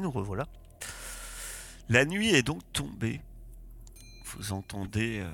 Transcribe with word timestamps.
Nous 0.00 0.10
revoilà. 0.12 0.46
La 1.88 2.04
nuit 2.04 2.28
est 2.28 2.42
donc 2.44 2.62
tombée. 2.72 3.20
Vous 4.26 4.52
entendez 4.52 5.20
euh, 5.20 5.30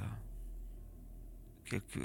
quelques 1.64 2.00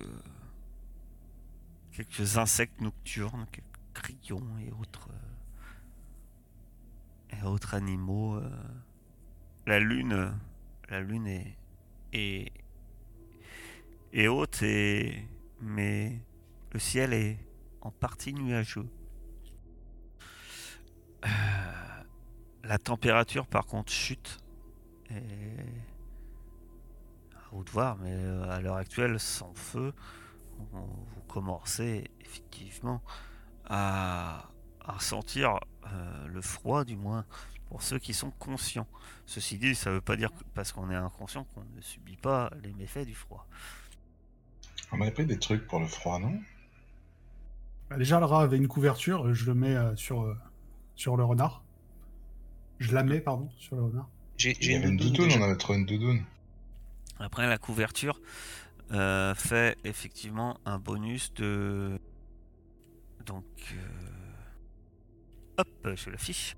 quelques 1.93 2.37
insectes 2.37 2.81
nocturnes, 2.81 3.45
quelques 3.51 3.65
grillons 3.93 4.57
et 4.59 4.71
autres 4.71 5.09
euh, 7.31 7.37
et 7.37 7.43
autres 7.45 7.75
animaux. 7.75 8.35
euh. 8.35 8.49
La 9.65 9.79
lune, 9.79 10.33
la 10.89 10.99
lune 10.99 11.27
est 11.27 11.55
est, 12.11 12.51
est 14.11 14.27
haute 14.27 14.63
et 14.63 15.25
mais 15.61 16.19
le 16.73 16.79
ciel 16.79 17.13
est 17.13 17.37
en 17.81 17.91
partie 17.91 18.33
nuageux. 18.33 18.89
La 22.63 22.77
température, 22.77 23.47
par 23.47 23.65
contre, 23.65 23.91
chute. 23.91 24.39
Et... 25.11 25.15
À 27.35 27.41
vous 27.51 27.63
de 27.63 27.69
voir, 27.71 27.97
mais 27.97 28.13
euh, 28.13 28.49
à 28.49 28.61
l'heure 28.61 28.75
actuelle, 28.75 29.19
sans 29.19 29.53
feu, 29.55 29.93
on- 30.73 30.79
vous 30.81 31.21
commencez 31.27 32.09
effectivement 32.21 33.01
à, 33.65 34.49
à 34.81 34.91
ressentir 34.93 35.59
euh, 35.87 36.27
le 36.27 36.41
froid, 36.41 36.83
du 36.83 36.95
moins 36.95 37.25
pour 37.69 37.81
ceux 37.81 37.99
qui 37.99 38.13
sont 38.13 38.31
conscients. 38.31 38.87
Ceci 39.25 39.57
dit, 39.57 39.75
ça 39.75 39.89
ne 39.89 39.95
veut 39.95 40.01
pas 40.01 40.15
dire 40.15 40.31
que 40.31 40.43
parce 40.53 40.71
qu'on 40.71 40.89
est 40.91 40.95
inconscient 40.95 41.43
qu'on 41.45 41.63
ne 41.75 41.81
subit 41.81 42.17
pas 42.17 42.51
les 42.63 42.73
méfaits 42.73 43.05
du 43.05 43.15
froid. 43.15 43.47
On 44.91 45.01
avait 45.01 45.11
pris 45.11 45.25
des 45.25 45.37
trucs 45.37 45.67
pour 45.67 45.79
le 45.79 45.87
froid, 45.87 46.19
non? 46.19 46.39
Bah, 47.89 47.97
déjà, 47.97 48.19
le 48.19 48.25
rat 48.25 48.41
avait 48.41 48.57
une 48.57 48.67
couverture, 48.67 49.33
je 49.33 49.45
le 49.45 49.53
mets 49.53 49.75
euh, 49.75 49.95
sur, 49.95 50.21
euh, 50.23 50.35
sur 50.95 51.15
le 51.15 51.23
renard. 51.23 51.63
Je 52.79 52.93
la 52.93 53.03
mets, 53.03 53.19
pardon, 53.19 53.49
sur 53.57 53.75
le 53.75 53.83
renard. 53.83 54.09
J'ai 54.37 54.55
avait 54.75 54.87
une 54.87 54.97
doudoune, 54.97 55.31
on 55.37 55.43
avait 55.43 55.57
trouvé 55.57 55.79
une 55.79 55.85
doudoune. 55.85 56.23
Après, 57.19 57.47
la 57.47 57.57
couverture 57.57 58.21
euh, 58.91 59.35
fait 59.35 59.77
effectivement 59.83 60.57
un 60.65 60.79
bonus 60.79 61.33
de. 61.33 61.99
Donc. 63.25 63.45
euh, 63.73 63.87
Hop, 65.57 65.67
je 65.95 66.09
l'affiche. 66.09 66.55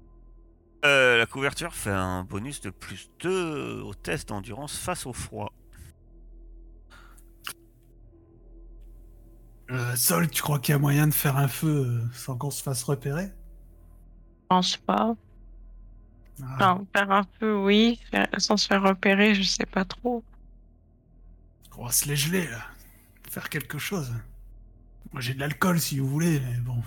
Euh, 0.86 1.18
la 1.18 1.26
couverture 1.26 1.74
fait 1.74 1.90
un 1.92 2.24
bonus 2.24 2.62
de 2.62 2.70
plus 2.70 3.10
2 3.20 3.81
au 3.81 3.94
test 3.96 4.30
d'endurance 4.30 4.78
face 4.78 5.08
au 5.08 5.14
froid. 5.14 5.52
Euh, 9.72 9.96
Sol, 9.96 10.30
tu 10.30 10.42
crois 10.42 10.60
qu'il 10.60 10.74
y 10.74 10.76
a 10.76 10.80
moyen 10.80 11.08
de 11.08 11.14
faire 11.14 11.38
un 11.38 11.48
feu 11.48 12.02
sans 12.14 12.38
qu'on 12.38 12.52
se 12.52 12.62
fasse 12.62 12.84
repérer? 12.84 13.26
Je 13.26 14.48
pense 14.50 14.78
pas. 14.78 15.16
Ah, 16.44 16.75
Enfin, 16.75 16.86
faire 16.96 17.12
un 17.12 17.24
peu, 17.40 17.56
oui. 17.56 18.00
Faire- 18.12 18.28
sans 18.38 18.58
se 18.58 18.68
faire 18.68 18.81
repérer, 18.84 19.36
je 19.36 19.44
sais 19.44 19.66
pas 19.66 19.86
trop. 19.86 20.24
On 21.78 21.86
va 21.86 21.92
se 21.92 22.08
les 22.08 22.16
geler, 22.16 22.47
là. 22.47 22.66
Faire 23.30 23.50
quelque 23.50 23.78
chose. 23.78 24.14
Moi, 25.12 25.22
j'ai 25.22 25.34
de 25.34 25.40
l'alcool, 25.40 25.80
si 25.80 26.00
vous 26.00 26.08
voulez, 26.08 26.40
mais 26.40 26.58
bon. 26.59 26.81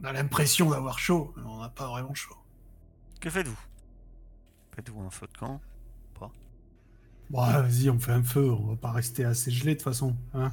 On 0.00 0.04
a 0.04 0.12
l'impression 0.12 0.70
d'avoir 0.70 0.98
chaud, 0.98 1.32
mais 1.36 1.42
on 1.44 1.60
n'a 1.60 1.68
pas 1.68 1.88
vraiment 1.88 2.14
chaud. 2.14 2.36
Que 3.20 3.30
faites-vous? 3.30 3.58
Faites-vous 4.74 5.00
un 5.02 5.10
feu 5.10 5.26
de 5.32 5.38
camp? 5.38 5.60
Bon, 7.30 7.40
ah, 7.42 7.60
vas-y, 7.60 7.90
on 7.90 7.98
fait 7.98 8.12
un 8.12 8.22
feu, 8.22 8.50
on 8.50 8.68
va 8.68 8.76
pas 8.76 8.90
rester 8.90 9.22
assez 9.22 9.50
gelé, 9.50 9.72
de 9.72 9.78
toute 9.78 9.84
façon, 9.84 10.16
hein 10.32 10.50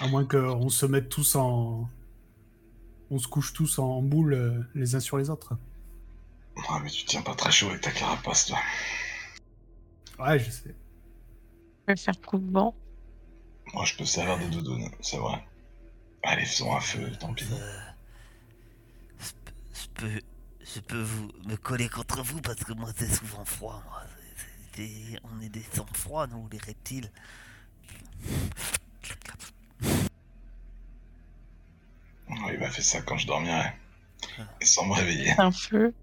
À 0.00 0.08
moins 0.08 0.24
qu'on 0.24 0.70
se 0.70 0.86
mette 0.86 1.10
tous 1.10 1.34
en... 1.36 1.86
On 3.10 3.18
se 3.18 3.26
couche 3.28 3.52
tous 3.52 3.78
en 3.78 4.02
boule 4.02 4.34
euh, 4.34 4.62
les 4.74 4.94
uns 4.94 5.00
sur 5.00 5.18
les 5.18 5.30
autres. 5.30 5.54
Ah, 6.68 6.78
mais 6.82 6.90
tu 6.90 7.04
tiens 7.04 7.22
pas 7.22 7.34
très 7.34 7.50
chaud 7.50 7.68
avec 7.70 7.80
ta 7.80 7.90
carapace, 7.90 8.46
toi. 8.46 8.58
Ouais, 10.18 10.38
je 10.38 10.50
sais. 10.50 10.74
Je 11.88 11.92
vais 11.92 11.96
faire 11.96 12.20
coup 12.20 12.38
de 12.38 12.50
vent. 12.52 12.74
Moi, 13.74 13.84
je 13.84 13.96
peux 13.96 14.04
servir 14.04 14.38
de 14.38 14.52
doudoune, 14.52 14.88
c'est 15.00 15.16
vrai. 15.16 15.44
Allez, 16.22 16.44
faisons 16.44 16.74
un 16.76 16.80
feu, 16.80 17.10
tant 17.18 17.32
pis. 17.32 17.44
Euh, 17.52 17.80
je 19.72 19.86
peux- 19.94 20.20
je 20.74 20.80
peux, 20.80 21.00
vous 21.00 21.30
me 21.46 21.56
coller 21.56 21.88
contre 21.88 22.22
vous 22.22 22.40
parce 22.40 22.62
que 22.62 22.72
moi 22.74 22.90
c'est 22.96 23.12
souvent 23.12 23.44
froid. 23.44 23.82
Moi. 23.86 24.02
On 25.24 25.40
est 25.40 25.48
des 25.48 25.64
sangs 25.74 25.86
froids, 25.94 26.26
nous, 26.26 26.48
les 26.52 26.58
reptiles. 26.58 27.10
Oh, 32.42 32.48
il 32.52 32.58
m'a 32.58 32.70
fait 32.70 32.82
ça 32.82 33.02
quand 33.02 33.16
je 33.18 33.26
dormirais. 33.26 33.76
Et 34.60 34.64
sans 34.66 34.86
me 34.86 34.94
réveiller. 34.94 35.34
Un 35.38 35.50
feu. 35.52 35.94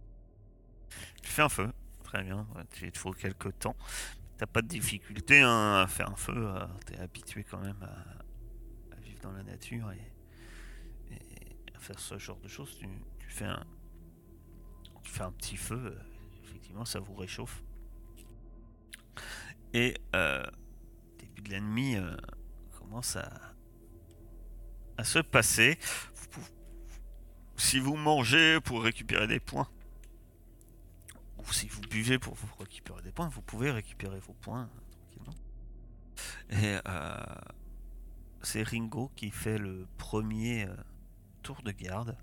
Tu 1.21 1.29
fais 1.29 1.41
un 1.41 1.49
feu, 1.49 1.71
très 2.03 2.23
bien. 2.23 2.47
Il 2.81 2.91
te 2.91 2.97
faut 2.97 3.11
quelques 3.11 3.57
temps. 3.59 3.75
T'as 4.37 4.45
pas 4.47 4.61
de 4.61 4.67
difficulté 4.67 5.41
hein, 5.41 5.81
à 5.83 5.87
faire 5.87 6.09
un 6.11 6.15
feu. 6.15 6.33
euh, 6.35 6.65
T'es 6.85 6.97
habitué 6.97 7.43
quand 7.43 7.59
même 7.59 7.81
à, 7.81 8.95
à 8.95 8.99
vivre 9.01 9.19
dans 9.21 9.31
la 9.31 9.43
nature 9.43 9.91
et, 9.91 10.13
et 11.11 11.55
à 11.75 11.79
faire 11.79 11.99
ce 11.99 12.17
genre 12.19 12.39
de 12.39 12.47
choses. 12.47 12.77
Tu, 12.79 12.87
tu 13.19 13.29
fais 13.29 13.45
un, 13.45 13.65
tu 15.03 15.11
fais 15.11 15.23
un 15.23 15.31
petit 15.31 15.57
feu. 15.57 15.75
euh, 15.97 16.00
effectivement, 16.44 16.85
ça 16.85 17.00
vous 17.00 17.15
réchauffe. 17.15 17.63
Et 19.73 19.95
euh, 20.15 20.44
début 21.19 21.41
de 21.41 21.51
la 21.51 21.59
nuit 21.59 21.95
euh, 21.95 22.15
commence 22.79 23.15
à, 23.15 23.29
à 24.97 25.03
se 25.03 25.19
passer. 25.19 25.77
Si 27.57 27.80
vous 27.80 27.95
mangez 27.95 28.62
pour 28.62 28.83
récupérer 28.83 29.27
des 29.27 29.39
points, 29.39 29.68
ou 31.39 31.51
si 31.51 31.68
vous 31.68 31.81
buvez 31.81 32.19
pour 32.19 32.36
vous 32.36 32.48
récupérer 32.59 33.01
des 33.01 33.12
points, 33.12 33.30
vous 33.30 33.42
pouvez 33.42 33.71
récupérer 33.71 34.19
vos 34.19 34.33
points 34.33 34.63
euh, 34.63 34.92
tranquillement. 34.92 35.36
Et 36.51 36.80
euh, 36.88 37.36
c'est 38.42 38.63
Ringo 38.63 39.12
qui 39.15 39.31
fait 39.31 39.57
le 39.57 39.88
premier 39.98 40.68
euh, 40.68 40.75
tour 41.42 41.62
de 41.63 41.71
garde. 41.71 42.15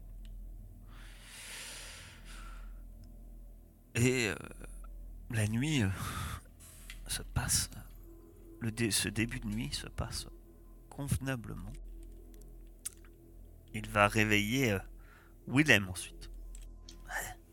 Et 3.96 4.28
euh, 4.28 4.34
la 5.30 5.46
nuit 5.48 5.82
euh, 5.82 5.88
se 7.08 7.22
passe, 7.22 7.70
le 8.60 8.70
dé- 8.70 8.90
ce 8.90 9.08
début 9.08 9.40
de 9.40 9.46
nuit 9.46 9.72
se 9.72 9.88
passe 9.88 10.26
convenablement. 10.90 11.72
Il 13.72 13.88
va 13.88 14.06
réveiller 14.06 14.78
Willem 15.48 15.88
ensuite. 15.88 16.30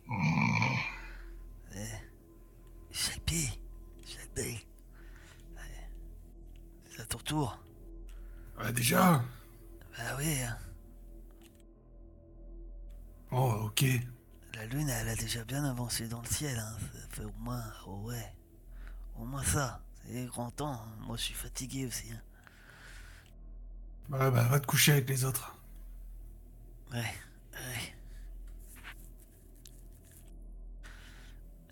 Mmh. 0.07 0.75
Chappé, 2.91 3.47
Chappé. 4.05 4.67
C'est 6.89 7.01
à 7.01 7.05
ton 7.05 7.17
tour. 7.19 7.57
Ouais, 8.59 8.71
déjà 8.73 9.23
Bah 9.97 10.15
oui, 10.17 10.41
hein. 10.41 10.57
Oh, 13.31 13.53
ok. 13.67 13.85
la 14.55 14.65
lune 14.65 14.89
elle 14.89 15.07
a 15.07 15.15
déjà 15.15 15.43
bien 15.45 15.63
avancé 15.63 16.07
dans 16.09 16.21
le 16.21 16.27
ciel. 16.27 16.59
Hein. 16.59 16.77
Ça 16.93 17.07
fait 17.11 17.23
au 17.23 17.31
moins, 17.39 17.63
oh 17.87 18.01
ouais, 18.03 18.35
au 19.17 19.23
moins 19.25 19.43
ça. 19.43 19.81
C'est 20.05 20.25
grand 20.25 20.51
temps. 20.51 20.73
hein. 20.73 20.95
Moi 21.07 21.15
je 21.15 21.23
suis 21.23 21.33
fatigué 21.33 21.85
aussi. 21.85 22.11
hein. 22.11 22.21
Bah, 24.09 24.29
bah, 24.29 24.43
va 24.49 24.59
te 24.59 24.67
coucher 24.67 24.91
avec 24.91 25.07
les 25.09 25.23
autres. 25.23 25.57
Ouais, 26.91 26.99
ouais. 27.53 27.95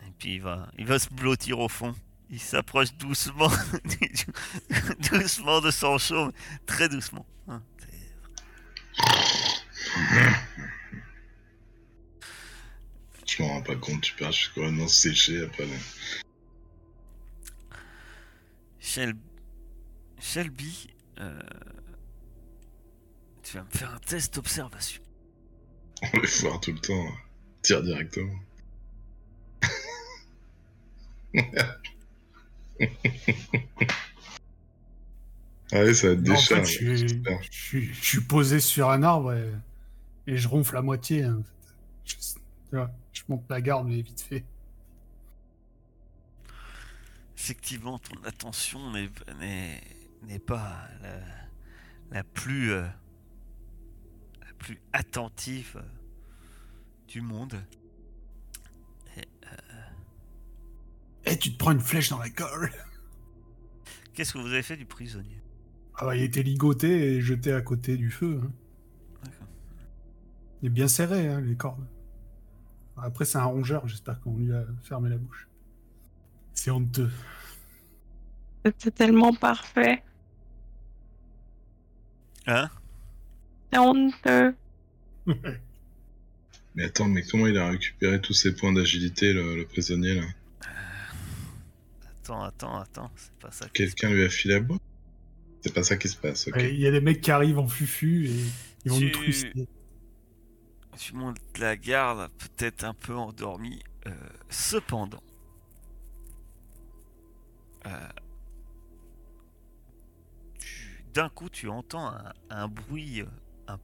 Et 0.01 0.06
puis 0.19 0.36
il 0.36 0.42
va, 0.42 0.69
il 0.77 0.86
va 0.86 1.00
se 1.00 1.10
blottir 1.10 1.60
au 1.60 1.69
fond. 1.69 1.95
Il 2.30 2.39
s'approche 2.39 2.94
doucement, 2.94 3.50
doucement 5.12 5.62
de 5.62 5.71
son 5.71 5.98
chaume, 5.98 6.31
très 6.68 6.88
doucement. 6.88 7.25
hein. 7.48 7.63
Je 13.27 13.42
m'en 13.44 13.50
rends 13.50 13.62
pas 13.62 13.75
compte, 13.75 14.01
tu 14.01 14.13
perds, 14.16 14.31
je 14.31 14.38
suis 14.39 14.50
complètement 14.54 14.88
séché 14.88 15.44
après. 15.44 15.66
le- 15.66 15.71
Shel- 18.80 19.16
Shelby, 20.19 20.88
euh, 21.19 21.39
tu 23.44 23.57
vas 23.57 23.63
me 23.63 23.69
faire 23.69 23.94
un 23.94 24.00
test 24.00 24.33
d'observation. 24.36 25.01
On 26.13 26.19
les 26.19 26.27
foire 26.27 26.60
tout 26.60 26.71
le 26.71 26.80
temps. 26.80 27.07
hein. 27.07 27.13
Tire 27.62 27.83
directement. 27.83 28.33
Allez, 35.72 35.94
ça 35.94 36.08
va 36.08 36.14
être 36.14 36.20
Non, 36.20 36.24
des 36.24 36.31
en 36.34 36.42
fait, 36.42 36.66
je 36.66 36.72
suis, 36.72 36.98
j'espère. 36.98 37.40
je 37.44 37.50
suis- 37.52 37.94
je 37.94 38.04
suis 38.04 38.22
posé 38.22 38.60
sur 38.60 38.90
un 38.90 39.04
arbre 39.04 39.34
et, 39.34 39.52
et 40.28 40.38
je 40.38 40.48
ronfle 40.48 40.78
à 40.78 40.81
moitié. 40.81 41.24
hein. 41.24 41.44
Je, 42.06 42.16
tu 42.16 42.76
vois, 42.76 42.92
je 43.14 43.22
monte 43.30 43.44
la 43.50 43.62
garde, 43.62 43.88
mais 43.88 44.02
vite 44.02 44.22
fait. 44.22 44.44
Effectivement, 47.38 48.00
ton 48.00 48.16
attention 48.26 48.92
n'est 48.92 50.40
pas 50.40 50.88
la, 51.02 51.20
la 52.12 52.24
plus 52.24 52.72
euh, 52.72 52.81
la 54.42 54.54
plus 54.58 54.80
attentive 54.94 55.74
euh, 55.78 55.81
du 57.08 57.22
monde. 57.22 57.64
Et 61.30 61.38
tu 61.38 61.52
te 61.54 61.58
prends 61.58 61.72
une 61.72 61.80
flèche 61.80 62.10
dans 62.10 62.18
la 62.20 62.30
gueule. 62.30 62.72
Qu'est-ce 64.14 64.34
que 64.34 64.40
vous 64.40 64.48
avez 64.52 64.64
fait 64.64 64.78
du 64.78 64.86
prisonnier? 64.86 65.42
Ah 65.96 66.06
bah, 66.06 66.16
il 66.16 66.24
était 66.24 66.44
ligoté 66.44 67.16
et 67.16 67.22
jeté 67.22 67.54
à 67.54 67.62
côté 67.62 67.98
du 67.98 68.10
feu. 68.10 68.42
hein. 68.44 68.52
D'accord. 69.24 69.48
Il 70.62 70.68
est 70.68 70.70
bien 70.72 70.88
serré, 70.88 71.28
hein, 71.28 71.42
les 71.42 71.56
cordes. 71.56 71.86
Après, 72.98 73.24
c'est 73.26 73.38
un 73.38 73.46
rongeur, 73.46 73.88
j'espère 73.88 74.20
qu'on 74.20 74.36
lui 74.38 74.52
a 74.54 74.66
fermé 74.84 75.10
la 75.10 75.18
bouche. 75.18 75.48
C'est 76.54 76.72
honteux. 76.72 77.10
C'était 78.66 78.92
tellement 78.92 79.34
parfait. 79.34 80.04
Hein? 82.48 82.70
C'est 83.72 83.80
honteux. 83.80 84.56
Mais 86.76 86.84
attends, 86.86 87.08
mais 87.08 87.24
comment 87.24 87.48
il 87.48 87.58
a 87.58 87.70
récupéré 87.70 88.20
tous 88.20 88.34
ses 88.34 88.54
points 88.56 88.74
d'agilité, 88.74 89.31
le, 89.34 89.56
le 89.56 89.66
prisonnier 89.66 90.16
là? 90.16 90.24
Attends, 92.30 92.44
attends, 92.44 92.80
attends, 92.80 93.12
c'est 93.16 93.34
pas 93.40 93.52
ça. 93.52 93.68
qui 93.70 93.88
se 93.90 93.96
Quelqu'un 93.96 94.12
lui 94.14 94.24
a 94.24 94.30
filé 94.30 94.56
à 94.56 94.60
boire 94.60 94.80
C'est 95.62 95.74
pas 95.74 95.84
ça 95.84 95.98
qui 95.98 96.08
se 96.08 96.18
passe, 96.18 96.48
ok. 96.48 96.56
Ouais, 96.56 96.74
Il 96.74 96.80
y 96.80 96.86
a 96.88 96.92
des 96.92 97.02
mecs 97.02 97.22
qui 97.22 97.31
arrivent 97.31 97.58
en 97.60 97.68
fufu 97.68 98.28
et 98.28 98.31
ils 98.86 98.92
vont 98.92 98.98
Tu- 98.98 99.06
nous 99.06 99.12
trucider. 99.12 99.68
Tu 100.98 101.14
montes 101.16 101.40
la 101.58 101.76
garde, 101.78 102.30
peut-être 102.38 102.84
un 102.84 102.94
peu 102.94 103.16
endormi. 103.16 103.81
euh, 104.08 104.12
cependant, 104.50 105.24
euh, 107.86 108.10
d'un 111.14 111.30
coup, 111.30 111.50
tu 111.50 111.68
entends 111.70 112.08
un, 112.08 112.34
un 112.50 112.68
bruit 112.68 113.22
euh, 113.22 113.26
un 113.68 113.80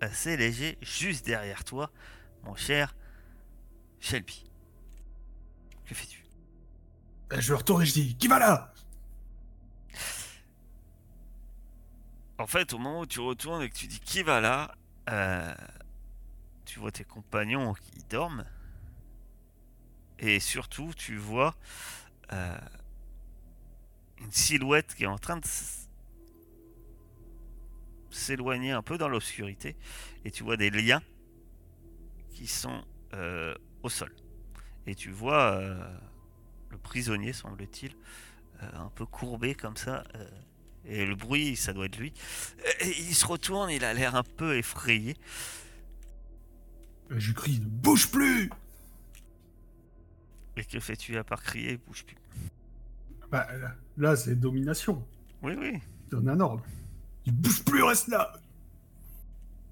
assez 0.00 0.36
léger 0.36 0.78
juste 0.82 1.24
derrière 1.26 1.64
toi, 1.64 1.90
mon 2.44 2.54
cher 2.56 2.94
Shelby. 4.00 4.44
Que 5.86 5.94
fais-tu? 5.94 6.23
Euh, 7.34 7.40
Je 7.40 7.54
retourne 7.54 7.82
et 7.82 7.86
je 7.86 7.92
dis 7.92 8.16
Qui 8.16 8.28
va 8.28 8.38
là? 8.38 8.72
En 12.38 12.46
fait, 12.46 12.72
au 12.72 12.78
moment 12.78 13.00
où 13.00 13.06
tu 13.06 13.20
retournes 13.20 13.62
et 13.62 13.70
que 13.70 13.76
tu 13.76 13.86
dis 13.86 14.00
qui 14.00 14.22
va 14.22 14.40
là, 14.40 14.74
euh, 15.08 15.54
tu 16.64 16.80
vois 16.80 16.90
tes 16.90 17.04
compagnons 17.04 17.74
qui 17.74 18.02
dorment. 18.10 18.44
Et 20.18 20.40
surtout, 20.40 20.92
tu 20.96 21.16
vois 21.16 21.54
euh, 22.32 22.58
une 24.18 24.32
silhouette 24.32 24.94
qui 24.96 25.04
est 25.04 25.08
en 25.08 25.18
train 25.18 25.36
de 25.36 25.46
s'éloigner 28.10 28.72
un 28.72 28.82
peu 28.82 28.98
dans 28.98 29.08
l'obscurité. 29.08 29.76
Et 30.24 30.32
tu 30.32 30.42
vois 30.42 30.56
des 30.56 30.70
liens 30.70 31.02
qui 32.30 32.48
sont 32.48 32.84
euh, 33.14 33.54
au 33.84 33.88
sol. 33.88 34.12
Et 34.86 34.96
tu 34.96 35.10
vois 35.10 35.60
le 36.74 36.78
prisonnier, 36.78 37.32
semble-t-il, 37.32 37.92
euh, 38.62 38.66
un 38.74 38.90
peu 38.94 39.06
courbé 39.06 39.54
comme 39.54 39.76
ça. 39.76 40.04
euh, 40.16 40.28
et 40.86 41.06
le 41.06 41.14
bruit, 41.14 41.56
ça 41.56 41.72
doit 41.72 41.86
être 41.86 41.96
lui. 41.98 42.12
Et 42.80 42.88
il 43.00 43.14
se 43.14 43.24
retourne, 43.26 43.70
il 43.70 43.84
a 43.84 43.94
l'air 43.94 44.14
un 44.16 44.22
peu 44.22 44.56
effrayé. 44.58 45.16
Euh, 47.10 47.14
Je 47.18 47.32
crie 47.32 47.58
Ne 47.60 47.64
bouge 47.66 48.10
plus 48.10 48.50
Et 50.56 50.64
que 50.64 50.78
fais-tu 50.80 51.16
à 51.16 51.24
part 51.24 51.42
crier 51.42 51.78
Bouge 51.86 52.04
plus? 52.04 52.16
Bah, 53.30 53.46
là, 53.96 54.14
c'est 54.16 54.34
domination. 54.38 55.02
Oui, 55.42 55.54
oui. 55.58 55.78
Donne 56.10 56.28
un 56.28 56.38
ordre. 56.40 56.62
Il 57.26 57.32
bouge 57.32 57.64
plus, 57.64 57.82
reste 57.82 58.08
là 58.08 58.32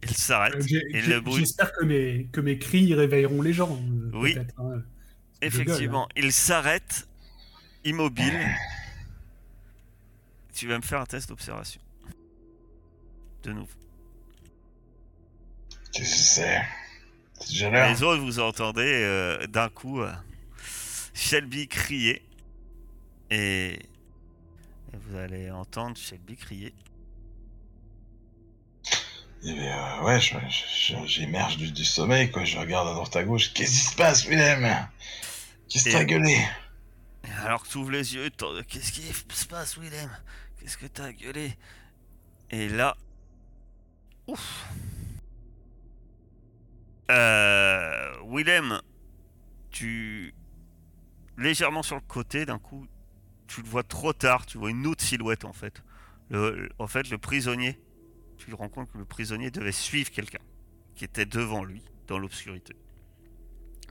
Il 0.03 0.17
s'arrête. 0.17 0.55
Euh, 0.57 0.61
j'ai- 0.63 0.83
et 0.97 1.01
j'ai- 1.03 1.15
le 1.15 1.21
bruit. 1.21 1.41
J'espère 1.41 1.73
que 1.73 1.85
mes, 1.85 2.27
que 2.33 2.41
mes 2.41 2.59
cris 2.59 2.95
réveilleront 2.95 3.43
les 3.43 3.53
gens. 3.53 3.79
euh, 3.79 4.11
Oui. 4.15 4.37
hein. 4.59 4.83
Effectivement, 5.43 6.09
gueule, 6.15 6.27
il 6.27 6.33
s'arrête, 6.33 7.09
immobile. 7.85 8.49
Tu 10.55 10.69
vas 10.69 10.77
me 10.77 10.83
faire 10.83 11.01
un 11.01 11.07
test 11.07 11.29
d'observation. 11.29 11.81
De 13.43 13.53
nouveau. 13.53 13.67
Qu'est-ce 15.93 16.11
que 16.11 16.21
c'est 16.21 16.63
Les 17.71 18.03
autres, 18.05 18.23
vous 18.23 18.39
entendez 18.39 19.03
euh, 19.03 19.47
d'un 19.49 19.69
coup 19.69 20.01
euh, 20.01 20.13
Shelby 21.13 21.67
crier. 21.67 22.23
Et... 23.31 23.73
et 23.73 24.97
vous 24.97 25.17
allez 25.17 25.51
entendre 25.51 25.97
Shelby 25.97 26.37
crier. 26.37 26.73
Eh 29.45 29.55
bien, 29.55 29.77
euh, 29.77 30.05
ouais, 30.05 30.21
j'émerge 31.05 31.57
du, 31.57 31.73
du 31.73 31.85
sommeil, 31.85 32.31
quoi. 32.31 32.45
Je 32.45 32.57
regarde 32.59 32.87
à 32.87 32.95
droite 32.95 33.17
à 33.17 33.25
gauche. 33.25 33.53
Qu'est-ce 33.53 33.73
qui 33.73 33.87
se 33.87 33.97
passe, 33.97 34.25
Willem? 34.29 34.87
Qu'est-ce 35.73 35.85
que 35.87 35.91
t'as 35.93 36.05
gueulé 36.05 36.37
alors 37.45 37.63
que 37.63 37.69
tu 37.69 37.79
ouvres 37.79 37.93
les 37.93 38.15
yeux, 38.15 38.31
qu'est-ce 38.69 38.93
qui 38.93 39.03
se 39.03 39.47
passe, 39.47 39.79
Willem? 39.79 40.11
Qu'est-ce 40.59 40.77
que 40.77 40.87
t'as 40.87 41.13
gueulé? 41.13 41.57
Et 42.51 42.69
là. 42.69 42.97
Ouf 44.27 44.67
euh, 47.11 48.13
Willem, 48.27 48.81
tu. 49.71 50.35
Légèrement 51.39 51.83
sur 51.83 51.97
le 51.97 52.03
côté, 52.03 52.45
d'un 52.45 52.59
coup, 52.59 52.87
tu 53.47 53.63
le 53.63 53.69
vois 53.69 53.83
trop 53.83 54.13
tard, 54.13 54.47
tu 54.47 54.59
vois 54.59 54.71
une 54.71 54.87
autre 54.87 55.05
silhouette 55.05 55.45
en 55.45 55.53
fait. 55.53 55.83
Le- 56.31 56.69
en 56.79 56.87
fait, 56.87 57.09
le 57.11 57.19
prisonnier, 57.19 57.81
tu 58.37 58.51
te 58.51 58.55
rends 58.55 58.69
compte 58.69 58.91
que 58.93 58.99
le 58.99 59.05
prisonnier 59.05 59.51
devait 59.51 59.73
suivre 59.73 60.11
quelqu'un 60.11 60.39
qui 60.95 61.05
était 61.05 61.27
devant 61.27 61.65
lui 61.65 61.83
dans 62.07 62.19
l'obscurité. 62.19 62.75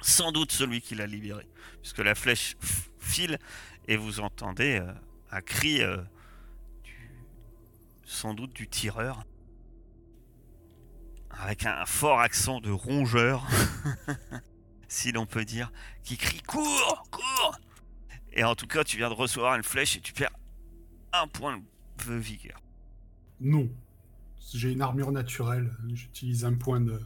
Sans 0.01 0.31
doute 0.31 0.51
celui 0.51 0.81
qui 0.81 0.95
l'a 0.95 1.05
libéré, 1.07 1.47
puisque 1.81 1.99
la 1.99 2.15
flèche 2.15 2.55
file 2.99 3.37
et 3.87 3.95
vous 3.97 4.19
entendez 4.19 4.79
euh, 4.79 4.91
un 5.31 5.41
cri 5.41 5.81
euh, 5.81 5.97
du- 6.83 7.11
sans 8.03 8.33
doute 8.33 8.53
du 8.53 8.67
tireur 8.67 9.23
avec 11.29 11.65
un 11.65 11.85
fort 11.85 12.19
accent 12.19 12.59
de 12.61 12.69
rongeur 12.71 13.47
si 14.87 15.11
l'on 15.11 15.25
peut 15.25 15.45
dire 15.45 15.71
qui 16.03 16.17
crie 16.17 16.41
cours 16.41 17.03
cours 17.09 17.57
et 18.33 18.43
en 18.43 18.55
tout 18.55 18.67
cas 18.67 18.83
tu 18.83 18.97
viens 18.97 19.09
de 19.09 19.13
recevoir 19.15 19.55
une 19.55 19.63
flèche 19.63 19.95
et 19.97 20.01
tu 20.01 20.13
perds 20.13 20.35
un 21.13 21.27
point 21.27 21.61
de 22.07 22.13
vigueur 22.13 22.59
Non. 23.39 23.69
J'ai 24.53 24.71
une 24.71 24.81
armure 24.81 25.11
naturelle. 25.13 25.71
J'utilise 25.93 26.43
un 26.43 26.53
point 26.55 26.81
de. 26.81 27.01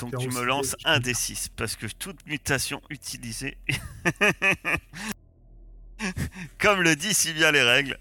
Donc 0.00 0.18
tu 0.18 0.28
me 0.28 0.42
lances 0.42 0.76
un 0.84 0.98
des 1.00 1.14
6 1.14 1.50
parce 1.56 1.76
que 1.76 1.86
toute 1.86 2.24
mutation 2.26 2.80
utilisée 2.90 3.56
comme 6.58 6.82
le 6.82 6.96
dit 6.96 7.14
si 7.14 7.32
bien 7.32 7.50
les 7.52 7.62
règles 7.62 7.98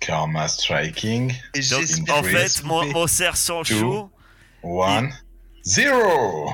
Karma 0.00 0.48
striking. 0.48 1.32
Et 1.54 1.60
Donc, 1.60 2.10
en 2.10 2.22
fait, 2.22 2.62
mon, 2.64 2.84
mon 2.92 3.06
serre-sang 3.06 3.62
Two. 3.62 3.78
chaud, 3.80 4.10
One. 4.62 5.10
Zero 5.64 6.52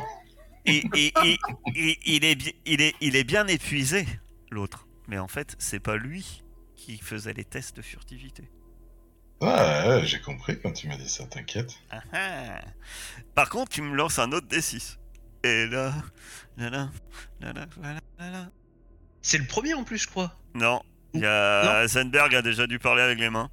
et, 0.67 0.85
et- 0.95 1.13
et- 1.25 1.39
et- 1.75 1.99
il, 2.07 2.25
est, 2.25 2.39
il, 2.65 2.81
est, 2.81 2.95
il 3.01 3.17
est 3.17 3.25
bien 3.25 3.49
épuisé, 3.49 4.07
l'autre. 4.53 4.87
Mais 5.09 5.19
en 5.19 5.27
fait, 5.27 5.57
c'est 5.59 5.81
pas 5.81 5.97
lui 5.97 6.45
qui 6.77 6.99
faisait 6.99 7.33
les 7.33 7.45
tests 7.45 7.77
de 7.77 7.83
furtivité. 7.83 8.49
Ouais, 9.41 9.49
ouais, 9.97 10.07
j'ai 10.07 10.21
compris 10.21 10.59
quand 10.61 10.73
tu 10.73 10.89
m'as 10.89 10.97
dit 10.97 11.09
ça, 11.09 11.25
t'inquiète. 11.25 11.73
Ah 11.91 12.03
ah. 12.13 12.61
Par 13.35 13.49
contre, 13.49 13.71
tu 13.71 13.83
me 13.83 13.95
lances 13.95 14.19
un 14.19 14.33
autre 14.33 14.47
D6. 14.47 14.97
Et 15.43 15.67
là, 15.67 15.95
là, 16.57 16.71
là, 16.71 16.91
là, 17.41 17.53
là, 17.53 17.67
là, 17.83 18.01
là, 18.19 18.31
là. 18.31 18.51
C'est 19.23 19.39
le 19.39 19.47
premier 19.47 19.75
en 19.75 19.85
plus, 19.85 19.99
je 19.99 20.09
crois. 20.09 20.35
Non, 20.55 20.83
y 21.15 21.25
a 21.25 21.87
Zenberg 21.87 22.35
a 22.35 22.43
déjà 22.43 22.67
dû 22.67 22.79
parler 22.79 23.03
avec 23.03 23.19
les 23.19 23.31
mains. 23.31 23.51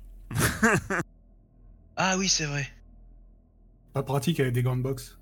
Ah 1.96 2.16
oui, 2.18 2.30
c'est 2.30 2.46
vrai. 2.46 2.68
Pas 3.94 4.04
pratique 4.04 4.40
avec 4.40 4.54
des 4.54 4.62
gants 4.62 4.78
de 4.78 4.84
boxe. 4.84 5.18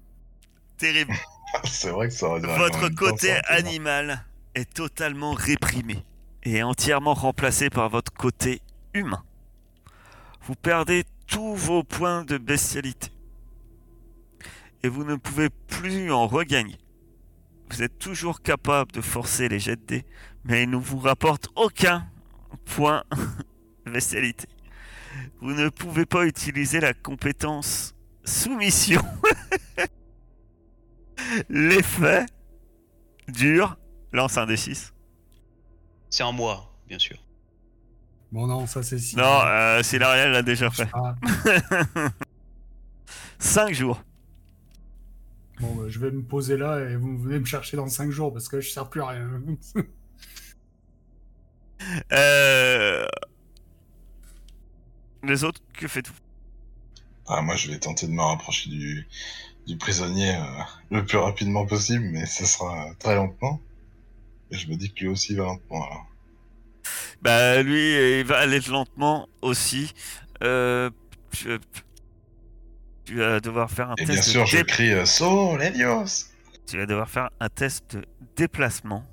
Terrible. 0.78 1.14
C'est 1.64 1.90
vrai 1.90 2.10
que 2.10 2.14
ça 2.14 2.28
aurait 2.28 2.42
Votre 2.42 2.90
côté 2.90 3.32
animal 3.48 4.26
est 4.56 4.74
totalement 4.74 5.32
réprimé 5.32 6.04
et 6.44 6.64
entièrement 6.64 7.14
remplacé 7.14 7.70
par 7.70 7.90
votre 7.90 8.12
côté 8.12 8.62
humain. 8.94 9.24
Vous 10.46 10.56
perdez 10.56 11.04
tous 11.25 11.56
vos 11.56 11.84
points 11.84 12.24
de 12.24 12.38
bestialité 12.38 13.12
et 14.84 14.88
vous 14.88 15.04
ne 15.04 15.16
pouvez 15.16 15.50
plus 15.50 16.12
en 16.12 16.28
regagner. 16.28 16.78
Vous 17.72 17.82
êtes 17.82 17.98
toujours 17.98 18.44
capable 18.44 18.92
de 18.92 19.02
forcer 19.02 19.50
les 19.50 19.60
jets 19.60 19.75
de 19.75 19.86
dés, 19.86 20.06
mais 20.44 20.62
ils 20.62 20.70
ne 20.70 20.78
vous 20.78 21.00
rapportent 21.00 21.50
aucun 21.56 22.08
point 22.66 23.04
de 23.88 23.92
bestialité. 23.92 24.48
Vous 25.42 25.54
ne 25.54 25.70
pouvez 25.70 26.06
pas 26.06 26.28
utiliser 26.28 26.80
la 26.80 26.94
compétence 26.94 27.96
soumission. 28.24 29.02
L'effet 31.50 32.28
dure. 33.28 33.78
Lance 34.12 34.38
un 34.38 34.46
D6. 34.46 34.92
C'est 36.12 36.24
un 36.24 36.32
mois, 36.32 36.72
bien 36.88 37.00
sûr. 37.00 37.18
Bon, 38.32 38.48
non, 38.48 38.67
ça 38.67 38.84
c'est 38.84 38.98
si. 39.00 39.15
Non, 39.15 39.41
euh, 39.46 39.82
Silariel 39.84 40.32
l'a 40.32 40.41
déjà 40.41 40.70
fait. 40.70 40.88
Ah, 40.94 41.15
5 43.39 43.74
jours. 43.74 44.01
Bon, 45.60 45.74
bah, 45.75 45.84
je 45.88 46.00
vais 46.00 46.12
me 46.12 46.22
poser 46.22 46.58
là 46.58 46.79
et 46.79 46.96
vous 46.96 47.17
venez 47.17 47.39
me 47.39 47.46
chercher 47.46 47.77
dans 47.77 47.88
5 47.88 48.12
jours 48.12 48.34
parce 48.34 48.50
que 48.50 48.60
je 48.60 48.70
sers 48.70 48.89
plus 48.89 49.01
à 49.01 49.08
rien. 49.08 49.29
Euh... 52.12 53.05
Les 55.24 55.44
autres, 55.44 55.62
que 55.74 55.88
faites-vous? 55.88 56.15
Ah, 57.27 57.41
moi, 57.41 57.55
je 57.55 57.70
vais 57.70 57.79
tenter 57.79 58.08
de 58.08 58.12
me 58.12 58.22
rapprocher 58.22 58.70
du, 58.70 59.08
du 59.67 59.77
prisonnier 59.77 60.36
euh, 60.36 60.41
le 60.89 61.05
plus 61.05 61.17
rapidement 61.17 61.65
possible, 61.65 62.05
mais 62.05 62.25
ce 62.25 62.46
sera 62.46 62.88
très 63.00 63.15
lentement. 63.15 63.60
Et 64.51 64.58
je 64.58 64.70
me 64.70 64.75
dis 64.75 64.91
que 64.94 65.01
lui 65.01 65.08
aussi 65.10 65.36
va 65.36 65.44
lentement. 65.44 65.86
alors. 65.86 66.08
Bah 67.22 67.62
lui, 67.64 68.20
il 68.20 68.26
va 68.26 68.38
aller 68.40 68.60
lentement 68.62 69.28
aussi. 69.42 69.94
Euh, 70.44 70.90
tu, 71.32 71.50
tu 73.06 73.16
vas 73.18 73.40
devoir 73.40 73.70
faire 73.70 73.92
un 73.92 73.96
Et 73.98 74.06
test. 74.06 74.12
bien 74.12 74.22
de 74.22 74.22
sûr, 74.22 74.46
je 74.46 74.58
dé- 74.58 74.64
crie 74.64 74.92
euh, 74.94 75.06
Sol, 75.06 75.62
Helios 75.62 76.26
Tu 76.68 76.78
vas 76.78 76.86
devoir 76.86 77.10
faire 77.10 77.30
un 77.40 77.50
test 77.50 77.96
de 77.96 78.06
déplacement. 78.36 79.04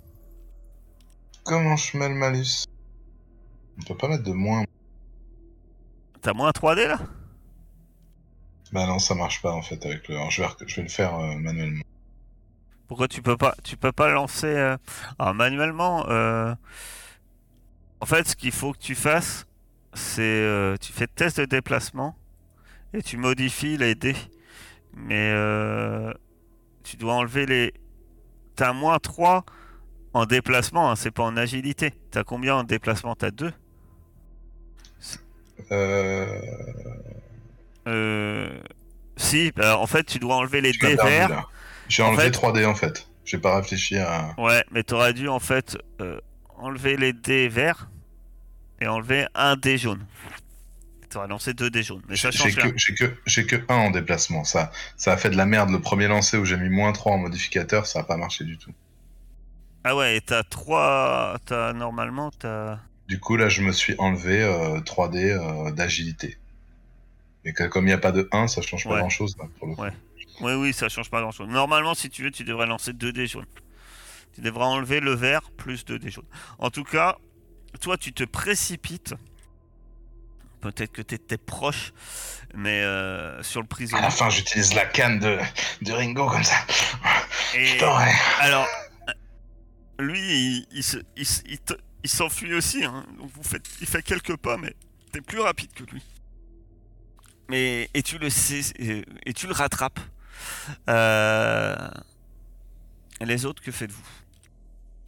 Comment 1.45 1.77
je 1.77 1.97
mets 1.97 2.09
le 2.09 2.15
malus? 2.15 2.65
On 3.79 3.83
peut 3.85 3.97
pas 3.97 4.09
mettre 4.09 4.25
de 4.25 4.33
moins. 4.33 4.65
T'as 6.21 6.33
moins 6.33 6.51
3D 6.53 6.87
là? 6.87 6.99
Bah 8.73 8.87
non, 8.87 8.99
ça 8.99 9.15
marche 9.15 9.43
pas 9.43 9.53
en 9.53 9.63
fait 9.63 9.85
avec 9.85 10.09
le. 10.09 10.17
alors, 10.17 10.31
je, 10.31 10.43
vais, 10.43 10.49
je 10.67 10.81
le 10.81 10.89
faire 10.89 11.15
euh, 11.15 11.35
manuellement. 11.37 11.83
Pourquoi 12.89 13.09
tu 13.09 13.23
peux 13.23 13.37
pas 13.37 13.55
Tu 13.65 13.77
peux 13.77 13.93
pas 13.93 14.09
lancer 14.11 14.47
euh, 14.47 14.77
alors, 15.19 15.35
manuellement. 15.35 16.05
En 18.03 18.07
fait, 18.07 18.29
ce 18.29 18.35
qu'il 18.37 18.51
faut 18.51 18.73
que 18.73 18.79
tu 18.79 18.95
fasses, 18.97 19.47
c'est 19.95 20.23
euh, 20.23 20.77
tu 20.77 20.93
fais 20.93 21.07
test 21.07 21.39
de 21.39 21.45
déplacement 21.45 22.17
et 22.93 23.01
tu 23.01 23.17
modifies 23.17 23.77
les 23.77 23.95
dés. 23.95 24.17
Mais 24.95 25.31
euh, 25.33 26.13
tu 26.83 26.97
dois 26.97 27.15
enlever 27.15 27.47
les. 27.47 27.73
T'as 28.57 28.73
moins 28.73 28.99
3 28.99 29.45
en 30.15 30.27
déplacement, 30.27 30.91
hein, 30.91 30.97
c'est 30.97 31.13
pas 31.13 31.23
en 31.23 31.37
agilité. 31.37 31.95
T'as 32.11 32.25
combien 32.25 32.57
en 32.57 32.65
déplacement? 32.65 33.15
T'as 33.15 33.31
2 33.31 33.53
Euh... 35.71 36.27
Euh... 37.87 38.61
Si, 39.17 39.53
bah, 39.53 39.79
en 39.79 39.87
fait, 39.87 40.05
tu 40.05 40.19
dois 40.19 40.37
enlever 40.37 40.61
les 40.61 40.73
dés 40.73 40.97
verts. 40.97 41.49
J'ai 41.89 42.03
En 42.03 42.09
enlevé 42.09 42.25
fait- 42.25 42.31
3D 42.31 42.67
en 42.67 42.75
fait. 42.75 43.07
J'ai 43.25 43.39
pas 43.39 43.57
réfléchi 43.57 43.97
à. 43.99 44.35
Ouais, 44.39 44.65
mais 44.73 44.83
t'aurais 44.83 45.13
dû 45.13 45.29
en 45.29 45.39
fait 45.39 45.79
euh, 46.01 46.19
enlever 46.57 46.97
les 46.97 47.13
dés 47.13 47.49
verts 47.49 47.89
et 48.83 48.87
enlever 48.89 49.27
un 49.35 49.57
dé 49.57 49.79
jaune. 49.79 50.05
T'aurais 51.09 51.29
lancé 51.29 51.53
deux 51.55 51.71
dés 51.71 51.83
jaunes, 51.83 52.03
mais 52.09 52.17
ça 52.17 52.31
J'ai 52.31 52.39
change 52.39 52.57
que, 52.57 52.73
j'ai 52.77 52.95
que, 52.95 53.15
j'ai 53.27 53.47
que 53.47 53.57
1 53.69 53.75
en 53.75 53.91
déplacement. 53.91 54.45
Ça, 54.45 54.73
ça 54.97 55.13
a 55.13 55.17
fait 55.17 55.31
de 55.31 55.37
la 55.37 55.45
merde 55.47 55.71
le 55.71 55.81
premier 55.81 56.09
lancer 56.09 56.37
où 56.39 56.45
j'ai 56.45 56.57
mis 56.57 56.71
moins 56.71 56.93
3 56.93 57.13
en 57.13 57.19
modificateur, 57.19 57.87
ça 57.87 58.01
a 58.01 58.03
pas 58.03 58.17
marché 58.17 58.45
du 58.45 58.57
tout. 58.57 58.73
Ah 59.85 59.95
ouais, 59.97 60.17
et 60.17 60.21
t'as 60.21 60.43
trois. 60.45 61.39
T'as 61.45 61.73
normalement 61.73 62.31
t'as. 62.31 62.79
Du 63.09 63.19
coup, 63.21 63.37
là, 63.37 63.49
je 63.49 63.63
me 63.63 63.73
suis 63.73 63.95
enlevé 63.99 64.43
euh, 64.43 64.81
3D 64.81 65.33
euh, 65.33 65.71
d'agilité. 65.73 66.39
Et 67.45 67.53
que, 67.53 67.65
comme 67.65 67.85
il 67.85 67.89
n'y 67.89 67.93
a 67.93 67.99
pas 67.99 68.13
de 68.13 68.29
1, 68.33 68.47
ça 68.47 68.63
change 68.63 68.85
pas 68.85 68.91
Ouais. 68.95 69.01
grand 69.01 69.09
chose 69.11 69.37
pour 69.59 69.69
le 69.69 69.75
coup. 69.75 69.83
Ouais. 69.83 69.93
Oui, 70.41 70.53
oui, 70.55 70.73
ça 70.73 70.89
change 70.89 71.11
pas 71.11 71.21
grand 71.21 71.33
chose. 71.33 71.49
Normalement, 71.49 71.95
si 71.95 72.09
tu 72.09 72.23
veux, 72.23 72.31
tu 72.31 72.45
devrais 72.45 72.67
lancer 72.67 72.93
deux 72.93 73.13
dés 73.13 73.27
jaunes. 73.27 73.45
Tu 74.35 74.41
devrais 74.41 74.65
enlever 74.65 75.01
le 75.01 75.13
vert 75.13 75.51
plus 75.59 75.85
deux 75.85 75.99
dés 75.99 76.11
jaunes. 76.11 76.25
En 76.59 76.71
tout 76.71 76.85
cas, 76.85 77.19
toi, 77.81 77.97
tu 77.97 78.13
te 78.13 78.25
précipites. 78.25 79.15
Peut-être 80.61 80.93
que 80.93 81.03
t'étais 81.03 81.39
proche, 81.39 81.93
mais 82.55 82.83
euh, 82.83 83.43
sur 83.43 83.61
le 83.61 83.65
À 83.65 83.69
prisonnier. 83.69 84.03
la 84.03 84.11
fin, 84.11 84.31
j'utilise 84.31 84.75
la 84.75 84.87
canne 84.87 85.19
de, 85.19 85.39
de 85.83 85.93
Ringo 85.93 86.29
comme 86.29 86.45
ça. 86.45 86.55
Et-. 87.55 87.81
Alors, 88.39 88.69
lui, 89.99 90.67
il, 90.71 92.09
s'enfuit 92.09 92.55
aussi. 92.55 92.85
Hein. 92.85 93.05
Donc 93.19 93.31
vous 93.35 93.43
faites, 93.43 93.67
il 93.81 93.89
fait 93.89 94.03
quelques 94.03 94.37
pas, 94.37 94.57
mais 94.57 94.75
t'es 95.11 95.21
plus 95.21 95.41
rapide 95.41 95.73
que 95.73 95.83
lui. 95.85 96.03
Mais 97.49 97.91
et 97.93 98.03
tu 98.05 98.19
le 98.19 98.31
sais, 98.31 98.61
et, 98.79 99.05
et 99.27 99.33
tu 99.33 99.49
le 99.49 99.53
rattrapes. 99.53 100.01
Euh, 100.89 101.77
les 103.21 103.45
autres, 103.45 103.63
que 103.63 103.73
faites-vous? 103.73 104.07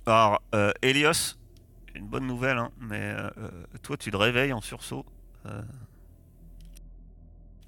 Alors, 0.07 0.43
euh, 0.55 0.73
Helios, 0.83 1.37
une 1.95 2.07
bonne 2.07 2.27
nouvelle, 2.27 2.59
hein, 2.59 2.71
mais 2.81 3.01
euh, 3.01 3.31
toi, 3.83 3.97
tu 3.97 4.11
te 4.11 4.17
réveilles 4.17 4.53
en 4.53 4.61
sursaut. 4.61 5.05
Euh, 5.47 5.63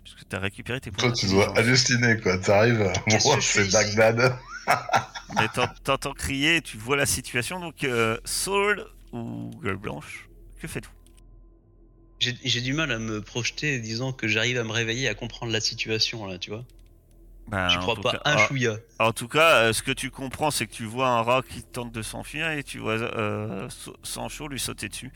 parce 0.04 0.16
que 0.16 0.24
t'as 0.28 0.38
récupéré 0.38 0.80
tes 0.80 0.90
points 0.90 1.08
Toi, 1.08 1.12
tu 1.12 1.26
dois 1.26 1.56
halluciner, 1.58 2.20
quoi. 2.20 2.38
T'arrives, 2.38 2.78
moi, 2.78 2.92
que 3.06 3.18
je 3.18 3.46
fais 3.46 3.64
c'est 3.64 3.72
Bagdad. 3.72 4.36
Mais 5.36 5.48
t'en- 5.48 5.68
t'entends 5.84 6.12
crier, 6.14 6.62
tu 6.62 6.76
vois 6.76 6.96
la 6.96 7.06
situation, 7.06 7.58
donc 7.60 7.84
euh, 7.84 8.16
Saul 8.24 8.86
ou 9.12 9.50
Gueule 9.62 9.76
Blanche, 9.76 10.28
que 10.60 10.68
faites-vous? 10.68 10.92
J'ai 12.18 12.36
j'ai 12.44 12.60
du 12.60 12.74
mal 12.74 12.92
à 12.92 12.98
me 12.98 13.22
projeter 13.22 13.78
disant 13.78 14.12
que 14.12 14.28
j'arrive 14.28 14.58
à 14.58 14.64
me 14.64 14.72
réveiller, 14.72 15.08
à 15.08 15.14
comprendre 15.14 15.50
la 15.52 15.60
situation 15.62 16.26
là, 16.26 16.38
tu 16.38 16.50
vois. 16.50 16.64
Ben, 17.48 17.68
Je 17.68 17.76
en 17.78 17.80
crois 17.80 17.94
tout 17.94 18.00
pas 18.02 18.12
cas- 18.12 18.22
un 18.24 18.34
ah, 18.36 18.46
chouïa. 18.48 18.76
En 18.98 19.12
tout 19.12 19.28
cas, 19.28 19.56
euh, 19.68 19.72
ce 19.72 19.82
que 19.82 19.92
tu 19.92 20.10
comprends, 20.10 20.50
c'est 20.50 20.66
que 20.66 20.72
tu 20.72 20.84
vois 20.84 21.08
un 21.08 21.22
rat 21.22 21.42
qui 21.48 21.62
tente 21.62 21.92
de 21.92 22.02
s'enfuir 22.02 22.50
et 22.50 22.64
tu 22.64 22.78
vois 22.78 22.94
euh, 22.94 23.68
Sa- 23.70 23.92
Sancho 24.02 24.48
lui 24.48 24.58
sauter 24.58 24.88
dessus. 24.88 25.12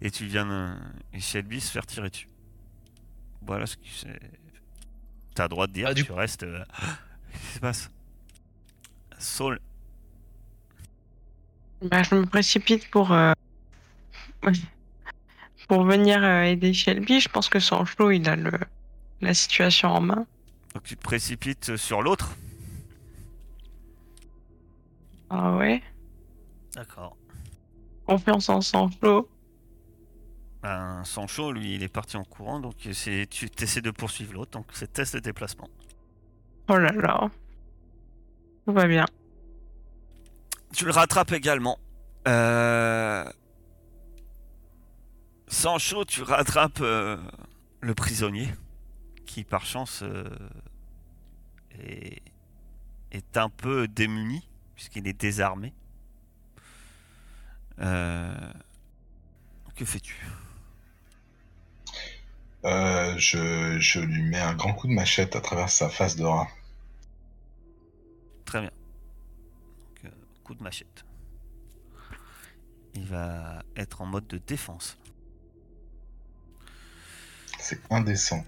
Et 0.00 0.10
tu 0.10 0.24
viens 0.26 0.46
de... 0.46 0.74
et 1.12 1.20
Shelby 1.20 1.60
se 1.60 1.70
faire 1.70 1.84
tirer 1.86 2.08
dessus. 2.08 2.28
Voilà 3.42 3.66
ce 3.66 3.76
que 3.76 3.82
c'est. 3.94 4.18
T'as 5.34 5.44
le 5.44 5.48
droit 5.50 5.66
de 5.66 5.72
dire, 5.72 5.88
Ah, 5.90 5.94
du 5.94 6.04
tu 6.04 6.12
restes. 6.12 6.44
euh, 6.44 6.64
Qu'est-ce 7.32 7.46
qui 7.48 7.54
se 7.54 7.60
passe? 7.60 7.90
Saul, 9.18 9.60
Bah, 11.82 12.02
je 12.02 12.14
me 12.14 12.24
précipite 12.24 12.88
pour, 12.90 13.12
euh, 13.12 13.32
pour 15.68 15.84
venir 15.84 16.22
euh, 16.22 16.42
aider 16.42 16.72
Shelby. 16.72 17.20
Je 17.20 17.28
pense 17.28 17.48
que 17.48 17.60
Sancho, 17.60 18.10
il 18.10 18.28
a 18.28 18.36
le, 18.36 18.52
la 19.20 19.34
situation 19.34 19.90
en 19.90 20.00
main. 20.00 20.26
Donc 20.76 20.82
tu 20.82 20.94
te 20.94 21.02
précipites 21.02 21.76
sur 21.76 22.02
l'autre. 22.02 22.36
Ah 25.30 25.56
ouais? 25.56 25.82
D'accord. 26.74 27.16
Confiance 28.04 28.50
en 28.50 28.60
Sancho. 28.60 29.26
Ben, 30.62 31.02
Sancho, 31.02 31.50
lui, 31.50 31.76
il 31.76 31.82
est 31.82 31.88
parti 31.88 32.18
en 32.18 32.24
courant, 32.24 32.60
donc 32.60 32.74
c'est 32.92 33.26
tu 33.30 33.48
essaies 33.58 33.80
de 33.80 33.90
poursuivre 33.90 34.34
l'autre, 34.34 34.50
donc 34.50 34.66
c'est 34.74 34.92
test 34.92 35.14
de 35.14 35.20
déplacement. 35.20 35.70
Oh 36.68 36.76
là 36.76 36.92
là. 36.92 37.30
Tout 38.66 38.74
va 38.74 38.86
bien. 38.86 39.06
Tu 40.74 40.84
le 40.84 40.90
rattrapes 40.90 41.32
également. 41.32 41.78
Euh... 42.28 43.24
Sancho, 45.48 46.04
tu 46.04 46.22
rattrapes 46.22 46.82
euh, 46.82 47.16
le 47.80 47.94
prisonnier, 47.94 48.48
qui 49.36 49.44
par 49.44 49.66
chance 49.66 50.00
euh, 50.02 50.24
est... 51.78 52.22
est 53.10 53.36
un 53.36 53.50
peu 53.50 53.86
démuni, 53.86 54.48
puisqu'il 54.74 55.06
est 55.06 55.12
désarmé. 55.12 55.74
Euh, 57.80 58.52
Que 59.74 59.84
fais-tu? 59.84 60.26
Euh, 62.64 63.14
je, 63.18 63.78
je 63.78 64.00
lui 64.00 64.22
mets 64.22 64.40
un 64.40 64.54
grand 64.54 64.72
coup 64.72 64.86
de 64.86 64.94
machette 64.94 65.36
à 65.36 65.42
travers 65.42 65.68
sa 65.68 65.90
face 65.90 66.16
de 66.16 66.24
rat. 66.24 66.48
Très 68.46 68.62
bien. 68.62 68.72
Donc, 70.02 70.12
coup 70.44 70.54
de 70.54 70.62
machette. 70.62 71.04
Il 72.94 73.04
va 73.04 73.62
être 73.76 74.00
en 74.00 74.06
mode 74.06 74.26
de 74.28 74.38
défense. 74.38 74.96
C'est 77.58 77.80
indécent. 77.92 78.42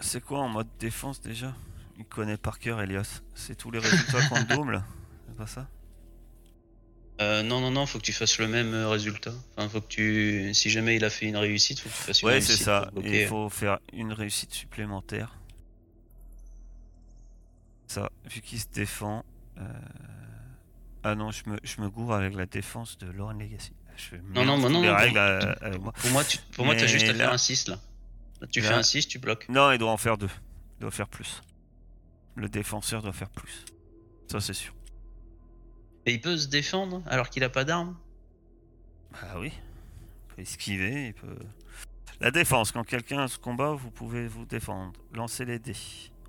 C'est 0.00 0.22
quoi 0.22 0.40
en 0.40 0.48
mode 0.48 0.68
défense 0.78 1.20
déjà? 1.20 1.54
Il 1.98 2.04
connaît 2.04 2.36
par 2.36 2.58
cœur 2.58 2.80
Elias. 2.80 3.20
C'est 3.34 3.56
tous 3.56 3.70
les 3.70 3.78
résultats 3.78 4.26
qu'on 4.28 4.42
double 4.56 4.82
C'est 5.26 5.36
pas 5.36 5.46
ça? 5.46 5.68
Euh, 7.20 7.42
non, 7.42 7.60
non, 7.60 7.72
non, 7.72 7.84
faut 7.84 7.98
que 7.98 8.04
tu 8.04 8.12
fasses 8.12 8.38
le 8.38 8.46
même 8.46 8.72
euh, 8.74 8.88
résultat. 8.88 9.32
Enfin, 9.56 9.68
faut 9.68 9.80
que 9.80 9.88
tu. 9.88 10.54
Si 10.54 10.70
jamais 10.70 10.94
il 10.94 11.04
a 11.04 11.10
fait 11.10 11.26
une 11.26 11.36
réussite, 11.36 11.80
faut 11.80 11.88
que 11.88 11.94
tu 11.94 12.00
fasses 12.02 12.22
une 12.22 12.26
Ouais, 12.28 12.34
réussite. 12.34 12.56
c'est 12.58 12.62
ça. 12.64 12.90
pour. 12.94 13.04
Il 13.04 13.26
faut 13.26 13.48
faire 13.48 13.80
une 13.92 14.12
réussite 14.12 14.54
supplémentaire. 14.54 15.34
Ça, 17.88 18.10
vu 18.30 18.40
qu'il 18.40 18.60
se 18.60 18.66
défend. 18.72 19.24
euh, 19.58 19.62
Ah 21.02 21.14
non, 21.16 21.30
je 21.32 21.48
me, 21.50 21.58
je 21.64 21.80
me 21.80 21.88
gourre 21.88 22.12
avec 22.14 22.34
la 22.34 22.46
défense 22.46 22.98
de 22.98 23.10
Lauren 23.10 23.32
Legacy. 23.38 23.72
Je 23.96 24.14
Non, 24.32 24.44
non, 24.44 24.56
mais 24.58 24.68
non, 24.68 24.80
non, 24.80 24.82
non. 24.82 25.16
euh, 25.16 25.78
moi. 25.80 25.92
Pour 25.92 26.10
moi, 26.10 26.22
tu 26.24 26.38
pour 26.52 26.64
moi, 26.64 26.76
t'as 26.76 26.86
juste 26.86 27.08
à 27.08 27.14
faire 27.14 27.32
un 27.32 27.38
6 27.38 27.66
là. 27.66 27.80
Tu 28.50 28.62
fais 28.62 28.74
un 28.74 28.82
6, 28.82 29.08
tu 29.08 29.18
bloques. 29.18 29.48
Non, 29.48 29.72
il 29.72 29.78
doit 29.78 29.90
en 29.90 29.96
faire 29.96 30.16
deux. 30.18 30.30
Il 30.78 30.82
doit 30.82 30.90
faire 30.90 31.08
plus. 31.08 31.42
Le 32.36 32.48
défenseur 32.48 33.02
doit 33.02 33.12
faire 33.12 33.30
plus. 33.30 33.64
Ça, 34.30 34.40
c'est 34.40 34.52
sûr. 34.54 34.74
Et 36.06 36.14
il 36.14 36.20
peut 36.20 36.36
se 36.36 36.46
défendre 36.48 37.02
alors 37.06 37.30
qu'il 37.30 37.42
a 37.44 37.48
pas 37.48 37.64
d'arme 37.64 37.96
Ah 39.22 39.38
oui. 39.40 39.52
Il 40.30 40.34
peut 40.34 40.42
esquiver, 40.42 41.08
il 41.08 41.14
peut. 41.14 41.36
La 42.20 42.30
défense, 42.30 42.72
quand 42.72 42.84
quelqu'un 42.84 43.26
se 43.28 43.38
combat, 43.38 43.72
vous 43.74 43.90
pouvez 43.90 44.26
vous 44.28 44.44
défendre. 44.44 44.92
Lancez 45.12 45.44
les 45.44 45.58
dés 45.58 45.74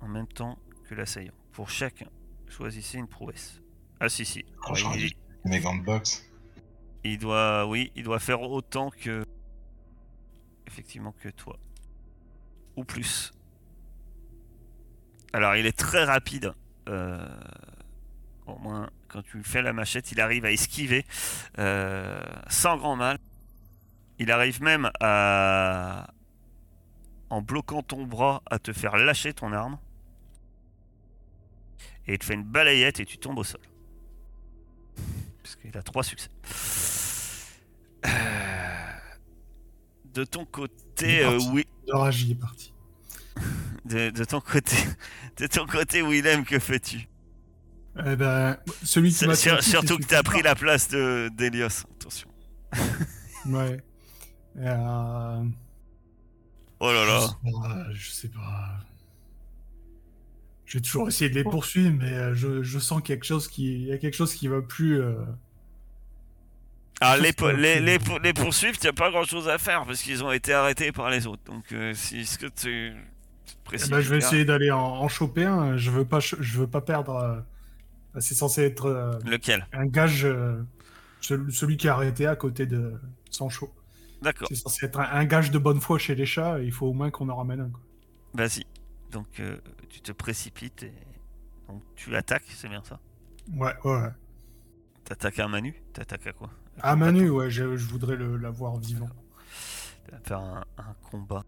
en 0.00 0.08
même 0.08 0.26
temps 0.28 0.58
que 0.88 0.94
l'assaillant. 0.94 1.32
Pour 1.52 1.70
chacun, 1.70 2.08
choisissez 2.48 2.98
une 2.98 3.08
prouesse. 3.08 3.60
Ah 4.00 4.08
si 4.08 4.24
si. 4.24 4.44
Oh, 4.66 4.70
Ouais, 4.72 4.76
j'aurais 4.78 4.98
il, 4.98 5.08
dû- 5.10 5.16
Mes 5.44 5.60
gants 5.60 5.76
de 5.76 5.82
boxe. 5.84 6.24
il 7.04 7.18
doit, 7.18 7.66
oui, 7.66 7.92
il 7.96 8.02
doit 8.04 8.18
faire 8.18 8.40
autant 8.42 8.90
que, 8.90 9.24
effectivement 10.66 11.12
que 11.12 11.28
toi, 11.28 11.58
ou 12.80 12.84
plus. 12.84 13.32
Alors 15.32 15.54
il 15.56 15.66
est 15.66 15.76
très 15.76 16.04
rapide. 16.04 16.52
euh, 16.88 17.26
Au 18.46 18.58
moins, 18.58 18.90
quand 19.08 19.22
tu 19.22 19.36
lui 19.38 19.44
fais 19.44 19.62
la 19.62 19.72
machette, 19.72 20.10
il 20.12 20.20
arrive 20.20 20.44
à 20.44 20.50
esquiver 20.50 21.04
euh, 21.58 22.20
sans 22.48 22.76
grand 22.76 22.96
mal. 22.96 23.18
Il 24.18 24.30
arrive 24.32 24.60
même 24.62 24.90
à, 25.00 26.08
en 27.30 27.40
bloquant 27.42 27.82
ton 27.82 28.04
bras, 28.06 28.42
à 28.50 28.58
te 28.58 28.72
faire 28.72 28.96
lâcher 28.96 29.32
ton 29.32 29.52
arme. 29.52 29.78
Et 32.06 32.14
il 32.14 32.18
te 32.18 32.24
fait 32.24 32.34
une 32.34 32.44
balayette 32.44 32.98
et 33.00 33.06
tu 33.06 33.18
tombes 33.18 33.38
au 33.38 33.44
sol. 33.44 33.60
Parce 35.42 35.56
qu'il 35.56 35.76
a 35.76 35.82
trois 35.82 36.02
succès. 36.02 36.28
Euh, 38.04 38.10
De 40.04 40.24
ton 40.24 40.44
côté, 40.44 41.06
Il 41.06 41.10
est 41.20 41.24
parti. 41.24 41.48
oui. 41.52 41.66
Est 42.30 42.34
parti. 42.34 42.69
De, 43.86 44.10
de 44.10 44.24
ton 44.24 44.40
côté, 44.40 44.76
de 45.38 45.46
ton 45.46 45.66
côté, 45.66 46.02
Willem, 46.02 46.44
que 46.44 46.58
fais-tu? 46.58 47.08
Eh 48.06 48.14
ben, 48.16 48.56
celui 48.84 49.12
qui 49.12 49.26
m'a 49.26 49.34
sur- 49.34 49.62
Surtout 49.62 49.98
que 49.98 50.04
t'as 50.04 50.22
pris 50.22 50.42
la 50.42 50.54
place 50.54 50.88
de 50.88 51.28
d'Elios. 51.36 51.84
Attention. 51.98 52.28
Ouais. 53.46 53.78
Euh, 54.58 55.42
Oh 56.78 56.92
là 56.92 57.04
je 57.04 57.10
là. 57.10 57.20
sais 57.20 57.50
pas, 57.52 57.86
Je 57.92 58.10
sais 58.10 58.28
pas. 58.28 58.78
Je 60.66 60.78
vais 60.78 60.82
toujours 60.82 61.08
essayer 61.08 61.30
de 61.30 61.34
les 61.34 61.42
poursuivre, 61.42 61.96
mais 61.98 62.12
euh, 62.12 62.34
je, 62.34 62.62
je 62.62 62.78
sens 62.78 63.02
quelque 63.02 63.24
chose 63.24 63.48
qui, 63.48 63.72
il 63.74 63.86
y 63.86 63.92
a 63.92 63.98
quelque 63.98 64.14
chose 64.14 64.34
qui 64.34 64.46
va 64.46 64.62
plus. 64.62 65.00
euh, 65.00 65.14
Ah, 67.00 67.16
les, 67.16 67.32
po- 67.32 67.50
les, 67.50 67.76
plus- 67.76 67.84
les, 67.84 67.98
pour- 67.98 68.18
les 68.20 68.32
poursuivre, 68.34 68.78
t'as 68.78 68.92
pas 68.92 69.10
grand 69.10 69.24
chose 69.24 69.48
à 69.48 69.58
faire 69.58 69.84
parce 69.86 70.02
qu'ils 70.02 70.22
ont 70.22 70.30
été 70.32 70.52
arrêtés 70.52 70.92
par 70.92 71.10
les 71.10 71.26
autres. 71.26 71.42
Donc, 71.44 71.72
euh, 71.72 71.92
si 71.94 72.24
ce 72.26 72.38
que 72.38 72.46
tu. 72.46 72.92
Eh 73.72 73.86
ben, 73.86 74.00
je 74.00 74.10
vais 74.10 74.18
essayer 74.18 74.44
d'aller 74.44 74.70
en, 74.70 74.78
en 74.80 75.08
choper 75.08 75.44
un. 75.44 75.76
Je 75.76 75.90
veux 75.90 76.04
pas, 76.04 76.20
je 76.20 76.58
veux 76.58 76.66
pas 76.68 76.80
perdre. 76.80 77.16
euh, 77.16 78.20
C'est 78.20 78.34
censé 78.34 78.62
être 78.62 78.86
euh, 78.86 79.18
Lequel? 79.24 79.66
un 79.72 79.86
gage. 79.86 80.24
euh, 80.24 80.62
celui 81.20 81.76
qui 81.76 81.86
est 81.86 81.90
arrêté 81.90 82.26
à 82.26 82.36
côté 82.36 82.66
de 82.66 83.00
Sancho. 83.30 83.72
D'accord, 84.22 84.48
C'est 84.48 84.54
censé 84.56 84.86
être 84.86 85.00
un, 85.00 85.24
gage 85.26 85.50
de 85.50 85.58
bonne 85.58 85.80
foi 85.80 85.98
chez 85.98 86.14
les 86.14 86.26
chats. 86.26 86.60
et 86.60 86.66
il 86.66 86.72
faut 86.72 86.86
au 86.88 86.92
moins 86.94 87.10
qu'on 87.10 87.28
en 87.28 87.36
ramène 87.36 87.60
un. 87.60 87.72
vas-y. 88.34 88.64
Donc, 89.10 89.40
euh, 89.40 89.58
tu 89.88 90.00
te 90.00 90.12
précipites 90.12 90.82
et. 90.82 90.92
Donc, 91.68 91.82
tu 91.94 92.14
attaques, 92.16 92.46
c'est 92.56 92.68
bien 92.68 92.82
ça? 92.84 93.00
Ouais, 93.52 93.74
ouais. 93.84 93.92
ouais. 94.02 94.10
T'attaques 95.04 95.38
à 95.40 95.46
Manu? 95.48 95.74
T'attaques 95.92 96.26
à 96.26 96.32
quoi? 96.32 96.50
À 96.82 96.94
Manu, 96.96 97.30
ouais, 97.30 97.48
je, 97.50 97.76
je 97.76 97.86
voudrais 97.86 98.16
l'avoir 98.16 98.76
vivant. 98.78 99.08
Tu 100.04 100.10
vas 100.12 100.20
faire 100.20 100.38
un, 100.40 100.64
un 100.78 100.94
combat. 101.10 101.44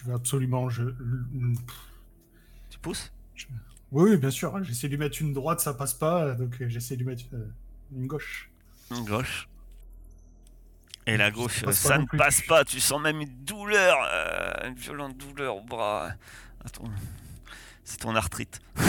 Euh, 0.00 0.04
Je 0.04 0.08
veux 0.08 0.14
absolument. 0.14 0.68
Je... 0.68 0.84
tu 2.70 2.78
pousses? 2.80 3.12
Oui, 3.92 4.10
oui, 4.10 4.16
bien 4.16 4.30
sûr. 4.30 4.62
J'essaie 4.62 4.86
de 4.88 4.92
lui 4.92 4.98
mettre 4.98 5.20
une 5.20 5.32
droite, 5.32 5.60
ça 5.60 5.74
passe 5.74 5.94
pas. 5.94 6.32
Donc 6.34 6.60
euh, 6.60 6.68
j'essaie 6.68 6.94
de 6.94 7.00
lui 7.00 7.08
mettre 7.08 7.24
euh, 7.34 7.50
une 7.92 8.06
gauche. 8.06 8.50
Une 8.90 9.04
gauche. 9.04 9.48
Et 11.06 11.16
la 11.16 11.30
gauche, 11.30 11.64
pas 11.64 11.72
ça 11.72 11.98
ne 11.98 12.06
passe 12.16 12.42
pas. 12.42 12.64
Tu 12.64 12.78
sens 12.78 13.00
même 13.00 13.20
une 13.20 13.44
douleur, 13.44 13.96
euh, 14.12 14.68
une 14.68 14.74
violente 14.74 15.16
douleur 15.16 15.56
au 15.56 15.64
bras. 15.64 16.12
Attends, 16.64 16.84
c'est 17.84 17.98
ton 17.98 18.14
arthrite. 18.14 18.60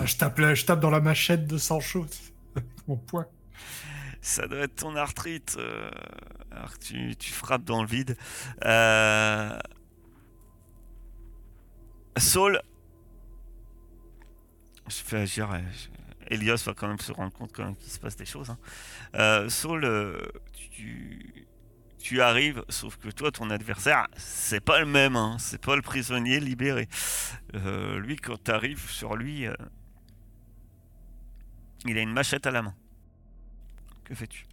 Ah, 0.00 0.06
je, 0.06 0.16
tape 0.16 0.38
là, 0.38 0.54
je 0.54 0.64
tape 0.64 0.78
dans 0.78 0.90
la 0.90 1.00
machette 1.00 1.48
de 1.48 1.58
Sancho. 1.58 2.06
Mon 2.86 2.96
poing. 2.96 3.26
Ça 4.20 4.46
doit 4.46 4.60
être 4.60 4.76
ton 4.76 4.94
arthrite. 4.94 5.56
euh, 5.58 5.90
alors 6.52 6.78
que 6.78 6.84
tu, 6.84 7.16
tu 7.16 7.32
frappes 7.32 7.64
dans 7.64 7.82
le 7.82 7.88
vide. 7.88 8.16
Euh... 8.64 9.58
Saul. 12.18 12.60
Je 14.88 14.94
fais 14.94 15.18
agir. 15.18 15.50
euh, 15.52 15.60
Elios 16.30 16.56
va 16.64 16.74
quand 16.74 16.88
même 16.88 16.98
se 16.98 17.12
rendre 17.12 17.32
compte 17.32 17.52
quand 17.52 17.64
même 17.64 17.76
qu'il 17.76 17.90
se 17.90 17.98
passe 17.98 18.16
des 18.16 18.24
choses. 18.26 18.50
hein. 18.50 18.58
Euh, 19.14 19.48
Saul, 19.48 19.84
euh, 19.84 20.20
tu, 21.98 22.20
arrives, 22.22 22.64
sauf 22.68 22.96
que 22.96 23.08
toi, 23.10 23.30
ton 23.30 23.50
adversaire, 23.50 24.06
c'est 24.16 24.60
pas 24.60 24.80
le 24.80 24.86
même. 24.86 25.16
Hein, 25.16 25.36
c'est 25.38 25.60
pas 25.60 25.76
le 25.76 25.82
prisonnier 25.82 26.40
libéré. 26.40 26.88
Lui, 27.54 28.16
quand 28.16 28.42
tu 28.42 28.50
arrives 28.50 28.88
sur 28.90 29.14
lui, 29.16 29.46
il 31.84 31.98
a 31.98 32.00
une 32.00 32.12
machette 32.12 32.46
à 32.46 32.50
la 32.50 32.62
main. 32.62 32.74
Que 34.04 34.14
fais-tu? 34.14 34.46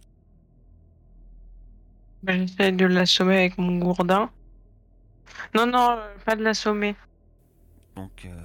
Ben, 2.22 2.46
J'essaie 2.46 2.72
de 2.72 2.84
l'assommer 2.86 3.36
avec 3.38 3.58
mon 3.58 3.78
gourdin. 3.78 4.30
Non, 5.54 5.66
non, 5.66 5.98
pas 6.24 6.36
de 6.36 6.42
l'assommer. 6.42 6.94
Donc, 7.96 8.24
euh, 8.26 8.40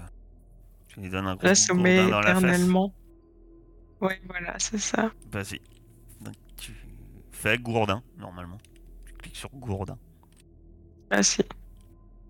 tu 0.88 1.02
lui 1.02 1.10
donnes 1.10 1.28
un 1.28 1.36
gros 1.36 1.40
coup 1.40 1.44
de 1.44 1.50
L'assommer 1.50 2.10
dans 2.10 2.22
la 2.22 2.32
éternellement. 2.32 2.94
Ouais, 4.00 4.20
voilà, 4.28 4.56
c'est 4.58 4.80
ça. 4.80 5.12
Vas-y. 5.32 5.62
Donc, 6.22 6.34
tu 6.58 6.74
fais 7.32 7.58
gourdin, 7.58 8.02
normalement. 8.18 8.58
Tu 9.06 9.14
cliques 9.14 9.36
sur 9.36 9.50
gourdin. 9.52 9.98
Si. 11.22 11.42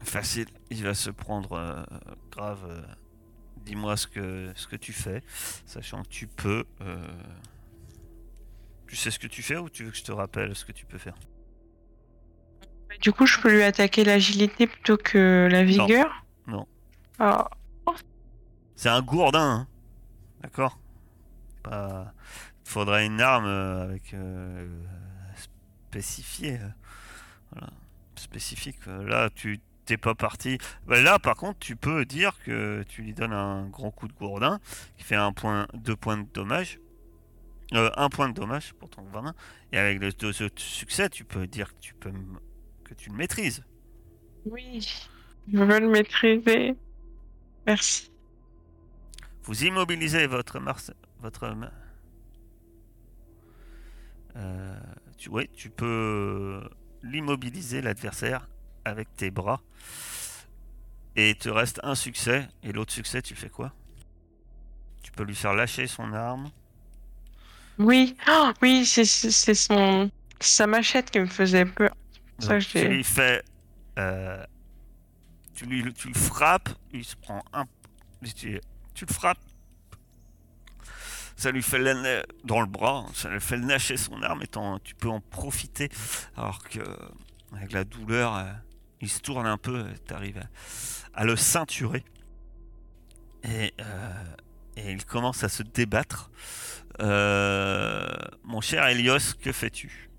Facile. 0.03 0.47
Il 0.71 0.83
va 0.83 0.93
se 0.95 1.11
prendre 1.11 1.53
euh, 1.53 1.83
grave. 2.31 2.65
euh, 2.67 2.81
Dis-moi 3.57 3.95
ce 3.95 4.07
que, 4.07 4.51
ce 4.55 4.67
que 4.67 4.75
tu 4.75 4.91
fais, 4.91 5.21
sachant 5.67 6.01
que 6.01 6.07
tu 6.09 6.25
peux. 6.25 6.65
euh, 6.81 7.07
Tu 8.87 8.95
sais 8.95 9.11
ce 9.11 9.19
que 9.19 9.27
tu 9.27 9.43
fais 9.43 9.57
ou 9.57 9.69
tu 9.69 9.83
veux 9.83 9.91
que 9.91 9.97
je 9.97 10.03
te 10.03 10.11
rappelle 10.11 10.55
ce 10.55 10.65
que 10.65 10.71
tu 10.71 10.87
peux 10.87 10.97
faire? 10.97 11.13
Du 13.01 13.11
coup, 13.13 13.25
je 13.27 13.39
peux 13.39 13.51
lui 13.53 13.61
attaquer 13.63 14.03
l'agilité 14.03 14.65
plutôt 14.67 14.97
que 14.97 15.47
la 15.49 15.63
vigueur 15.63 16.25
C'est 18.75 18.89
un 18.89 19.01
gourdin, 19.01 19.51
hein. 19.51 19.67
d'accord 20.41 20.79
Pas. 21.63 22.13
Faudrait 22.63 23.05
une 23.05 23.21
arme 23.21 23.45
euh, 23.45 23.83
avec 23.83 24.13
euh, 24.13 24.67
spécifiée, 25.35 26.59
euh, 27.57 27.65
spécifique. 28.15 28.79
Là, 28.87 29.29
tu 29.35 29.59
t'es 29.85 29.97
pas 29.97 30.15
parti. 30.15 30.57
Bah, 30.87 31.01
là, 31.01 31.19
par 31.19 31.35
contre, 31.35 31.59
tu 31.59 31.75
peux 31.75 32.05
dire 32.05 32.33
que 32.43 32.83
tu 32.87 33.01
lui 33.03 33.13
donnes 33.13 33.33
un 33.33 33.67
grand 33.67 33.91
coup 33.91 34.07
de 34.07 34.13
gourdin 34.13 34.59
qui 34.97 35.03
fait 35.03 35.15
un 35.15 35.33
point, 35.33 35.67
deux 35.73 35.95
points 35.95 36.17
de 36.17 36.27
dommage, 36.33 36.79
Euh, 37.73 37.89
un 37.95 38.09
point 38.09 38.27
de 38.29 38.33
dommage 38.33 38.73
pour 38.73 38.89
ton 38.89 39.03
gourdin. 39.03 39.33
Et 39.71 39.77
avec 39.77 39.99
le 40.01 40.11
deux 40.11 40.41
autres 40.43 40.61
succès, 40.61 41.09
tu 41.09 41.23
peux 41.23 41.47
dire 41.47 41.73
que 41.73 41.79
tu 41.79 41.93
peux 41.93 42.11
que 42.83 42.93
tu 42.93 43.09
le 43.09 43.15
maîtrises. 43.15 43.63
oui. 44.45 45.07
Je 45.51 45.57
veux 45.57 45.79
le 45.79 45.89
maîtriser. 45.89 46.75
Merci. 47.67 48.11
Vous 49.43 49.63
immobilisez 49.63 50.27
votre 50.27 50.59
Mars... 50.59 50.91
votre 51.19 51.55
Euh, 54.35 54.79
tu 55.17 55.29
ouais, 55.29 55.49
tu 55.53 55.69
peux 55.69 56.61
l'immobiliser 57.03 57.81
l'adversaire 57.81 58.47
avec 58.85 59.13
tes 59.15 59.31
bras. 59.31 59.61
Et 61.15 61.31
il 61.31 61.35
te 61.35 61.49
reste 61.49 61.79
un 61.83 61.95
succès 61.95 62.47
et 62.63 62.71
l'autre 62.71 62.93
succès, 62.93 63.21
tu 63.21 63.35
fais 63.35 63.49
quoi? 63.49 63.73
Tu 65.03 65.11
peux 65.11 65.23
lui 65.23 65.35
faire 65.35 65.53
lâcher 65.53 65.87
son 65.87 66.13
arme. 66.13 66.49
Oui, 67.77 68.15
Ah, 68.27 68.53
oui, 68.61 68.85
c'est 68.85 69.05
son 69.55 70.09
sa 70.39 70.67
machette 70.67 71.11
qui 71.11 71.19
me 71.19 71.25
faisait 71.25 71.65
peur. 71.65 71.95
Ça 72.39 72.53
Donc, 72.53 72.63
tu 72.63 72.87
lui 72.87 73.03
fais 73.03 73.43
euh, 73.99 74.43
tu 75.67 76.07
le 76.07 76.13
frappes, 76.13 76.69
il 76.91 77.05
se 77.05 77.15
prend 77.15 77.43
un 77.53 77.65
tu, 78.35 78.59
le 79.01 79.13
frappes. 79.13 79.39
Ça 81.35 81.51
lui 81.51 81.63
fait 81.63 81.79
dans 82.43 82.61
le 82.61 82.67
bras, 82.67 83.05
ça 83.13 83.29
lui 83.29 83.41
fait 83.41 83.57
lâcher 83.57 83.97
son 83.97 84.21
arme 84.21 84.43
et 84.43 84.47
tu 84.83 84.95
peux 84.95 85.09
en 85.09 85.21
profiter. 85.21 85.89
Alors 86.37 86.63
que 86.63 86.79
avec 87.53 87.71
la 87.71 87.83
douleur 87.83 88.35
euh, 88.35 88.51
il 89.01 89.09
se 89.09 89.19
tourne 89.19 89.47
un 89.47 89.57
peu, 89.57 89.85
tu 90.07 90.13
arrives 90.13 90.41
à, 91.13 91.25
le 91.25 91.35
ceinturer. 91.35 92.03
Et, 93.43 93.73
euh, 93.79 94.35
et 94.77 94.91
il 94.91 95.03
commence 95.05 95.43
à 95.43 95.49
se 95.49 95.63
débattre. 95.63 96.29
Euh, 96.99 98.07
mon 98.43 98.61
cher 98.61 98.85
Elios, 98.85 99.33
que 99.41 99.51
fais-tu? 99.51 100.10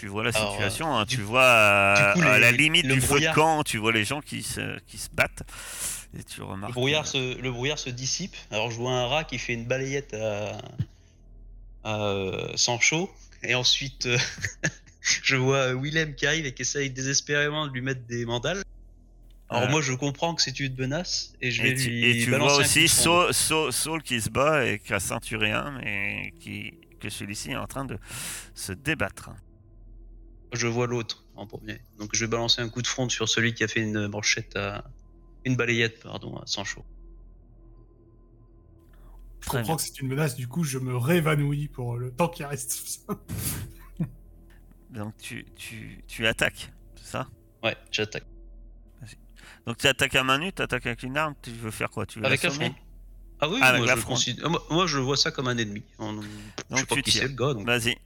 Tu 0.00 0.06
vois 0.06 0.24
la 0.24 0.30
Alors, 0.34 0.52
situation, 0.52 0.96
hein, 0.96 1.04
du- 1.04 1.16
tu 1.16 1.22
vois 1.22 1.44
à, 1.44 2.14
coup, 2.14 2.22
à 2.22 2.38
la 2.38 2.52
limite 2.52 2.86
le 2.86 2.94
du 2.94 3.00
feu 3.02 3.06
de 3.06 3.12
brouillard- 3.12 3.34
camp, 3.34 3.62
tu 3.64 3.76
vois 3.76 3.92
les 3.92 4.04
gens 4.06 4.20
qui 4.22 4.42
se, 4.42 4.78
qui 4.86 4.96
se 4.96 5.10
battent 5.12 5.42
et 6.18 6.24
tu 6.24 6.40
remarques. 6.40 6.70
Le 6.70 6.74
brouillard, 6.74 7.02
que- 7.02 7.08
se, 7.10 7.38
le 7.38 7.50
brouillard 7.52 7.78
se 7.78 7.90
dissipe. 7.90 8.34
Alors 8.50 8.70
je 8.70 8.76
vois 8.76 8.92
un 8.92 9.06
rat 9.06 9.24
qui 9.24 9.36
fait 9.38 9.52
une 9.52 9.66
balayette 9.66 10.14
à, 10.14 10.58
à 11.84 12.00
euh, 12.00 12.56
Sancho. 12.56 13.10
Et 13.42 13.54
ensuite, 13.54 14.06
euh, 14.06 14.16
je 15.02 15.36
vois 15.36 15.74
Willem 15.74 16.14
qui 16.14 16.26
arrive 16.26 16.46
et 16.46 16.54
qui 16.54 16.62
essaye 16.62 16.88
désespérément 16.90 17.66
de 17.66 17.72
lui 17.72 17.82
mettre 17.82 18.02
des 18.06 18.24
mandales. 18.24 18.62
Alors 19.50 19.64
Euh. 19.64 19.68
moi 19.68 19.82
je 19.82 19.92
comprends 19.92 20.34
que 20.34 20.40
c'est 20.42 20.60
une 20.60 20.74
menace 20.76 21.34
et 21.42 21.50
je 21.50 21.60
vais 21.62 21.70
Et 21.70 21.74
tu, 21.74 21.90
lui 21.90 22.04
et 22.20 22.24
tu 22.24 22.30
vois 22.30 22.56
aussi 22.56 22.88
Saul- 22.88 23.32
Saul 23.34 24.02
qui 24.02 24.20
se 24.20 24.30
bat 24.30 24.64
et 24.64 24.78
qui 24.78 24.94
a 24.94 25.00
ceinturé 25.00 25.50
un, 25.52 25.72
mais 25.72 26.32
qui, 26.40 26.72
que 27.00 27.10
celui-ci 27.10 27.50
est 27.50 27.56
en 27.56 27.66
train 27.66 27.84
de 27.84 27.98
se 28.54 28.72
débattre. 28.72 29.30
Je 30.52 30.66
vois 30.66 30.86
l'autre 30.86 31.24
en 31.36 31.46
premier. 31.46 31.80
Donc 31.98 32.10
je 32.14 32.24
vais 32.24 32.30
balancer 32.30 32.60
un 32.60 32.68
coup 32.68 32.82
de 32.82 32.86
fronde 32.86 33.10
sur 33.10 33.28
celui 33.28 33.54
qui 33.54 33.62
a 33.64 33.68
fait 33.68 33.80
une 33.80 34.08
manchette 34.08 34.56
à... 34.56 34.84
Une 35.44 35.56
balayette, 35.56 36.02
pardon, 36.02 36.36
à 36.36 36.46
sang 36.46 36.64
chaud. 36.64 36.84
Je 39.40 39.46
Très 39.46 39.58
comprends 39.58 39.74
bien. 39.74 39.76
que 39.76 39.82
c'est 39.82 40.00
une 40.00 40.08
menace, 40.08 40.34
du 40.36 40.46
coup, 40.48 40.64
je 40.64 40.78
me 40.78 40.94
réévanouis 40.96 41.68
pour 41.68 41.96
le 41.96 42.10
temps 42.12 42.28
qui 42.28 42.44
reste. 42.44 43.06
Donc 44.90 45.16
tu, 45.18 45.46
tu, 45.56 46.02
tu 46.06 46.26
attaques, 46.26 46.72
c'est 46.96 47.06
ça? 47.12 47.28
Ouais, 47.62 47.76
j'attaque. 47.92 48.24
Donc 49.66 49.76
tu 49.78 49.86
attaques 49.86 50.14
à 50.14 50.24
main 50.24 50.38
nue, 50.38 50.52
tu 50.52 50.62
attaques 50.62 50.84
avec 50.86 51.02
une 51.04 51.16
arme, 51.16 51.34
tu 51.42 51.50
veux 51.52 51.70
faire 51.70 51.90
quoi? 51.90 52.04
Tu 52.06 52.18
veux 52.18 52.26
Avec 52.26 52.42
la 52.42 52.48
l'assommer? 52.48 52.70
fronde. 52.70 52.80
Ah 53.40 53.48
oui, 53.48 53.60
Avec 53.62 53.78
moi, 53.78 53.86
la 53.86 53.96
je 53.96 54.48
moi, 54.48 54.62
moi, 54.70 54.86
je 54.86 54.98
vois 54.98 55.16
ça 55.16 55.30
comme 55.30 55.48
un 55.48 55.56
ennemi. 55.56 55.82
On- 55.98 56.20
Je 56.20 56.26
Donc 56.70 56.78
sais 56.80 56.86
pas 56.86 56.94
tu 56.96 57.02
qui 57.02 57.12
c'est 57.12 57.22
le 57.22 57.28
gars, 57.28 57.54
donc 57.54 57.66
Vas-y. 57.66 57.96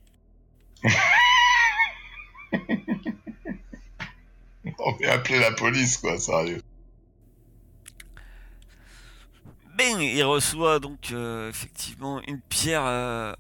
On 4.79 4.93
va 4.93 5.13
appeler 5.13 5.39
la 5.39 5.53
police, 5.53 5.99
quoi, 5.99 6.19
sérieux. 6.19 6.61
Bing 9.77 10.01
Il 10.01 10.23
reçoit 10.25 10.79
donc 10.79 11.11
euh, 11.13 11.49
effectivement 11.51 12.23
une 12.29 12.41
pierre, 12.41 12.85
euh, 12.85 13.33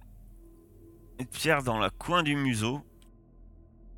une 1.20 1.26
pierre 1.26 1.62
dans 1.62 1.78
la 1.78 1.90
coin 1.90 2.22
du 2.22 2.34
museau. 2.36 2.80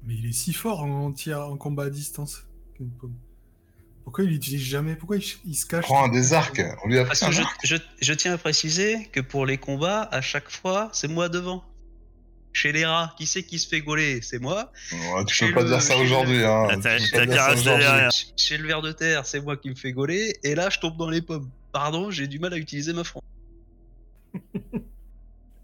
Mais 0.02 0.14
il 0.14 0.26
est 0.26 0.32
si 0.32 0.52
fort 0.52 0.82
en, 0.82 1.12
tir, 1.12 1.40
en 1.40 1.56
combat 1.56 1.84
à 1.84 1.90
distance. 1.90 2.46
Pourquoi 4.04 4.24
il 4.24 4.30
l'utilise 4.30 4.62
jamais? 4.62 4.94
Pourquoi 4.94 5.16
il, 5.16 5.24
il 5.46 5.54
se 5.54 5.66
cache? 5.66 5.84
Prends 5.86 6.04
un 6.04 6.08
des 6.08 6.32
arcs. 6.32 6.62
On 6.84 6.88
lui 6.88 6.98
a 6.98 7.04
Parce 7.04 7.20
pris 7.20 7.30
que 7.30 7.34
un 7.34 7.36
je, 7.38 7.42
arc. 7.42 7.60
je, 7.64 7.76
je 8.02 8.12
tiens 8.12 8.34
à 8.34 8.38
préciser 8.38 9.06
que 9.06 9.20
pour 9.20 9.46
les 9.46 9.58
combats, 9.58 10.02
à 10.12 10.20
chaque 10.20 10.50
fois, 10.50 10.90
c'est 10.92 11.08
moi 11.08 11.28
devant. 11.28 11.64
Chez 12.56 12.72
les 12.72 12.86
rats, 12.86 13.14
qui 13.18 13.26
c'est 13.26 13.42
qui 13.42 13.58
se 13.58 13.68
fait 13.68 13.82
gauler? 13.82 14.22
C'est 14.22 14.38
moi. 14.38 14.72
Ouais, 14.90 15.24
tu 15.26 15.34
Chez 15.34 15.48
peux 15.48 15.56
pas 15.56 15.62
le- 15.62 15.68
dire 15.68 15.82
ça 15.82 15.94
aujourd'hui, 15.98 16.42
hein. 16.42 16.68
Chez 18.34 18.56
le 18.56 18.66
ver 18.66 18.80
de 18.80 18.92
terre, 18.92 19.26
c'est 19.26 19.42
moi 19.42 19.58
qui 19.58 19.68
me 19.68 19.74
fais 19.74 19.92
gauler. 19.92 20.38
Et 20.42 20.54
là, 20.54 20.70
je 20.70 20.78
tombe 20.78 20.96
dans 20.96 21.10
les 21.10 21.20
pommes. 21.20 21.50
Pardon, 21.70 22.10
j'ai 22.10 22.26
du 22.26 22.38
mal 22.38 22.54
à 22.54 22.56
utiliser 22.56 22.94
ma 22.94 23.04
fronde. 23.04 23.22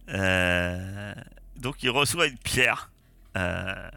Euh, 0.08 1.14
donc 1.56 1.82
il 1.82 1.88
reçoit 1.88 2.26
une 2.26 2.36
pierre. 2.36 2.90
Euh, 3.38 3.88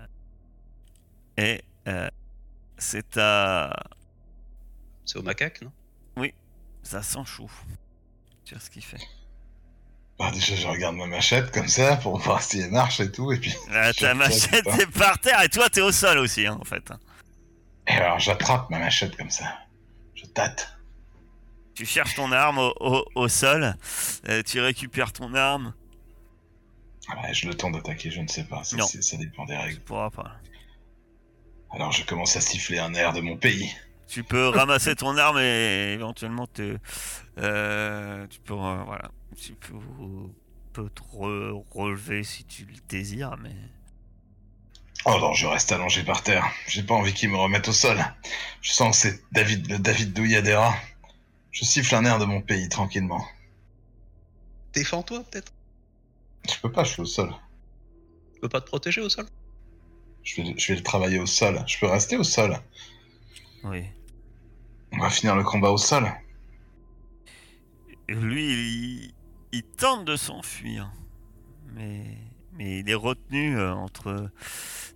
et 1.35 1.61
euh, 1.89 2.07
c'est 2.77 3.17
à... 3.17 3.75
C'est 5.03 5.17
au 5.17 5.23
macaque, 5.23 5.61
non? 5.63 5.71
Ça 6.83 7.01
sent 7.01 7.25
chaud. 7.25 7.49
Tu 8.45 8.53
vois 8.53 8.61
ce 8.63 8.69
qu'il 8.69 8.83
fait. 8.83 9.01
Bah, 10.17 10.31
déjà, 10.31 10.55
je 10.55 10.65
regarde 10.67 10.95
ma 10.95 11.07
machette 11.07 11.51
comme 11.51 11.67
ça 11.67 11.97
pour 11.97 12.17
voir 12.17 12.41
si 12.41 12.61
elle 12.61 12.71
marche 12.71 12.99
et 13.01 13.11
tout, 13.11 13.31
et 13.33 13.37
puis. 13.37 13.53
Là, 13.69 13.93
ta 13.93 14.13
machette 14.13 14.63
pas. 14.63 14.77
est 14.77 14.85
par 14.97 15.19
terre 15.19 15.41
et 15.41 15.49
toi 15.49 15.69
t'es 15.69 15.81
au 15.81 15.91
sol 15.91 16.17
aussi 16.19 16.47
hein, 16.47 16.57
en 16.61 16.63
fait. 16.63 16.89
Et 17.87 17.91
alors, 17.91 18.19
j'attrape 18.19 18.69
ma 18.69 18.79
machette 18.79 19.15
comme 19.17 19.29
ça. 19.29 19.45
Je 20.15 20.25
tâte. 20.25 20.71
Tu 21.75 21.85
cherches 21.85 22.15
ton 22.15 22.31
arme 22.31 22.57
au, 22.59 22.73
au- 22.79 23.05
au 23.15 23.27
sol, 23.27 23.75
euh, 24.29 24.41
tu 24.43 24.61
récupères 24.61 25.11
ton 25.11 25.33
arme, 25.33 25.73
Ouais, 27.21 27.33
je 27.35 27.47
le 27.47 27.53
temps 27.53 27.69
d'attaquer, 27.69 28.09
je 28.09 28.19
ne 28.21 28.27
sais 28.27 28.45
pas. 28.45 28.63
Ça, 28.63 28.77
Non. 28.77 28.87
c'est- 28.87 29.01
ça 29.03 29.15
dépend 29.17 29.45
des 29.45 29.53
tu 29.53 29.59
règles. 29.59 29.79
pourras 29.81 30.09
pas. 30.09 30.31
Alors, 31.71 31.91
je 31.91 32.03
commence 32.03 32.35
à 32.35 32.41
siffler 32.41 32.79
un 32.79 32.93
air 32.95 33.13
de 33.13 33.21
mon 33.21 33.37
pays. 33.37 33.69
Tu 34.07 34.23
peux 34.23 34.47
ramasser 34.47 34.95
ton 34.95 35.15
arme 35.17 35.37
et 35.39 35.91
éventuellement 35.93 36.47
te, 36.47 36.77
euh, 37.37 38.25
tu 38.27 38.39
peux, 38.39 38.53
euh, 38.53 38.83
voilà, 38.85 39.11
tu 39.35 39.53
peux, 39.53 39.73
peux 40.73 40.89
te 40.89 41.01
re- 41.03 41.63
relever 41.71 42.23
si 42.23 42.43
tu 42.45 42.65
le 42.65 42.75
désires, 42.89 43.37
mais 43.37 43.55
Oh 45.05 45.17
non, 45.19 45.33
je 45.33 45.45
reste 45.45 45.71
allongé 45.71 46.03
par 46.03 46.23
terre. 46.23 46.45
J'ai 46.67 46.81
pas 46.81 46.95
envie 46.95 47.13
qu'il 47.13 47.29
me 47.29 47.37
remette 47.37 47.67
au 47.67 47.73
sol. 47.73 48.03
Je 48.61 48.71
sens 48.71 48.95
que 49.03 49.09
c'est 49.09 49.23
David, 49.31 49.69
le 49.69 49.77
David 49.77 50.13
Douilladera. 50.13 50.73
Je 51.51 51.63
siffle 51.63 51.93
un 51.95 52.05
air 52.05 52.17
de 52.17 52.25
mon 52.25 52.41
pays 52.41 52.67
tranquillement. 52.69 53.23
Défends-toi, 54.73 55.23
peut-être. 55.23 55.53
Je 56.49 56.59
peux 56.59 56.71
pas, 56.71 56.83
je 56.83 56.91
suis 56.93 57.01
au 57.01 57.05
sol. 57.05 57.33
Tu 58.33 58.39
peux 58.41 58.49
pas 58.49 58.61
te 58.61 58.65
protéger 58.67 59.01
au 59.01 59.09
sol? 59.09 59.25
Je 60.23 60.41
vais, 60.41 60.55
je 60.57 60.67
vais 60.69 60.75
le 60.77 60.83
travailler 60.83 61.19
au 61.19 61.25
sol. 61.27 61.63
Je 61.67 61.77
peux 61.79 61.87
rester 61.87 62.17
au 62.17 62.23
sol. 62.23 62.59
oui. 63.63 63.83
On 64.91 64.99
va 64.99 65.09
finir 65.09 65.35
le 65.35 65.43
combat 65.43 65.71
au 65.71 65.77
sol. 65.77 66.09
Lui, 68.07 69.14
il, 69.55 69.63
tente 69.63 70.05
de 70.05 70.15
s'enfuir, 70.15 70.91
mais, 71.73 72.17
mais 72.53 72.79
il 72.79 72.89
est 72.89 72.95
retenu 72.95 73.57
euh, 73.57 73.73
entre 73.73 74.29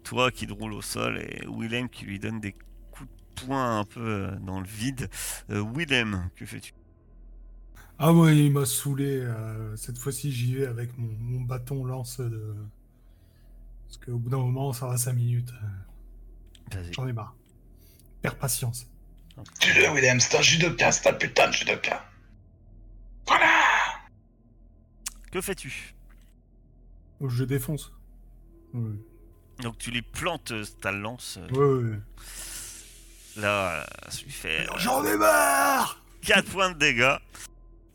toi 0.03 0.31
qui 0.31 0.47
te 0.47 0.53
roule 0.53 0.73
au 0.73 0.81
sol 0.81 1.19
et 1.19 1.45
Willem 1.47 1.89
qui 1.89 2.05
lui 2.05 2.19
donne 2.19 2.39
des 2.39 2.53
coups 2.91 3.09
de 3.09 3.45
poing 3.45 3.79
un 3.79 3.85
peu 3.85 3.99
euh, 3.99 4.35
dans 4.39 4.59
le 4.59 4.65
vide. 4.65 5.09
Euh, 5.49 5.63
Willem, 5.75 6.29
que 6.35 6.45
fais-tu? 6.45 6.73
Ah 7.99 8.13
ouais, 8.13 8.37
il 8.37 8.51
m'a 8.51 8.65
saoulé. 8.65 9.17
euh, 9.17 9.75
cette 9.75 9.97
fois-ci, 9.97 10.31
j'y 10.31 10.55
vais 10.55 10.65
avec 10.65 10.97
mon, 10.97 11.11
mon 11.19 11.41
bâton 11.41 11.83
lance 11.83 12.19
de... 12.19 12.55
Parce 13.85 13.97
qu'au 13.97 14.17
bout 14.17 14.29
d'un 14.29 14.37
moment, 14.37 14.71
ça 14.71 14.87
va 14.87 14.97
5 14.97 15.13
minutes. 15.13 15.51
Vas-y. 16.71 16.93
J'en 16.93 17.07
ai 17.07 17.13
marre. 17.13 17.35
Perds 18.21 18.37
patience. 18.37 18.87
Tue-le, 19.59 19.89
William, 19.91 20.19
c'est 20.19 20.37
un 20.37 20.41
judoka, 20.41 20.91
c'est 20.91 21.09
un 21.09 21.13
putain 21.13 21.47
de 21.47 21.53
judoka. 21.53 22.05
Voilà 23.27 23.47
Que 25.31 25.41
fais-tu? 25.41 25.93
Je 27.25 27.43
défonce. 27.43 27.93
Donc 29.61 29.77
tu 29.77 29.91
lui 29.91 30.01
plantes 30.01 30.51
euh, 30.51 30.63
ta 30.81 30.91
lance. 30.91 31.37
euh, 31.37 31.49
ouais. 31.83 31.89
ouais. 31.91 31.99
Là, 33.35 33.81
euh, 33.81 33.83
ça 34.09 34.21
lui 34.23 34.31
fait 34.31 34.67
J'en 34.77 35.03
ai 35.05 35.17
marre 35.17 36.01
4 36.21 36.49
points 36.51 36.71
de 36.71 36.77
dégâts. 36.77 37.15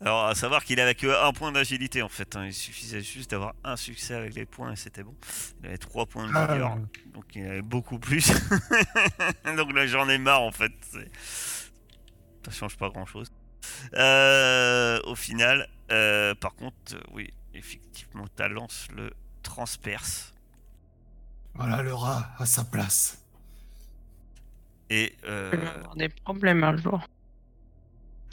Alors, 0.01 0.25
à 0.25 0.35
savoir 0.35 0.63
qu'il 0.65 0.79
avait 0.79 0.93
que 0.95 1.07
un 1.07 1.31
point 1.31 1.51
d'agilité 1.51 2.01
en 2.01 2.09
fait. 2.09 2.35
hein. 2.35 2.45
Il 2.45 2.53
suffisait 2.53 3.01
juste 3.01 3.31
d'avoir 3.31 3.53
un 3.63 3.75
succès 3.77 4.13
avec 4.13 4.35
les 4.35 4.45
points 4.45 4.73
et 4.73 4.75
c'était 4.75 5.03
bon. 5.03 5.15
Il 5.61 5.67
avait 5.67 5.77
3 5.77 6.05
points 6.05 6.27
de 6.27 6.31
Ah, 6.35 6.47
vigueur, 6.53 6.77
donc 7.13 7.25
il 7.33 7.45
avait 7.45 7.61
beaucoup 7.61 7.97
plus. 7.97 8.29
donc 9.57 9.73
là, 9.73 9.87
j'en 9.87 10.07
ai 10.09 10.17
marre 10.17 10.41
en 10.41 10.51
fait. 10.51 10.71
Ça 12.45 12.51
change 12.51 12.77
pas 12.77 12.89
grand 12.89 13.05
chose. 13.05 13.31
Au 13.93 15.15
final, 15.15 15.67
euh, 15.91 16.33
par 16.35 16.55
contre, 16.55 16.75
euh, 16.93 16.99
oui, 17.13 17.31
effectivement, 17.53 18.25
ta 18.35 18.47
lance 18.47 18.87
le 18.95 19.11
transperce. 19.43 20.33
Voilà 21.53 21.81
le 21.83 21.93
rat 21.93 22.29
à 22.37 22.45
sa 22.45 22.63
place. 22.65 23.21
Et 24.89 25.15
euh, 25.25 25.51
avoir 25.79 25.95
des 25.95 26.09
problèmes 26.09 26.63
un 26.63 26.75
jour. 26.77 27.01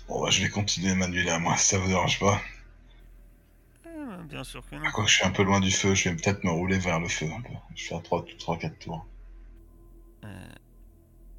Bon, 0.08 0.22
bah, 0.24 0.30
je 0.30 0.42
vais 0.42 0.48
continuer 0.48 0.94
Manuel 0.94 1.28
à 1.28 1.38
moi, 1.38 1.56
si 1.56 1.68
ça 1.68 1.78
vous 1.78 1.86
dérange 1.88 2.18
pas. 2.18 2.40
euh, 3.86 4.22
bien 4.24 4.44
sûr 4.44 4.62
que 4.68 4.74
non. 4.76 4.90
Quoique 4.92 5.08
je 5.10 5.16
suis 5.16 5.24
un 5.24 5.30
peu 5.30 5.42
loin 5.44 5.60
du 5.60 5.70
feu, 5.70 5.94
je 5.94 6.08
vais 6.08 6.16
peut-être 6.16 6.42
me 6.44 6.50
rouler 6.50 6.78
vers 6.78 7.00
le 7.00 7.08
feu 7.08 7.26
un 7.32 7.40
peu. 7.42 7.52
Je 7.74 7.82
vais 7.84 7.88
faire 7.88 7.98
3-4 8.00 8.78
tours. 8.78 9.06
Euh, 10.24 10.48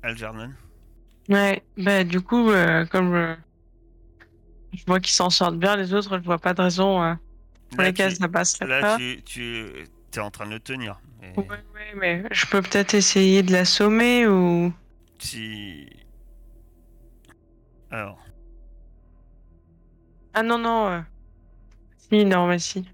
Algernon. 0.04 0.54
Ouais, 1.30 1.64
bah 1.78 2.04
du 2.04 2.22
coup, 2.22 2.50
euh, 2.52 2.86
comme 2.86 3.38
je, 4.74 4.84
vois 4.88 5.00
qu'ils 5.00 5.14
s'en 5.14 5.30
sortent 5.30 5.58
bien, 5.58 5.76
les 5.76 5.94
autres, 5.94 6.18
je 6.20 6.24
vois 6.24 6.40
pas 6.40 6.54
de 6.54 6.62
raison 6.62 7.02
euh, 7.04 7.14
pour 7.70 7.80
Là, 7.80 7.86
lesquelles 7.90 8.14
tu- 8.14 8.18
ça 8.18 8.30
passerait 8.30 8.68
Là, 8.68 8.82
pas. 8.82 8.98
tu, 8.98 9.22
tu 9.26 9.66
es 10.16 10.20
en 10.20 10.32
train 10.32 10.46
de 10.46 10.52
le 10.52 10.60
tenir. 10.60 11.00
Mais 11.22 11.34
Ouais, 11.38 11.46
ouais, 11.48 11.94
mais 11.96 12.24
je 12.32 12.46
peux 12.46 12.62
peut-être 12.62 12.94
essayer 12.94 13.44
de 13.44 13.52
l'assommer 13.52 14.28
ou. 14.28 14.74
si. 15.20 15.88
Alors, 17.90 18.20
Ah 20.34 20.44
non, 20.44 20.58
non. 20.60 20.88
euh. 20.92 21.02
Si, 21.98 22.26
non, 22.26 22.48
mais 22.48 22.60
si. 22.60 22.86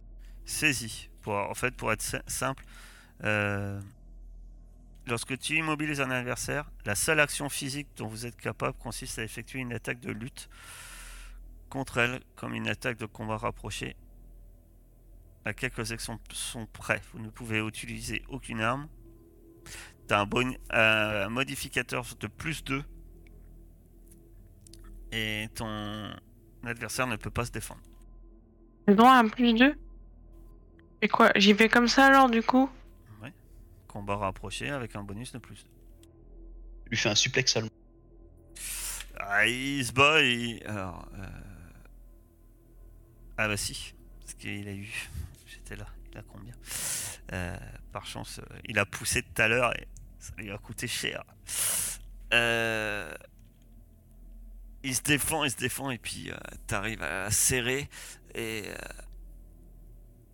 saisis. 0.45 1.09
Pour, 1.21 1.33
en 1.35 1.53
fait, 1.53 1.71
pour 1.75 1.91
être 1.91 2.01
si- 2.01 2.17
simple, 2.27 2.63
euh, 3.23 3.81
lorsque 5.07 5.37
tu 5.37 5.55
immobilises 5.57 6.01
un 6.01 6.11
adversaire, 6.11 6.69
la 6.85 6.95
seule 6.95 7.19
action 7.19 7.49
physique 7.49 7.87
dont 7.97 8.07
vous 8.07 8.25
êtes 8.25 8.37
capable 8.37 8.77
consiste 8.77 9.19
à 9.19 9.23
effectuer 9.23 9.59
une 9.59 9.73
attaque 9.73 9.99
de 9.99 10.11
lutte 10.11 10.49
contre 11.69 11.97
elle, 11.99 12.19
comme 12.35 12.53
une 12.53 12.67
attaque 12.67 12.97
de 12.97 13.05
combat 13.05 13.37
rapproché. 13.37 13.95
À 15.45 15.53
quelques 15.53 15.85
sont 15.87 16.65
prêts. 16.73 17.01
Vous 17.13 17.19
ne 17.19 17.29
pouvez 17.29 17.59
utiliser 17.59 18.23
aucune 18.27 18.61
arme. 18.61 18.87
Tu 20.07 20.13
as 20.13 20.19
un, 20.19 20.25
bon- 20.25 20.57
un 20.71 21.29
modificateur 21.29 22.05
de 22.19 22.27
plus 22.27 22.63
2. 22.63 22.83
Et 25.11 25.47
ton 25.55 26.11
adversaire 26.63 27.07
ne 27.07 27.15
peut 27.15 27.31
pas 27.31 27.45
se 27.45 27.51
défendre. 27.51 27.81
J'ai 28.87 28.93
le 28.93 28.95
droit 28.95 29.11
à 29.11 29.19
un 29.19 29.27
plus 29.27 29.53
2 29.53 29.75
Et 31.01 31.07
quoi 31.07 31.31
J'y 31.35 31.53
vais 31.53 31.69
comme 31.69 31.87
ça 31.87 32.07
alors, 32.07 32.29
du 32.29 32.43
coup? 32.43 32.69
Combat 33.87 34.17
rapproché 34.17 34.69
avec 34.69 34.95
un 34.95 35.03
bonus 35.03 35.31
de 35.31 35.39
plus 35.39 35.63
2. 35.63 35.69
Je 36.85 36.89
lui 36.91 36.97
fais 36.97 37.09
un 37.09 37.15
suplex 37.15 37.57
allemand. 37.57 37.69
Ah, 39.19 39.47
il 39.47 39.83
se 39.83 39.91
bat 39.91 40.21
et. 40.21 40.61
Alors. 40.67 41.07
euh, 41.17 41.25
Ah 43.41 43.47
bah 43.47 43.55
si. 43.55 43.93
Parce 44.19 44.33
qu'il 44.33 44.67
a 44.67 44.73
eu. 44.73 45.09
J'étais 45.47 45.77
là. 45.77 45.85
Il 46.11 46.17
a 46.17 46.23
combien 46.23 46.53
Euh, 47.31 47.57
Par 47.93 48.05
chance, 48.05 48.39
euh, 48.39 48.59
il 48.65 48.77
a 48.79 48.85
poussé 48.85 49.23
tout 49.23 49.41
à 49.41 49.47
l'heure 49.47 49.73
et 49.79 49.87
ça 50.19 50.33
lui 50.37 50.51
a 50.51 50.57
coûté 50.57 50.87
cher. 50.87 51.23
Euh, 52.33 53.13
Il 54.83 54.93
se 54.93 55.01
défend, 55.03 55.45
il 55.45 55.51
se 55.51 55.55
défend 55.55 55.89
et 55.89 55.97
puis 55.97 56.31
euh, 56.31 56.37
t'arrives 56.67 57.01
à 57.01 57.31
serrer 57.31 57.89
et 58.35 58.65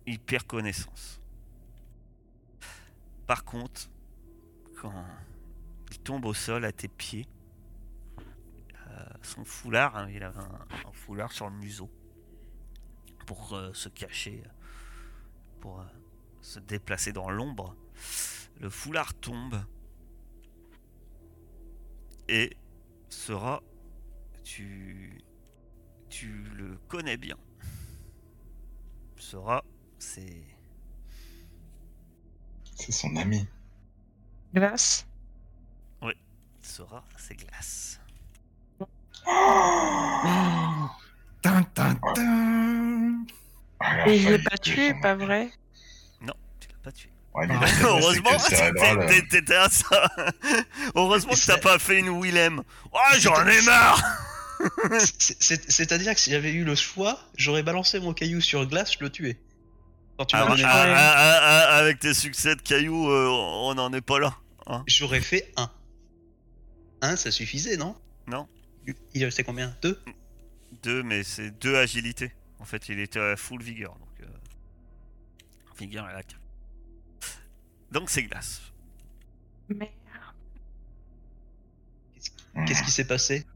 il 0.06 0.18
perd 0.18 0.42
connaissance. 0.44 1.20
Par 3.28 3.44
contre, 3.44 3.88
quand 4.80 5.06
il 5.92 5.98
tombe 6.00 6.24
au 6.24 6.34
sol 6.34 6.64
à 6.64 6.72
tes 6.72 6.88
pieds, 6.88 7.28
son 9.22 9.44
foulard, 9.44 9.96
hein, 9.96 10.08
il 10.10 10.24
avait 10.24 10.40
un 10.40 10.92
foulard 10.92 11.30
sur 11.30 11.48
le 11.48 11.56
museau 11.56 11.88
pour 13.26 13.54
euh, 13.54 13.72
se 13.74 13.88
cacher, 13.88 14.42
pour 15.60 15.80
euh, 15.80 15.84
se 16.40 16.58
déplacer 16.60 17.12
dans 17.12 17.28
l'ombre. 17.28 17.76
Le 18.60 18.70
foulard 18.70 19.12
tombe 19.14 19.62
et 22.28 22.56
sera, 23.08 23.62
tu, 24.42 25.20
tu 26.08 26.28
le 26.54 26.78
connais 26.88 27.16
bien. 27.16 27.36
Sera, 29.18 29.64
c'est 29.98 30.44
C'est 32.76 32.92
son 32.92 33.16
ami. 33.16 33.46
Glace. 34.54 35.06
sera, 36.62 37.04
c'est 37.16 37.36
glace. 37.36 38.00
Tin, 39.24 40.90
Ah, 43.80 44.04
il 44.06 44.12
Et 44.12 44.18
je 44.18 44.28
l'ai 44.30 44.38
failli 44.38 44.44
pas 44.44 44.58
tué, 44.58 44.94
pas 45.00 45.14
vrai? 45.14 45.50
Non, 46.20 46.32
tu 46.60 46.68
l'as 46.68 46.78
pas 46.82 46.92
tué. 46.92 47.10
Ouais, 47.34 47.46
mais 47.46 47.54
il 47.54 47.64
a 47.64 47.66
Ah, 47.66 47.82
Heureusement, 47.84 48.30
t'étais- 49.30 49.54
à 49.54 49.68
ça. 49.68 50.08
Heureusement 50.94 51.32
que 51.32 51.46
t'as 51.46 51.58
pas 51.58 51.78
fait 51.78 51.98
une 51.98 52.20
Willem. 52.22 52.62
Oh, 52.92 52.98
j'en 53.18 53.46
ai 53.46 53.60
marre. 53.62 54.02
C'est- 54.98 55.36
c'est- 55.38 55.70
C'est-à-dire 55.70 56.14
que 56.14 56.20
si 56.20 56.30
j'avais 56.30 56.50
eu 56.52 56.64
le 56.64 56.74
choix, 56.74 57.20
j'aurais 57.36 57.62
balancé 57.62 58.00
mon 58.00 58.14
caillou 58.14 58.40
sur 58.40 58.64
glace, 58.66 58.92
je 58.98 59.04
le 59.04 59.10
tuais. 59.10 59.38
Quand 60.18 60.24
tu 60.24 60.34
m'as 60.34 60.44
Ah, 60.46 60.54
ah, 60.64 60.64
ah, 60.66 61.14
ah, 61.16 61.66
ah, 61.72 61.76
avec 61.76 61.98
tes 61.98 62.14
succès 62.14 62.56
de 62.56 62.62
cailloux, 62.62 63.10
euh, 63.10 63.28
on 63.28 63.74
n'en 63.74 63.92
est 63.92 64.00
pas 64.00 64.18
là. 64.18 64.34
hein. 64.66 64.82
J'aurais 64.86 65.20
fait 65.20 65.52
un. 65.58 65.70
Un, 67.02 67.16
ça 67.16 67.30
suffisait, 67.30 67.76
non? 67.76 67.94
Non. 68.26 68.48
Il 69.12 69.24
restait 69.26 69.44
combien? 69.44 69.76
Deux? 69.82 70.00
Deux, 70.82 71.02
mais 71.02 71.22
c'est 71.22 71.50
deux 71.50 71.76
agilités. 71.76 72.32
En 72.58 72.64
fait, 72.64 72.88
il 72.88 72.98
était 73.00 73.20
à 73.20 73.36
full 73.36 73.62
vigueur. 73.62 73.96
Donc, 73.98 74.20
euh, 74.20 74.26
vigueur 75.78 76.08
et 76.08 76.12
la 76.12 76.22
carte. 76.22 76.40
Donc, 77.92 78.10
c'est 78.10 78.24
glace. 78.24 78.60
Merde. 79.68 79.90
Qu'est-ce 82.66 82.82
qui 82.82 82.90
s'est 82.90 83.06
passé? 83.06 83.46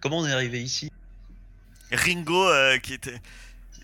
Comment 0.00 0.18
on 0.18 0.26
est 0.26 0.32
arrivé 0.32 0.62
ici? 0.62 0.90
Ringo, 1.90 2.48
euh, 2.48 2.78
qui 2.78 2.94
était. 2.94 3.20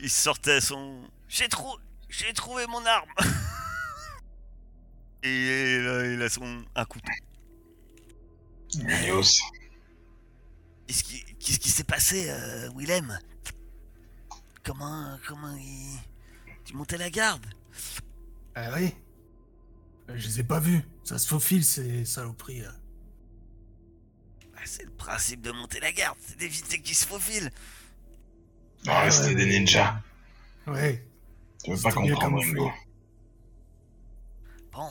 Il 0.00 0.10
sortait 0.10 0.60
son. 0.60 1.02
J'ai 1.28 1.48
trou... 1.48 1.76
J'ai 2.08 2.32
trouvé 2.32 2.66
mon 2.66 2.84
arme 2.86 3.10
Et 5.22 5.78
là, 5.80 6.06
il 6.06 6.22
a 6.22 6.28
son. 6.28 6.64
un 6.74 6.84
couteau. 6.84 7.10
Qu'est-ce 10.88 11.04
qui, 11.04 11.22
qu'est-ce 11.38 11.58
qui 11.58 11.68
s'est 11.70 11.84
passé, 11.84 12.30
euh, 12.30 12.70
Willem? 12.74 13.18
Comment, 14.64 15.18
comment 15.28 15.54
il... 15.56 15.98
Tu 16.64 16.74
montais 16.74 16.96
la 16.96 17.10
garde? 17.10 17.44
Ah 18.54 18.70
oui. 18.74 18.94
Euh, 20.08 20.14
Je 20.16 20.26
les 20.26 20.40
ai 20.40 20.44
pas 20.44 20.60
vus. 20.60 20.80
Ça 21.04 21.18
se 21.18 21.28
faufile, 21.28 21.62
ces 21.64 22.04
saloperies. 22.06 22.60
là. 22.62 22.72
Ah, 24.56 24.60
C'est 24.64 24.84
le 24.84 24.90
principe 24.90 25.42
de 25.42 25.52
monter 25.52 25.78
la 25.80 25.92
garde, 25.92 26.16
c'est 26.26 26.38
d'éviter 26.38 26.80
qu'ils 26.80 26.96
se 26.96 27.06
faufilent. 27.06 27.50
Non, 28.86 28.98
restez 29.02 29.34
des 29.34 29.46
ninjas. 29.46 30.00
Ouais. 30.66 31.06
Tu 31.62 31.70
veux 31.70 31.80
pas 31.82 31.90
C'était 31.90 32.08
comprendre. 32.12 32.38
Ringo. 32.40 32.70
Bon. 34.72 34.90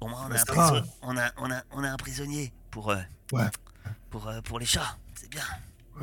Au 0.00 0.08
moins, 0.08 0.26
on 0.28 0.30
a, 0.30 0.34
un 0.34 0.38
ça 0.38 0.52
va. 0.52 0.70
priso- 0.72 0.88
on, 1.02 1.16
a, 1.16 1.32
on, 1.36 1.50
a, 1.50 1.62
on 1.72 1.82
a 1.84 1.90
un 1.90 1.96
prisonnier 1.96 2.52
pour, 2.70 2.90
euh, 2.90 3.00
Ouais. 3.32 3.46
Pour, 4.12 4.28
euh, 4.28 4.40
pour 4.42 4.60
les 4.60 4.66
chats. 4.66 4.96
C'est 5.14 5.30
bien. 5.30 5.42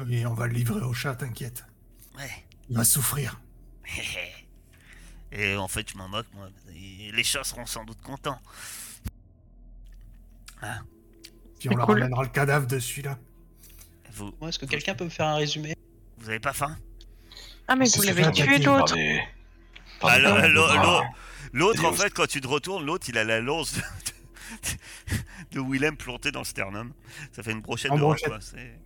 Et 0.10 0.26
on 0.26 0.34
va 0.34 0.48
le 0.48 0.54
livrer 0.54 0.82
au 0.82 0.94
chat, 0.94 1.16
t'inquiète. 1.16 1.64
Ouais. 2.18 2.30
Il 2.70 2.76
va 2.76 2.84
souffrir. 2.84 3.40
Et 5.32 5.56
en 5.56 5.68
fait, 5.68 5.90
je 5.92 5.98
m'en 5.98 6.10
moque, 6.10 6.26
moi. 6.34 6.50
Les 6.74 7.24
chats 7.24 7.44
seront 7.44 7.66
sans 7.68 7.86
doute 7.86 8.02
contents. 8.02 8.40
Hein 10.62 10.80
Puis 11.60 11.70
on 11.70 11.76
leur 11.76 11.86
cool. 11.86 12.00
ramènera 12.00 12.24
le 12.24 12.30
cadavre 12.30 12.66
de 12.68 12.80
celui-là. 12.80 13.18
Vous, 14.14 14.34
Ouais, 14.42 14.50
Est-ce 14.50 14.60
que 14.60 14.66
quelqu'un 14.66 14.96
peut 14.96 15.06
me 15.06 15.10
faire 15.10 15.28
un 15.28 15.36
résumé? 15.36 15.76
Vous 16.18 16.30
avez 16.30 16.40
pas 16.40 16.54
faim? 16.54 16.76
Ah, 17.68 17.76
mais 17.76 17.86
vous 17.96 18.02
l'avez 18.02 18.32
tué 18.32 18.58
l'autre. 18.58 18.96
Ah, 20.02 20.18
l'autre- 21.54 21.86
en 21.86 21.94
fait, 21.94 22.12
quand 22.12 22.28
tu 22.28 22.42
te 22.42 22.48
retournes, 22.48 22.86
l'autre, 22.86 23.08
il 23.10 23.18
a 23.18 23.24
la 23.24 23.40
lance 23.40 23.76
de, 23.76 23.82
de 25.52 25.60
Willem 25.60 25.98
plantée 25.98 26.32
dans 26.32 26.40
le 26.40 26.46
sternum. 26.46 26.94
Ça 27.32 27.44
fait 27.44 27.52
une 27.52 27.62
brochette 27.62 27.92
En 27.92 27.96
de 27.96 28.02
brochette. 28.02 28.30
quoi. 28.30 28.40
C'est... 28.42 28.80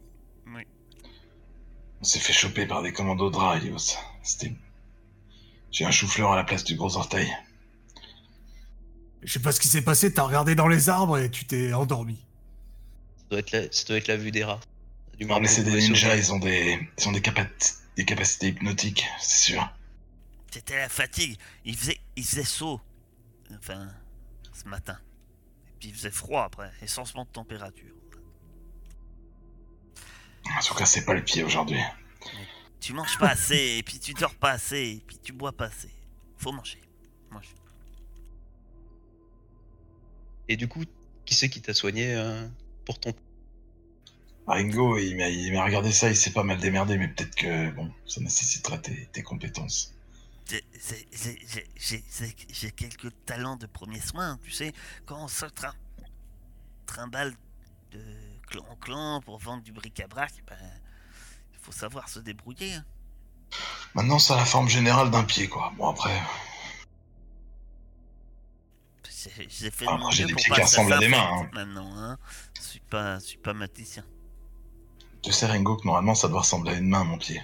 Oui. 0.47 0.63
On 2.01 2.03
s'est 2.03 2.19
fait 2.19 2.33
choper 2.33 2.65
par 2.65 2.81
des 2.83 2.91
commandos 2.93 3.29
de 3.29 3.37
rats, 3.37 3.57
Helios. 3.57 3.95
C'était... 4.23 4.53
J'ai 5.71 5.85
un 5.85 5.91
chou-fleur 5.91 6.31
à 6.31 6.35
la 6.35 6.43
place 6.43 6.63
du 6.63 6.75
gros 6.75 6.95
orteil. 6.97 7.31
Je 9.23 9.31
sais 9.31 9.39
pas 9.39 9.51
ce 9.51 9.59
qui 9.59 9.67
s'est 9.69 9.81
passé, 9.81 10.13
t'as 10.13 10.23
regardé 10.23 10.53
dans 10.53 10.67
les 10.67 10.89
arbres 10.89 11.17
et 11.17 11.31
tu 11.31 11.45
t'es 11.45 11.73
endormi. 11.73 12.17
ça 13.17 13.23
doit, 13.29 13.39
être 13.39 13.51
la, 13.51 13.71
ça 13.71 13.85
doit 13.85 13.97
être 13.97 14.07
la 14.07 14.17
vue 14.17 14.31
des 14.31 14.43
rats. 14.43 14.59
Du 15.17 15.25
Non, 15.25 15.39
mais 15.39 15.47
c'est 15.47 15.63
des 15.63 15.71
ninjas, 15.79 16.15
ils 16.17 16.33
ont 16.33 16.39
des, 16.39 16.77
ils 16.99 17.07
ont 17.07 17.11
des, 17.13 17.21
capa- 17.21 17.47
des 17.95 18.03
capacités 18.03 18.49
hypnotiques, 18.49 19.05
c'est 19.21 19.51
sûr. 19.51 19.73
C'était 20.51 20.75
la 20.77 20.89
fatigue. 20.89 21.37
Il 21.65 21.75
faisait, 21.77 21.99
il 22.17 22.23
faisait 22.25 22.43
chaud. 22.43 22.81
Enfin, 23.57 23.87
ce 24.53 24.67
matin. 24.67 24.99
Puis 25.83 25.89
il 25.89 25.95
faisait 25.95 26.11
froid 26.11 26.45
après. 26.45 26.71
Et 26.81 26.87
changement 26.87 27.25
de 27.25 27.29
température. 27.29 27.93
En 30.45 30.61
tout 30.61 30.75
cas, 30.75 30.85
c'est 30.85 31.03
pas 31.03 31.13
le 31.13 31.21
pied 31.21 31.43
aujourd'hui. 31.43 31.81
Tu 32.79 32.93
manges 32.93 33.17
pas 33.17 33.31
assez, 33.31 33.75
et 33.79 33.83
puis 33.83 33.99
tu 33.99 34.13
dors 34.13 34.33
pas 34.33 34.51
assez, 34.51 34.77
et 34.77 35.03
puis 35.05 35.17
tu 35.21 35.33
bois 35.33 35.51
pas 35.51 35.65
assez. 35.65 35.91
Faut 36.37 36.53
manger. 36.53 36.81
Mange. 37.31 37.53
Et 40.47 40.55
du 40.55 40.69
coup, 40.69 40.85
qui 41.25 41.33
c'est 41.35 41.49
qui 41.49 41.61
t'a 41.61 41.73
soigné 41.73 42.15
euh, 42.15 42.47
pour 42.85 42.97
ton. 42.97 43.11
Ringo, 44.47 44.97
il 44.97 45.17
m'a, 45.17 45.27
il 45.27 45.51
m'a 45.51 45.65
regardé 45.65 45.91
ça, 45.91 46.07
il 46.07 46.15
s'est 46.15 46.31
pas 46.31 46.43
mal 46.43 46.59
démerdé, 46.59 46.97
mais 46.97 47.09
peut-être 47.09 47.35
que, 47.35 47.71
bon, 47.71 47.91
ça 48.05 48.21
nécessitera 48.21 48.77
tes, 48.77 49.09
tes 49.11 49.21
compétences. 49.21 49.92
J'ai- 50.47 50.65
quelques 52.71 53.11
talents 53.25 53.55
de 53.55 53.65
premier 53.65 53.99
soin, 53.99 54.37
tu 54.43 54.51
sais. 54.51 54.73
Quand 55.05 55.23
on 55.23 55.27
se 55.27 55.45
trim- 55.45 55.73
trimballe 56.85 57.33
de 57.91 57.99
clan 58.47 58.65
en 58.69 58.75
clan 58.75 59.21
pour 59.21 59.37
vendre 59.39 59.63
du 59.63 59.71
bric-à-brac, 59.71 60.31
ben, 60.47 60.57
il 61.53 61.59
faut 61.59 61.71
savoir 61.71 62.09
se 62.09 62.19
débrouiller. 62.19 62.73
hein. 62.73 62.85
Maintenant, 63.93 64.19
ça 64.19 64.33
a 64.33 64.37
la 64.37 64.45
forme 64.45 64.67
générale 64.69 65.11
d'un 65.11 65.23
pied, 65.23 65.47
quoi. 65.47 65.71
Bon, 65.77 65.89
après, 65.89 66.19
J'ai 69.47 69.71
fait 69.71 69.85
Ah, 69.87 69.97
j'ai 70.11 70.25
des 70.25 70.33
pieds 70.35 70.53
qui 70.53 70.61
ressemblent 70.61 70.91
à 70.91 70.97
des 70.97 71.07
mains, 71.07 71.37
s'infecte 71.37 71.53
Maintenant, 71.53 71.95
hein. 71.95 72.17
Je 72.57 72.61
suis 72.61 72.79
pas, 72.81 73.19
je 73.19 73.25
suis 73.25 73.37
pas 73.37 73.53
maticien. 73.53 74.03
tu 75.21 75.31
sais, 75.31 75.45
Ringo, 75.45 75.77
que 75.77 75.85
normalement, 75.87 76.15
ça 76.15 76.27
doit 76.27 76.41
ressembler 76.41 76.73
à 76.73 76.77
une 76.77 76.89
main, 76.89 77.05
mon 77.05 77.17
pied. 77.17 77.41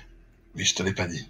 Oui, 0.55 0.65
je 0.65 0.75
te 0.75 0.83
l'ai 0.83 0.93
pas 0.93 1.07
dit. 1.07 1.29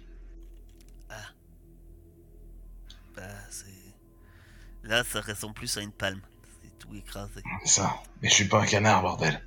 Là, 4.90 5.04
ça 5.04 5.20
ressemble 5.20 5.54
plus 5.54 5.76
à 5.78 5.82
une 5.82 5.92
palme. 5.92 6.20
C'est 6.62 6.78
tout 6.78 6.94
écrasé. 6.94 7.42
C'est 7.62 7.68
ça. 7.80 8.02
Mais 8.20 8.28
je 8.28 8.34
suis 8.34 8.44
pas 8.48 8.60
un 8.62 8.66
canard, 8.66 9.02
bordel. 9.02 9.40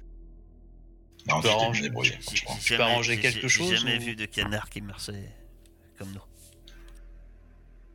Non, 1.27 1.35
peux 1.41 1.41
tu 1.41 1.47
t'es 1.47 1.53
arranger- 1.53 1.81
bien 1.81 1.89
débrouillé, 1.89 2.11
J'ai- 2.11 2.21
franchement. 2.21 2.51
j'ai 2.61 2.69
peux 2.69 2.77
jamais- 2.77 2.91
arranger 2.91 3.15
j'ai- 3.15 3.21
quelque 3.21 3.41
j'ai 3.41 3.49
chose, 3.49 3.75
jamais 3.75 3.97
ou- 3.97 4.01
vu 4.01 4.15
de 4.15 4.25
canard 4.25 4.69
qui 4.69 4.81
marchait 4.81 5.29
comme 5.97 6.11
nous. 6.11 6.21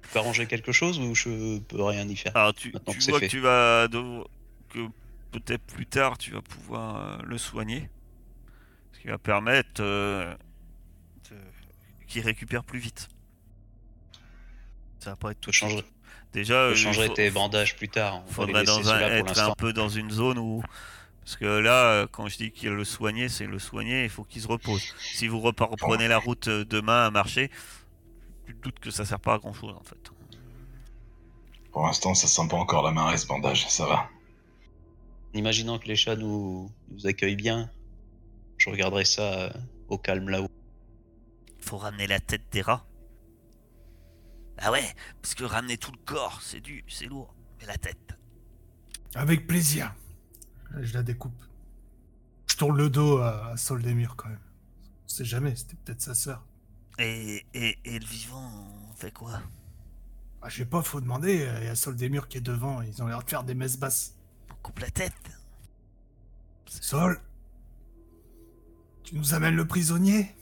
Tu 0.02 0.08
peux 0.10 0.18
arranger 0.18 0.46
quelque 0.46 0.72
chose 0.72 0.98
ou 0.98 1.14
je 1.14 1.58
peux 1.58 1.82
rien 1.82 2.06
y 2.08 2.16
faire 2.16 2.36
Alors, 2.36 2.54
tu, 2.54 2.70
que 2.72 3.10
vois 3.10 3.20
que 3.20 3.26
tu 3.26 3.40
vas. 3.40 3.88
devoir- 3.88 4.26
que 4.70 4.86
peut-être 5.32 5.64
plus 5.64 5.86
tard, 5.86 6.16
tu 6.18 6.30
vas 6.32 6.40
pouvoir 6.42 6.96
euh, 6.96 7.22
le 7.24 7.36
soigner. 7.38 7.88
Ce 8.92 9.00
qui 9.00 9.08
va 9.08 9.18
permettre. 9.18 9.80
euh, 9.82 10.34
de- 11.30 11.36
qu'il 12.06 12.22
récupère 12.22 12.64
plus 12.64 12.78
vite. 12.78 13.08
Ça 14.98 15.10
va 15.10 15.16
pas 15.16 15.30
être 15.32 15.40
tout 15.40 15.52
Je 15.52 15.64
de 15.64 15.68
suite. 15.70 15.78
changerai, 15.82 15.90
Déjà, 16.32 16.70
je 16.74 16.74
changerai 16.84 17.06
faut- 17.08 17.14
tes 17.14 17.30
bandages 17.30 17.76
plus 17.76 17.88
tard. 17.88 18.22
On 18.38 18.46
dans 18.46 18.90
un- 18.90 18.98
pour 18.98 19.28
être 19.30 19.38
un 19.38 19.54
peu 19.54 19.72
dans 19.72 19.88
une 19.88 20.10
zone 20.10 20.38
où 20.38 20.62
Parce 21.24 21.36
que 21.36 21.44
là, 21.44 22.06
quand 22.10 22.26
je 22.26 22.38
dis 22.38 22.50
qu'il 22.52 22.70
le 22.70 22.84
soigner, 22.84 23.28
c'est 23.28 23.44
le 23.44 23.58
soigner, 23.58 24.04
il 24.04 24.08
faut 24.08 24.24
qu'il 24.24 24.40
se 24.40 24.48
repose. 24.48 24.82
Si 24.98 25.28
vous 25.28 25.40
reprenez 25.40 26.08
la 26.08 26.16
route 26.16 26.48
demain 26.48 27.04
à 27.06 27.10
marcher, 27.10 27.50
tu 28.46 28.54
te 28.54 28.62
doutes 28.62 28.78
que 28.78 28.90
ça 28.90 29.04
sert 29.04 29.20
pas 29.20 29.34
à 29.34 29.38
grand 29.38 29.52
chose 29.52 29.74
en 29.78 29.82
fait. 29.82 30.10
Pour 31.70 31.84
l'instant, 31.86 32.14
ça 32.14 32.26
sent 32.28 32.48
pas 32.48 32.56
encore 32.56 32.82
la 32.82 32.92
marée, 32.92 33.18
ce 33.18 33.26
bandage, 33.26 33.68
ça 33.68 33.84
va. 33.84 34.08
Imaginant 35.34 35.78
que 35.78 35.86
les 35.86 35.96
chats 35.96 36.16
nous, 36.16 36.70
nous 36.90 37.06
accueillent 37.06 37.36
bien, 37.36 37.70
je 38.56 38.70
regarderai 38.70 39.04
ça 39.04 39.22
euh, 39.22 39.50
au 39.90 39.98
calme 39.98 40.30
là-haut. 40.30 40.48
Faut 41.60 41.76
ramener 41.76 42.06
la 42.06 42.20
tête 42.20 42.44
des 42.50 42.62
rats. 42.62 42.86
Ah 44.60 44.72
ouais, 44.72 44.94
parce 45.22 45.34
que 45.34 45.44
ramener 45.44 45.78
tout 45.78 45.92
le 45.92 45.98
corps, 46.04 46.40
c'est 46.42 46.60
du, 46.60 46.84
c'est 46.88 47.06
lourd. 47.06 47.34
Mais 47.60 47.66
la 47.66 47.76
tête. 47.76 48.18
Avec 49.14 49.46
plaisir. 49.46 49.94
Je 50.80 50.92
la 50.94 51.02
découpe. 51.02 51.40
Je 52.46 52.56
tourne 52.56 52.76
le 52.76 52.90
dos 52.90 53.18
à, 53.18 53.48
à 53.48 53.56
Sol 53.56 53.82
des 53.82 53.94
Murs 53.94 54.16
quand 54.16 54.28
même. 54.28 54.40
On 55.04 55.08
sait 55.08 55.24
jamais, 55.24 55.54
c'était 55.56 55.76
peut-être 55.76 56.02
sa 56.02 56.14
sœur. 56.14 56.44
Et, 56.98 57.46
et, 57.54 57.78
et 57.84 57.98
le 57.98 58.06
vivant, 58.06 58.50
on 58.90 58.94
fait 58.94 59.12
quoi? 59.12 59.40
Ah, 60.42 60.48
je 60.48 60.58
sais 60.58 60.64
pas, 60.66 60.82
faut 60.82 61.00
demander. 61.00 61.48
Il 61.60 61.64
y 61.64 61.68
a 61.68 61.74
Sol 61.74 61.96
des 61.96 62.08
Murs 62.08 62.28
qui 62.28 62.38
est 62.38 62.42
devant, 62.42 62.82
ils 62.82 63.02
ont 63.02 63.06
l'air 63.06 63.22
de 63.22 63.30
faire 63.30 63.44
des 63.44 63.54
messes 63.54 63.78
basses. 63.78 64.14
On 64.50 64.54
coupe 64.62 64.80
la 64.80 64.90
tête. 64.90 65.12
Sol 66.66 67.20
Tu 69.04 69.14
nous 69.14 69.34
amènes 69.34 69.56
le 69.56 69.66
prisonnier? 69.66 70.34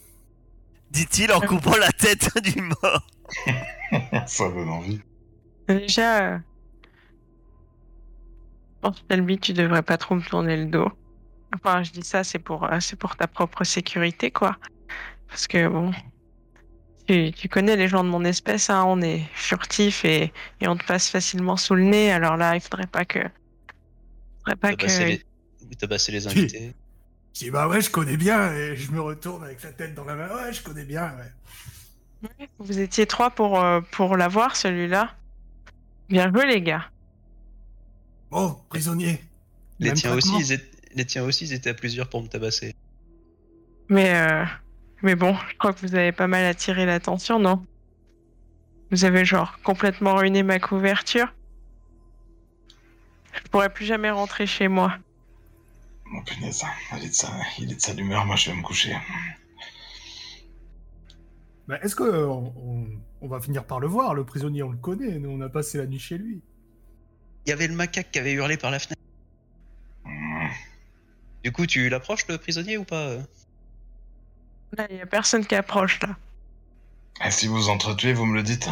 Dit-il 0.90 1.32
en 1.32 1.40
coupant 1.40 1.76
la 1.76 1.90
tête 1.92 2.30
du 2.42 2.62
mort. 2.62 3.06
ça 4.26 4.48
donne 4.50 4.68
envie. 4.68 5.00
Déjà, 5.68 6.34
euh, 6.34 6.38
je 6.38 6.42
pense 8.80 9.00
que 9.00 9.06
Shelby, 9.10 9.38
tu 9.38 9.52
devrais 9.52 9.82
pas 9.82 9.98
trop 9.98 10.14
me 10.14 10.22
tourner 10.22 10.56
le 10.56 10.66
dos. 10.66 10.90
Enfin, 11.54 11.82
je 11.82 11.92
dis 11.92 12.02
ça, 12.02 12.24
c'est 12.24 12.38
pour, 12.38 12.64
euh, 12.64 12.80
c'est 12.80 12.96
pour 12.96 13.16
ta 13.16 13.28
propre 13.28 13.64
sécurité, 13.64 14.30
quoi. 14.30 14.58
Parce 15.28 15.48
que 15.48 15.68
bon, 15.68 15.92
tu, 17.08 17.32
tu 17.32 17.48
connais 17.48 17.76
les 17.76 17.88
gens 17.88 18.04
de 18.04 18.08
mon 18.08 18.24
espèce, 18.24 18.70
hein, 18.70 18.84
on 18.86 19.00
est 19.00 19.28
furtifs 19.34 20.04
et, 20.04 20.32
et 20.60 20.68
on 20.68 20.76
te 20.76 20.84
passe 20.84 21.08
facilement 21.08 21.56
sous 21.56 21.74
le 21.74 21.84
nez. 21.84 22.10
Alors 22.12 22.36
là, 22.36 22.54
il 22.56 22.60
faudrait 22.60 22.86
pas 22.86 23.04
que, 23.04 23.20
faudrait 24.40 24.56
pas 24.56 24.72
Tabasser 24.72 25.04
que. 25.04 25.06
les... 25.10 25.22
Vous 25.60 25.74
tabassez 25.74 26.12
les 26.12 26.26
invités. 26.26 26.74
Je 27.34 27.44
dis 27.44 27.50
bah 27.50 27.68
ouais, 27.68 27.80
je 27.82 27.90
connais 27.90 28.16
bien, 28.16 28.52
et 28.54 28.76
je 28.76 28.90
me 28.92 29.00
retourne 29.00 29.44
avec 29.44 29.62
la 29.62 29.72
tête 29.72 29.94
dans 29.94 30.04
la 30.04 30.14
main. 30.16 30.28
Ouais, 30.34 30.52
je 30.52 30.62
connais 30.62 30.84
bien, 30.84 31.14
ouais. 31.16 31.32
Vous 32.58 32.78
étiez 32.78 33.06
trois 33.06 33.30
pour, 33.30 33.60
euh, 33.60 33.80
pour 33.92 34.16
l'avoir, 34.16 34.56
celui-là. 34.56 35.14
Bien 36.08 36.32
joué, 36.32 36.46
les 36.46 36.62
gars. 36.62 36.90
Bon, 38.30 38.56
prisonnier. 38.68 39.20
Les 39.78 39.92
tiens, 39.92 40.14
aussi, 40.14 40.32
ils 40.38 40.52
étaient... 40.52 40.70
les 40.94 41.04
tiens 41.04 41.24
aussi, 41.24 41.44
ils 41.44 41.52
étaient 41.52 41.70
à 41.70 41.74
plusieurs 41.74 42.08
pour 42.08 42.22
me 42.22 42.28
tabasser. 42.28 42.74
Mais, 43.88 44.14
euh, 44.14 44.44
mais 45.02 45.14
bon, 45.14 45.36
je 45.50 45.56
crois 45.56 45.72
que 45.72 45.80
vous 45.80 45.94
avez 45.94 46.12
pas 46.12 46.26
mal 46.26 46.44
attiré 46.44 46.86
l'attention, 46.86 47.38
non? 47.38 47.64
Vous 48.90 49.04
avez 49.04 49.24
genre 49.24 49.58
complètement 49.62 50.14
ruiné 50.14 50.42
ma 50.42 50.58
couverture. 50.58 51.32
Je 53.34 53.48
pourrais 53.50 53.68
plus 53.68 53.84
jamais 53.84 54.10
rentrer 54.10 54.46
chez 54.46 54.68
moi. 54.68 54.96
Mon 56.06 56.22
punaise, 56.22 56.64
il 56.92 57.04
est 57.04 57.08
de 57.08 57.14
sa, 57.14 57.28
il 57.58 57.72
est 57.72 57.94
de 57.94 58.02
moi 58.02 58.36
je 58.36 58.50
vais 58.50 58.56
me 58.56 58.62
coucher. 58.62 58.96
Bah, 61.68 61.78
Est-ce 61.82 61.96
que 61.96 62.04
euh, 62.04 62.26
on, 62.26 63.28
va 63.28 63.40
finir 63.40 63.64
par 63.64 63.80
le 63.80 63.86
voir, 63.86 64.14
le 64.14 64.24
prisonnier, 64.24 64.62
on 64.62 64.70
le 64.70 64.76
connaît, 64.76 65.18
nous 65.18 65.30
on 65.30 65.40
a 65.40 65.48
passé 65.48 65.78
la 65.78 65.86
nuit 65.86 65.98
chez 65.98 66.18
lui. 66.18 66.40
Il 67.44 67.50
y 67.50 67.52
avait 67.52 67.66
le 67.66 67.74
macaque 67.74 68.10
qui 68.10 68.18
avait 68.18 68.32
hurlé 68.32 68.56
par 68.56 68.70
la 68.70 68.78
fenêtre. 68.78 69.02
Hmm. 70.04 70.48
Du 71.42 71.52
coup, 71.52 71.66
tu 71.66 71.88
l'approches 71.88 72.26
le 72.28 72.38
prisonnier 72.38 72.76
ou 72.76 72.84
pas 72.84 73.08
euh 73.08 73.22
Là, 74.76 74.86
il 74.90 74.96
y 74.96 75.00
a 75.00 75.06
personne 75.06 75.46
qui 75.46 75.54
approche, 75.54 76.00
là. 76.00 76.16
Et 77.24 77.30
si 77.30 77.46
vous 77.46 77.68
entretuez, 77.68 78.12
vous 78.12 78.26
me 78.26 78.34
le 78.34 78.42
dites. 78.42 78.68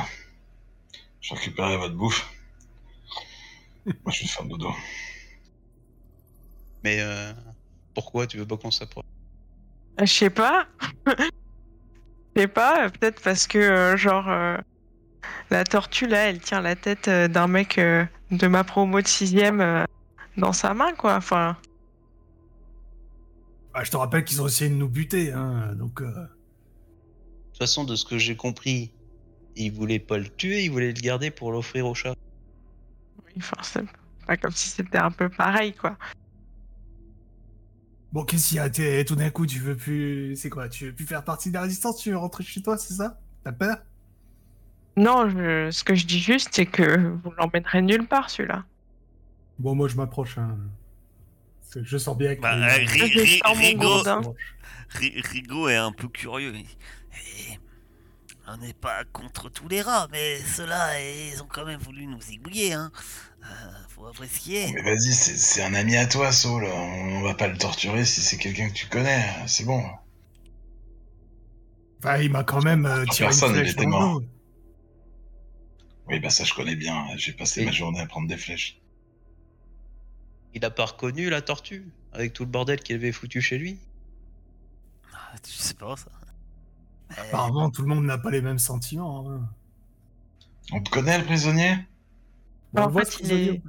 Je 1.21 1.35
récupérerai 1.35 1.79
votre 1.79 1.95
bouffe. 1.95 2.31
Moi 3.87 4.13
je 4.13 4.23
vais 4.23 4.29
faire 4.29 4.45
dodo. 4.45 4.71
Mais 6.83 7.01
euh, 7.01 7.33
pourquoi 7.95 8.27
tu 8.27 8.39
veux 8.39 8.47
pas 8.47 8.57
qu'on 8.57 8.71
s'approche? 8.71 9.05
Euh, 10.01 10.07
Je 10.07 10.13
sais 10.13 10.31
pas. 10.31 10.67
Je 12.37 12.43
sais 12.43 12.49
pas, 12.49 12.85
euh, 12.85 12.89
peut-être 12.89 13.23
parce 13.23 13.47
que, 13.47 13.59
euh, 13.59 13.97
genre, 13.97 14.29
euh, 14.29 14.57
la 15.51 15.65
tortue, 15.65 16.07
là, 16.07 16.29
elle 16.29 16.41
tient 16.41 16.61
la 16.61 16.75
tête 16.77 17.09
euh, 17.09 17.29
d'un 17.29 17.47
mec 17.47 17.79
euh, 17.79 18.05
de 18.31 18.47
ma 18.49 18.65
promo 18.65 19.01
de 19.01 19.07
sixième 19.07 19.61
euh, 19.61 19.85
dans 20.37 20.53
sa 20.53 20.75
main, 20.75 20.93
quoi. 20.95 21.15
Enfin, 21.17 21.57
Ah, 23.73 23.85
je 23.85 23.91
te 23.91 23.97
rappelle 23.97 24.25
qu'ils 24.25 24.41
ont 24.43 24.47
essayé 24.47 24.71
de 24.71 24.77
nous 24.77 24.89
buter, 24.89 25.33
hein, 25.33 25.75
donc... 25.75 26.01
euh, 26.01 26.07
De 26.07 26.29
toute 27.53 27.59
façon, 27.59 27.85
de 27.85 27.95
ce 27.95 28.05
que 28.05 28.19
j'ai 28.19 28.37
compris, 28.37 28.93
il 29.57 29.71
voulait 29.71 30.01
pas 30.01 30.19
le 30.19 30.29
tuer, 30.29 30.65
il 30.65 30.71
voulait 30.71 30.93
le 30.93 31.01
garder 31.01 31.31
pour 31.31 31.53
l'offrir 31.53 31.87
au 31.87 31.95
chat. 31.95 32.15
oui, 33.27 33.43
c'est 33.63 33.85
pas 34.27 34.37
comme 34.37 34.53
si 34.53 34.69
c'était 34.71 34.99
un 34.99 35.11
peu 35.13 35.29
pareil, 35.29 35.73
quoi. 35.73 35.97
Bon, 38.15 38.25
qu'est-ce 38.25 38.49
qu'il 38.51 38.59
y 38.59 38.61
a? 38.61 38.71
T'es- 38.71 39.05
Tout 39.05 39.17
d'un 39.17 39.29
coup, 39.31 39.45
tu 39.45 39.59
veux 39.59 39.77
plus... 39.77 40.37
C'est 40.37 40.49
quoi? 40.49 40.69
Tu 40.69 40.87
veux 40.87 40.93
plus 40.93 41.05
faire 41.05 41.25
partie 41.25 41.49
de 41.49 41.55
la 41.55 41.63
résistance? 41.63 41.99
Tu 42.01 42.11
veux 42.11 42.17
rentrer 42.17 42.45
chez 42.45 42.63
toi, 42.63 42.79
c'est 42.79 42.95
ça? 42.95 43.19
T'as 43.43 43.51
peur? 43.51 43.79
Non, 44.97 45.29
je- 45.29 45.73
ce 45.73 45.83
que 45.83 45.97
je 45.97 46.07
dis 46.07 46.21
juste, 46.21 46.51
c'est 46.53 46.67
que 46.67 46.97
vous 47.25 47.33
l'emmènerez 47.33 47.83
nulle 47.83 48.07
part, 48.07 48.31
celui-là. 48.31 48.65
Bon, 49.59 49.75
moi 49.75 49.89
je 49.89 49.97
m'approche, 49.97 50.39
hein. 50.39 50.57
Je 51.83 51.99
sens 51.99 52.17
bien 52.17 52.37
que... 52.37 52.41
Bah, 52.41 52.55
les- 52.57 52.85
euh, 52.85 52.87
Ri- 52.87 53.11
Je 53.11 53.19
Ri- 53.19 53.39
sens 53.45 53.57
mon 53.57 53.63
Rigo, 53.63 54.03
Rigo 55.33 55.69
est 55.69 55.77
un 55.77 55.91
peu 55.91 56.07
curieux. 56.07 56.53
Eh, 56.55 57.59
on 58.47 58.57
n'est 58.59 58.75
pas 58.75 59.05
contre 59.05 59.49
tous 59.49 59.69
les 59.69 59.81
rats, 59.83 60.09
mais 60.11 60.39
ceux-là, 60.41 61.01
ils 61.01 61.43
ont 61.43 61.47
quand 61.47 61.65
même 61.65 61.81
voulu 61.81 62.07
nous 62.07 62.21
zigouiller. 62.21 62.73
Hein. 62.75 62.93
Euh, 63.43 63.47
faut 63.89 64.07
avouer 64.07 64.29
ce 64.29 64.41
qui 64.41 64.57
est. 64.57 64.73
Mais 64.73 64.83
vas-y, 64.83 65.13
c'est 65.13 65.63
un 65.63 65.75
ami 65.75 65.97
à 65.97 66.07
toi, 66.07 66.33
Saul. 66.33 66.65
On 66.65 67.23
va 67.23 67.35
pas 67.35 67.49
le 67.49 67.57
torturer 67.57 68.05
si 68.05 68.21
c'est 68.21 68.37
quelqu'un 68.37 68.69
que 68.69 68.75
tu 68.75 68.87
connais. 68.89 69.25
C'est 69.47 69.65
bon. 69.65 69.83
Enfin, 71.99 72.19
il 72.19 72.31
m'a 72.31 72.45
quand 72.45 72.63
même 72.63 72.85
euh, 72.87 73.05
tiré 73.07 73.29
Personne, 73.29 73.51
une 73.51 73.57
il 73.57 73.61
flèche 73.61 73.73
était 73.73 73.87
mort. 73.87 74.23
Oui, 76.07 76.21
bah 76.21 76.29
ça 76.29 76.45
je 76.45 76.53
connais 76.53 76.77
bien. 76.77 77.07
J'ai 77.17 77.33
passé 77.33 77.65
ma 77.65 77.73
journée 77.73 78.01
à 78.01 78.07
prendre 78.07 78.29
des 78.29 78.37
flèches. 78.37 78.79
Il 80.53 80.65
a 80.65 80.71
pas 80.71 80.85
reconnu 80.85 81.31
la 81.31 81.41
tortue 81.41 81.89
avec 82.13 82.33
tout 82.33 82.45
le 82.45 82.51
bordel 82.51 82.81
qu'il 82.81 82.97
avait 82.97 83.11
foutu 83.13 83.41
chez 83.41 83.59
lui? 83.59 83.79
Ah, 85.15 85.35
Tu 85.43 85.51
sais 85.53 85.75
pas 85.75 85.97
ça. 85.97 86.11
Apparemment, 87.17 87.71
tout 87.71 87.83
le 87.83 87.89
monde 87.89 88.05
n'a 88.05 88.19
pas 88.19 88.31
les 88.31 88.41
mêmes 88.43 88.59
sentiments. 88.59 89.25
hein. 89.31 89.41
On 90.73 90.81
te 90.81 90.91
connaît, 90.91 91.19
le 91.19 91.25
prisonnier? 91.25 91.77
Bon, 92.73 92.83
En 92.83 92.89
on 92.89 92.93
fait, 92.99 93.19
il 93.21 93.33
est- 93.33 93.63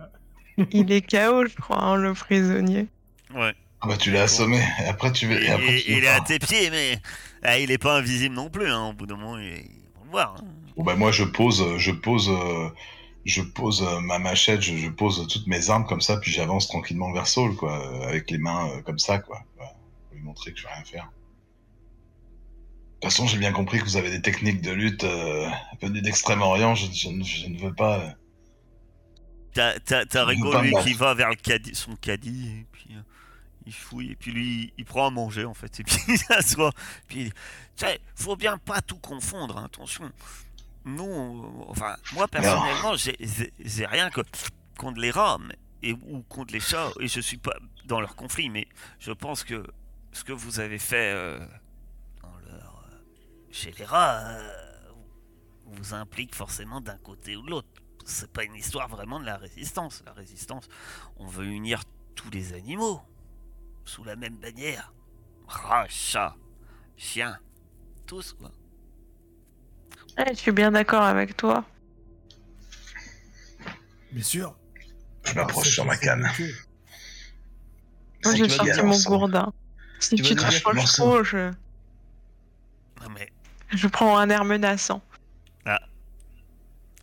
Il 0.71 1.01
KO, 1.05 1.45
je 1.47 1.55
crois, 1.55 1.83
hein, 1.83 1.95
le 1.97 2.13
prisonnier. 2.13 2.87
ouais. 3.35 3.53
Ah 3.81 3.87
bah 3.87 3.97
tu 3.97 4.09
l'as 4.09 4.23
assommé. 4.23 4.57
Et 4.83 4.87
après 4.87 5.11
tu 5.11 5.27
veux. 5.27 5.39
Et, 5.39 5.45
Et 5.45 5.49
après, 5.51 5.79
tu 5.81 5.91
il 5.91 6.03
est 6.03 6.07
à 6.07 6.21
tes 6.21 6.39
pieds, 6.39 6.69
mais 6.71 6.99
ah, 7.43 7.59
il 7.59 7.69
est 7.69 7.77
pas 7.77 7.97
invisible 7.97 8.33
non 8.33 8.49
plus. 8.49 8.67
Hein. 8.67 8.89
Au 8.89 8.93
bout 8.93 9.05
d'un 9.05 9.17
moment, 9.17 9.37
il... 9.37 9.45
ils 9.47 9.91
vont 9.95 10.05
le 10.05 10.09
voir. 10.11 10.35
hein. 10.39 10.45
Bon 10.77 10.83
bah 10.83 10.95
moi 10.95 11.11
je 11.11 11.23
pose, 11.25 11.63
je 11.77 11.91
pose, 11.91 12.29
euh, 12.29 12.69
je 13.25 13.41
pose 13.41 13.83
euh, 13.83 13.99
ma 13.99 14.17
machette, 14.17 14.61
je, 14.61 14.75
je 14.77 14.89
pose 14.89 15.27
toutes 15.27 15.45
mes 15.45 15.69
armes 15.69 15.85
comme 15.85 16.01
ça, 16.01 16.17
puis 16.17 16.31
j'avance 16.31 16.67
tranquillement 16.67 17.11
vers 17.11 17.27
Saul, 17.27 17.55
quoi, 17.55 17.77
euh, 17.85 18.07
avec 18.07 18.31
les 18.31 18.37
mains 18.39 18.69
euh, 18.69 18.81
comme 18.81 18.97
ça, 18.97 19.19
quoi. 19.19 19.43
Voilà. 19.57 19.71
Pour 20.07 20.17
lui 20.17 20.23
montrer 20.23 20.51
que 20.53 20.57
je 20.59 20.63
vais 20.63 20.73
rien 20.73 20.83
faire. 20.85 21.11
De 23.05 23.09
toute 23.11 23.17
façon, 23.17 23.27
j'ai 23.27 23.37
bien 23.37 23.51
compris 23.51 23.77
que 23.77 23.83
vous 23.83 23.97
avez 23.97 24.09
des 24.09 24.19
techniques 24.21 24.61
de 24.63 24.71
lutte 24.71 25.03
euh, 25.03 25.47
venues 25.79 26.01
d'Extrême-Orient. 26.01 26.73
Je, 26.73 26.91
je 26.91 27.09
ne- 27.09 27.23
je 27.23 27.45
ne 27.45 27.59
veux 27.59 27.71
pas. 27.71 27.99
euh, 27.99 28.09
T'as, 29.53 29.79
t'as, 29.79 30.05
t'as 30.05 30.25
me 30.39 30.43
lui, 30.63 30.71
qui 30.81 30.93
va 30.93 31.13
vers 31.13 31.29
le 31.29 31.35
caddie, 31.35 31.75
son 31.75 31.95
caddie, 31.97 32.47
et 32.61 32.65
puis 32.71 32.87
euh, 32.95 33.01
il 33.67 33.73
fouille, 33.73 34.11
et 34.13 34.15
puis 34.15 34.31
lui, 34.31 34.73
il 34.79 34.85
prend 34.85 35.05
à 35.05 35.11
manger, 35.11 35.45
en 35.45 35.53
fait, 35.53 35.79
et 35.79 35.83
puis 35.83 35.95
il 36.07 36.17
s'assoit. 36.17 36.71
Puis 37.07 37.31
Tu 37.77 37.85
faut 38.15 38.35
bien 38.35 38.57
pas 38.57 38.81
tout 38.81 38.97
confondre, 38.97 39.59
hein, 39.59 39.65
attention. 39.65 40.11
Nous, 40.83 41.03
on- 41.03 41.69
enfin, 41.69 41.95
moi, 42.13 42.27
personnellement, 42.27 42.95
j'ai, 42.95 43.15
j'ai- 43.19 43.53
j'ai 43.59 43.85
rien 43.85 44.09
que 44.09 44.21
contre 44.79 44.99
les 44.99 45.11
rats, 45.11 45.37
mais- 45.47 45.59
et, 45.89 45.93
ou 45.93 46.23
contre 46.27 46.53
les 46.55 46.59
chats, 46.59 46.89
et 46.99 47.07
je 47.07 47.19
suis 47.19 47.37
pas 47.37 47.55
dans 47.85 48.01
leur 48.01 48.15
conflit, 48.15 48.49
mais 48.49 48.67
je 48.99 49.11
pense 49.11 49.43
que 49.43 49.63
ce 50.11 50.23
que 50.23 50.33
vous 50.33 50.59
avez 50.59 50.79
fait 50.79 51.13
chez 53.55 53.71
les 53.71 53.85
rats 53.85 54.19
euh, 54.19 54.91
vous 55.65 55.93
implique 55.93 56.35
forcément 56.35 56.81
d'un 56.81 56.97
côté 56.97 57.35
ou 57.35 57.41
de 57.41 57.49
l'autre 57.49 57.69
c'est 58.05 58.31
pas 58.31 58.43
une 58.43 58.55
histoire 58.55 58.87
vraiment 58.87 59.19
de 59.19 59.25
la 59.25 59.35
résistance. 59.35 60.03
La 60.05 60.13
résistance, 60.13 60.67
on 61.17 61.25
veut 61.25 61.45
unir 61.45 61.81
tous 62.13 62.29
les 62.29 62.53
animaux 62.53 63.01
sous 63.83 64.03
la 64.03 64.15
même 64.15 64.37
bannière. 64.37 64.93
Rat, 65.47 65.87
chat, 65.89 66.35
chien, 66.95 67.39
tous 68.05 68.33
quoi. 68.33 68.51
Ouais, 70.17 70.29
je 70.29 70.39
suis 70.39 70.51
bien 70.51 70.71
d'accord 70.71 71.03
avec 71.03 71.35
toi. 71.35 71.65
Bien 74.11 74.23
sûr. 74.23 74.55
Je 75.23 75.33
m'approche 75.33 75.69
sur 75.69 75.85
ma 75.85 75.97
canne. 75.97 76.29
Moi, 78.23 78.33
Si 78.33 78.37
j'ai 78.37 78.49
sorti 78.49 78.81
mon 78.83 79.01
gourdin. 79.01 79.51
Si 79.99 80.15
Tu 80.15 80.21
tu, 80.21 80.35
te 80.35 80.41
rapproches 80.41 80.93
trop, 80.93 81.23
je, 81.23 81.51
Non, 83.01 83.09
mais 83.13 83.31
je 83.75 83.87
prends 83.87 84.17
un 84.17 84.29
air 84.29 84.45
menaçant. 84.45 85.01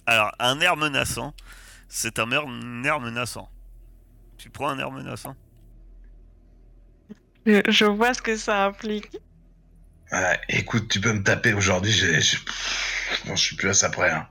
alors 0.07 0.33
un 0.41 0.61
air 0.61 0.77
menaçant, 0.77 1.33
c'est 1.89 2.19
un 2.19 2.31
air, 2.33 2.43
un 2.47 2.83
air 2.85 2.99
menaçant. 3.01 3.49
Tu 4.37 4.51
prends 4.51 4.69
un 4.71 4.79
air 4.79 4.91
menaçant 4.91 5.37
Je, 7.47 7.61
je 7.69 7.85
vois 7.85 8.13
ce 8.15 8.21
que 8.23 8.37
ça 8.37 8.65
implique. 8.67 9.17
Ouais, 10.11 10.41
écoute, 10.49 10.89
tu 10.89 11.01
peux 11.01 11.13
me 11.13 11.23
taper 11.23 11.55
aujourd'hui, 11.55 11.95
bon, 13.27 13.37
je 13.37 13.41
suis 13.43 13.57
plus 13.57 13.69
à 13.71 13.75
ça 13.75 13.89
près. 13.91 14.11
hein. 14.11 14.29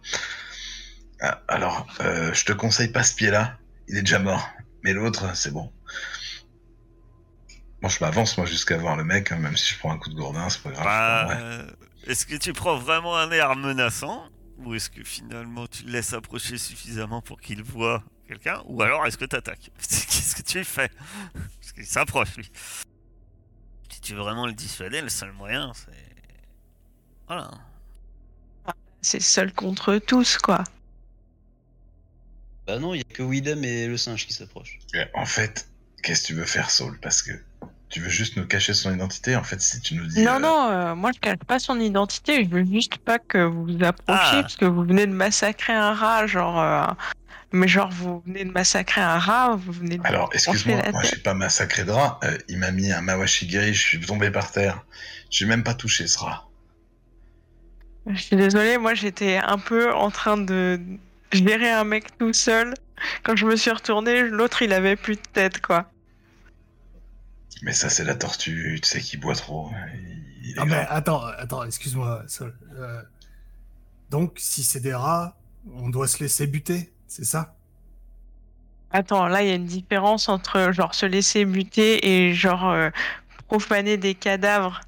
Ah, 1.22 1.42
Alors, 1.48 1.88
euh, 2.02 2.34
je 2.34 2.46
te 2.46 2.52
conseille 2.52 2.90
pas 2.92 3.04
ce 3.04 3.16
pied-là, 3.16 3.58
il 3.88 3.98
est 3.98 4.02
déjà 4.02 4.20
mort. 4.20 4.48
Mais 4.84 4.94
l'autre, 4.94 5.36
c'est 5.36 5.52
bon. 5.52 5.72
Bon, 7.82 7.90
je 7.90 7.98
m'avance 8.04 8.38
moi 8.38 8.46
jusqu'à 8.46 8.78
voir 8.78 8.96
le 8.96 9.04
mec, 9.04 9.32
hein, 9.32 9.38
même 9.38 9.58
si 9.58 9.74
je 9.74 9.80
prends 9.80 9.92
un 9.92 9.98
coup 9.98 10.10
de 10.10 10.16
gourdin, 10.16 10.50
c'est 10.50 10.62
pas 10.62 10.72
grave. 10.72 10.86
Bah, 10.86 11.74
Est-ce 12.08 12.26
que 12.26 12.36
tu 12.36 12.54
prends 12.54 12.78
vraiment 12.78 13.18
un 13.18 13.32
air 13.32 13.56
menaçant 13.56 14.28
Ou 14.60 14.74
est-ce 14.76 14.90
que 14.90 15.04
finalement 15.04 15.68
tu 15.68 15.84
le 15.84 15.92
laisses 15.92 16.14
approcher 16.14 16.58
suffisamment 16.58 17.22
pour 17.22 17.40
qu'il 17.40 17.62
voit 17.64 18.04
quelqu'un 18.28 18.62
Ou 18.66 18.82
alors 18.82 19.06
est-ce 19.06 19.18
que 19.18 19.26
tu 19.26 19.36
attaques 19.36 19.70
Qu'est-ce 19.78 20.36
que 20.36 20.42
tu 20.42 20.64
fais 20.64 20.90
Parce 21.34 21.72
qu'il 21.74 21.86
s'approche 21.86 22.36
lui. 22.38 22.52
Si 23.90 24.02
tu 24.02 24.14
veux 24.14 24.22
vraiment 24.22 24.48
le 24.48 24.54
dissuader, 24.54 25.02
le 25.02 25.10
seul 25.10 25.32
moyen 25.32 25.72
c'est. 25.74 25.92
Voilà. 27.28 27.52
C'est 29.02 29.22
seul 29.22 29.52
contre 29.54 29.98
tous, 29.98 30.38
quoi. 30.38 30.64
Bah 32.68 32.78
non, 32.78 32.94
il 32.94 33.00
y 33.00 33.02
a 33.02 33.14
que 33.16 33.24
Widem 33.24 33.64
et 33.64 33.88
le 33.88 33.98
singe 33.98 34.28
qui 34.28 34.34
s'approchent. 34.34 34.80
En 35.16 35.26
fait, 35.26 35.68
qu'est-ce 36.04 36.22
que 36.22 36.28
tu 36.28 36.34
veux 36.36 36.46
faire, 36.46 36.70
Saul? 36.70 37.00
Parce 37.00 37.24
que 37.24 37.32
tu 37.92 38.00
veux 38.00 38.10
juste 38.10 38.38
nous 38.38 38.46
cacher 38.46 38.74
son 38.74 38.94
identité. 38.94 39.36
En 39.36 39.44
fait, 39.44 39.62
si 39.62 39.80
tu 39.82 39.96
nous 39.96 40.06
dis. 40.08 40.24
Non, 40.24 40.36
euh, 40.36 40.40
non, 40.40 40.70
euh, 40.72 40.96
moi 40.96 41.12
je 41.14 41.20
cache 41.20 41.38
pas 41.46 41.60
son 41.60 41.80
identité, 41.80 42.44
je 42.46 42.50
veux 42.50 42.66
juste 42.66 42.98
pas 42.98 43.20
que 43.20 43.38
vous 43.44 43.66
vous 43.66 43.84
approchiez 43.84 44.40
Ah. 44.40 44.42
parce 44.42 44.56
que 44.56 44.66
vous 44.66 44.84
venez 44.84 45.06
de 45.06 45.12
massacrer 45.14 45.74
un 45.74 45.94
rat, 45.94 46.26
genre. 46.28 46.60
euh, 46.60 46.86
Mais 47.54 47.68
genre, 47.68 47.90
vous 47.92 48.24
venez 48.26 48.46
de 48.46 48.52
massacrer 48.52 49.02
un 49.02 49.20
rat, 49.20 49.56
vous 49.58 49.74
venez 49.74 49.98
de. 49.98 50.08
Alors, 50.08 50.30
excuse-moi, 50.34 50.78
moi 50.92 51.02
tête. 51.02 51.12
j'ai 51.16 51.22
pas 51.22 51.34
massacré 51.34 51.84
de 51.84 51.92
rat. 51.92 52.20
Euh, 52.24 52.38
il 52.48 52.58
m'a 52.60 52.72
mis 52.72 52.92
un 52.94 53.02
mawashigiri, 53.02 53.74
je 53.74 53.82
suis 53.82 54.00
tombé 54.00 54.32
par 54.32 54.52
terre. 54.52 54.84
J'ai 55.30 55.46
même 55.46 55.64
pas 55.64 55.74
touché 55.74 56.08
ce 56.08 56.18
rat. 56.20 56.48
Je 58.08 58.20
suis 58.22 58.36
désolée, 58.36 58.78
moi 58.78 58.94
j'étais 58.96 59.38
un 59.38 59.58
peu 59.60 59.94
en 59.94 60.10
train 60.10 60.38
de 60.38 60.80
gérer 61.34 61.70
un 61.72 61.84
mec 61.84 62.18
tout 62.18 62.34
seul. 62.34 62.74
Quand 63.24 63.36
je 63.36 63.46
me 63.46 63.56
suis 63.56 63.70
retournée, 63.72 64.24
l'autre 64.24 64.62
il 64.62 64.74
avait 64.74 64.96
plus 64.96 65.16
de 65.16 65.22
tête, 65.34 65.62
quoi. 65.62 65.91
Mais 67.62 67.74
ça, 67.74 67.90
c'est 67.90 68.04
la 68.04 68.16
tortue, 68.16 68.80
tu 68.82 68.90
sais, 68.90 69.00
qui 69.02 69.18
boit 69.18 69.36
trop. 69.36 69.72
Il, 69.94 70.50
il 70.50 70.58
est 70.60 70.60
Ah, 70.60 70.66
mais 70.66 70.86
grave. 70.86 70.88
attends, 70.90 71.22
attends, 71.26 71.64
excuse-moi, 71.64 72.24
Sol. 72.28 72.58
Euh, 72.78 73.02
donc, 74.10 74.38
si 74.40 74.64
c'est 74.64 74.80
des 74.80 74.94
rats, 74.94 75.38
on 75.74 75.90
doit 75.90 76.08
se 76.08 76.20
laisser 76.20 76.48
buter, 76.48 76.94
c'est 77.08 77.26
ça? 77.26 77.56
Attends, 78.90 79.28
là 79.28 79.42
il 79.44 79.50
y 79.50 79.52
a 79.52 79.56
une 79.56 79.66
différence 79.66 80.30
entre 80.30 80.72
genre 80.72 80.96
se 80.96 81.06
laisser 81.06 81.44
buter 81.44 82.08
et 82.28 82.34
genre 82.34 82.70
euh, 82.70 82.90
profaner 83.48 83.98
des 83.98 84.16
cadavres. 84.16 84.80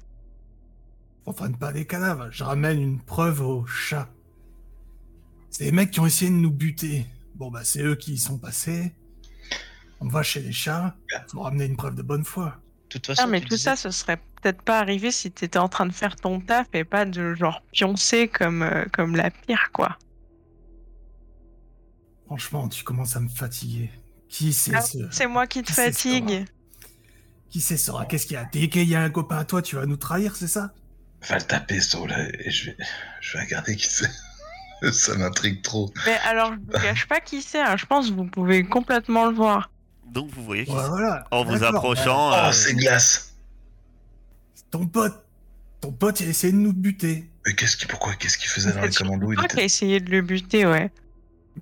Enfin, 1.26 1.52
pas 1.52 1.70
des 1.72 1.86
cadavres, 1.86 2.30
je 2.30 2.44
ramène 2.44 2.80
une 2.80 3.00
preuve 3.02 3.42
au 3.42 3.66
chat. 3.66 4.08
C'est 5.50 5.64
les 5.64 5.72
mecs 5.72 5.90
qui 5.90 6.00
ont 6.00 6.06
essayé 6.06 6.30
de 6.30 6.36
nous 6.36 6.50
buter. 6.50 7.06
Bon, 7.34 7.50
bah, 7.50 7.64
c'est 7.64 7.82
eux 7.82 7.94
qui 7.96 8.12
y 8.14 8.18
sont 8.18 8.38
passés. 8.38 8.94
On 10.00 10.08
va 10.08 10.22
chez 10.22 10.40
les 10.40 10.52
chats, 10.52 10.96
faut 11.28 11.40
ramener 11.42 11.64
une 11.64 11.76
preuve 11.76 11.96
de 11.96 12.02
bonne 12.02 12.24
foi. 12.24 12.60
Toute 12.88 13.06
façon, 13.06 13.22
Ah, 13.24 13.26
mais 13.26 13.40
tu 13.40 13.48
tout 13.48 13.56
disais- 13.56 13.70
ça, 13.70 13.76
ce 13.76 13.90
serait 13.90 14.18
peut-être 14.18 14.62
pas 14.62 14.78
arrivé 14.78 15.10
si 15.10 15.30
t'étais 15.32 15.58
en 15.58 15.68
train 15.68 15.86
de 15.86 15.92
faire 15.92 16.16
ton 16.16 16.40
taf 16.40 16.68
et 16.74 16.84
pas 16.84 17.04
de 17.04 17.34
genre 17.34 17.62
pioncer 17.72 18.28
comme, 18.28 18.62
euh, 18.62 18.84
comme 18.92 19.16
la 19.16 19.30
pire, 19.30 19.70
quoi. 19.72 19.98
Franchement, 22.26 22.68
tu 22.68 22.84
commences 22.84 23.16
à 23.16 23.20
me 23.20 23.28
fatiguer. 23.28 23.90
Qui 24.28 24.52
c'est 24.52 24.74
Ah, 24.74 24.80
ce... 24.80 24.98
C'est 25.10 25.26
moi 25.26 25.46
qui 25.46 25.62
te 25.62 25.68
Qui 25.68 25.72
fatigue. 25.74 26.44
Qui 27.50 27.60
c'est 27.60 27.76
ce 27.76 27.90
rat 27.90 28.06
Qu'est-ce 28.06 28.26
qu'il 28.26 28.34
y 28.34 28.38
a 28.38 28.44
Dès 28.52 28.68
qu'il 28.68 28.88
y 28.88 28.94
a 28.96 29.02
un 29.02 29.10
copain 29.10 29.36
à 29.38 29.44
toi, 29.44 29.62
tu 29.62 29.76
vas 29.76 29.86
nous 29.86 29.96
trahir, 29.96 30.34
c'est 30.36 30.48
ça? 30.48 30.72
Va 31.28 31.36
le 31.36 31.42
taper, 31.42 31.80
Saul, 31.80 32.12
et 32.12 32.50
je 32.50 32.66
vais, 32.70 32.76
je 33.20 33.36
vais 33.38 33.44
regarder 33.44 33.76
qui 33.76 33.86
c'est. 33.86 34.10
ça 34.92 35.14
m'intrigue 35.16 35.62
trop. 35.62 35.92
Mais 36.06 36.18
alors, 36.26 36.52
je 36.52 36.58
vous 36.58 36.82
cache 36.82 37.06
pas 37.06 37.20
qui 37.20 37.40
c'est, 37.42 37.60
hein. 37.60 37.76
je 37.76 37.86
pense 37.86 38.08
que 38.10 38.14
vous 38.14 38.26
pouvez 38.26 38.64
complètement 38.64 39.26
le 39.26 39.34
voir. 39.34 39.70
Donc 40.14 40.30
vous 40.30 40.44
voyez 40.44 40.64
qu'il- 40.64 40.74
Ouais, 40.74 40.88
voilà. 40.88 41.26
en 41.32 41.44
vous 41.44 41.62
approchant, 41.64 42.30
Oh, 42.30 42.34
euh, 42.46 42.52
c'est 42.52 42.74
glace. 42.74 43.34
ton 44.70 44.86
pote, 44.86 45.24
ton 45.80 45.92
pote, 45.92 46.20
il 46.20 46.28
a 46.28 46.30
essayé 46.30 46.52
de 46.52 46.58
nous 46.58 46.72
buter. 46.72 47.28
Mais 47.44 47.54
qu'est-ce 47.54 47.76
qu'il, 47.76 47.88
pourquoi, 47.88 48.14
qu'est-ce 48.14 48.38
qu'il 48.38 48.48
faisait 48.48 48.72
dans 48.72 48.80
les 48.80 48.90
commandos 48.90 49.32
Il 49.32 49.38
qui 49.38 49.44
était... 49.44 49.64
essayé 49.64 50.00
de 50.00 50.10
le 50.10 50.22
buter, 50.22 50.64
ouais. 50.66 50.90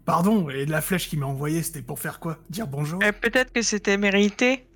Pardon, 0.05 0.49
et 0.51 0.65
la 0.67 0.81
flèche 0.81 1.09
qu'il 1.09 1.19
m'a 1.19 1.27
envoyée, 1.27 1.63
c'était 1.63 1.83
pour 1.83 1.99
faire 1.99 2.21
quoi? 2.21 2.39
Dire 2.51 2.67
bonjour? 2.67 3.01
Euh, 3.03 3.11
Peut-être 3.13 3.53
que 3.53 3.63
c'était 3.63 3.97
mérité, 3.97 4.67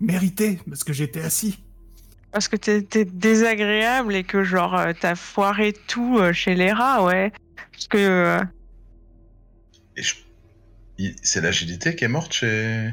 Mérité, 0.00 0.58
parce 0.68 0.82
que 0.84 0.92
j'étais 0.92 1.22
assis. 1.22 1.62
parce 2.32 2.48
que 2.48 2.56
t'étais 2.56 3.04
désagréable 3.04 4.14
et 4.16 4.24
que 4.24 4.42
genre 4.42 4.74
euh, 4.74 4.92
t'as 4.98 5.14
foiré 5.14 5.74
tout 5.86 6.18
euh, 6.18 6.32
chez 6.32 6.54
les 6.54 6.72
rats, 6.72 7.04
ouais. 7.04 7.30
Parce 7.72 7.86
que 7.88 7.98
euh, 7.98 8.40
Et 9.96 10.02
je- 10.02 10.16
C'est 11.22 11.40
l'agilité 11.40 11.94
qui 11.96 12.04
est 12.04 12.08
morte 12.08 12.32
chez. 12.32 12.92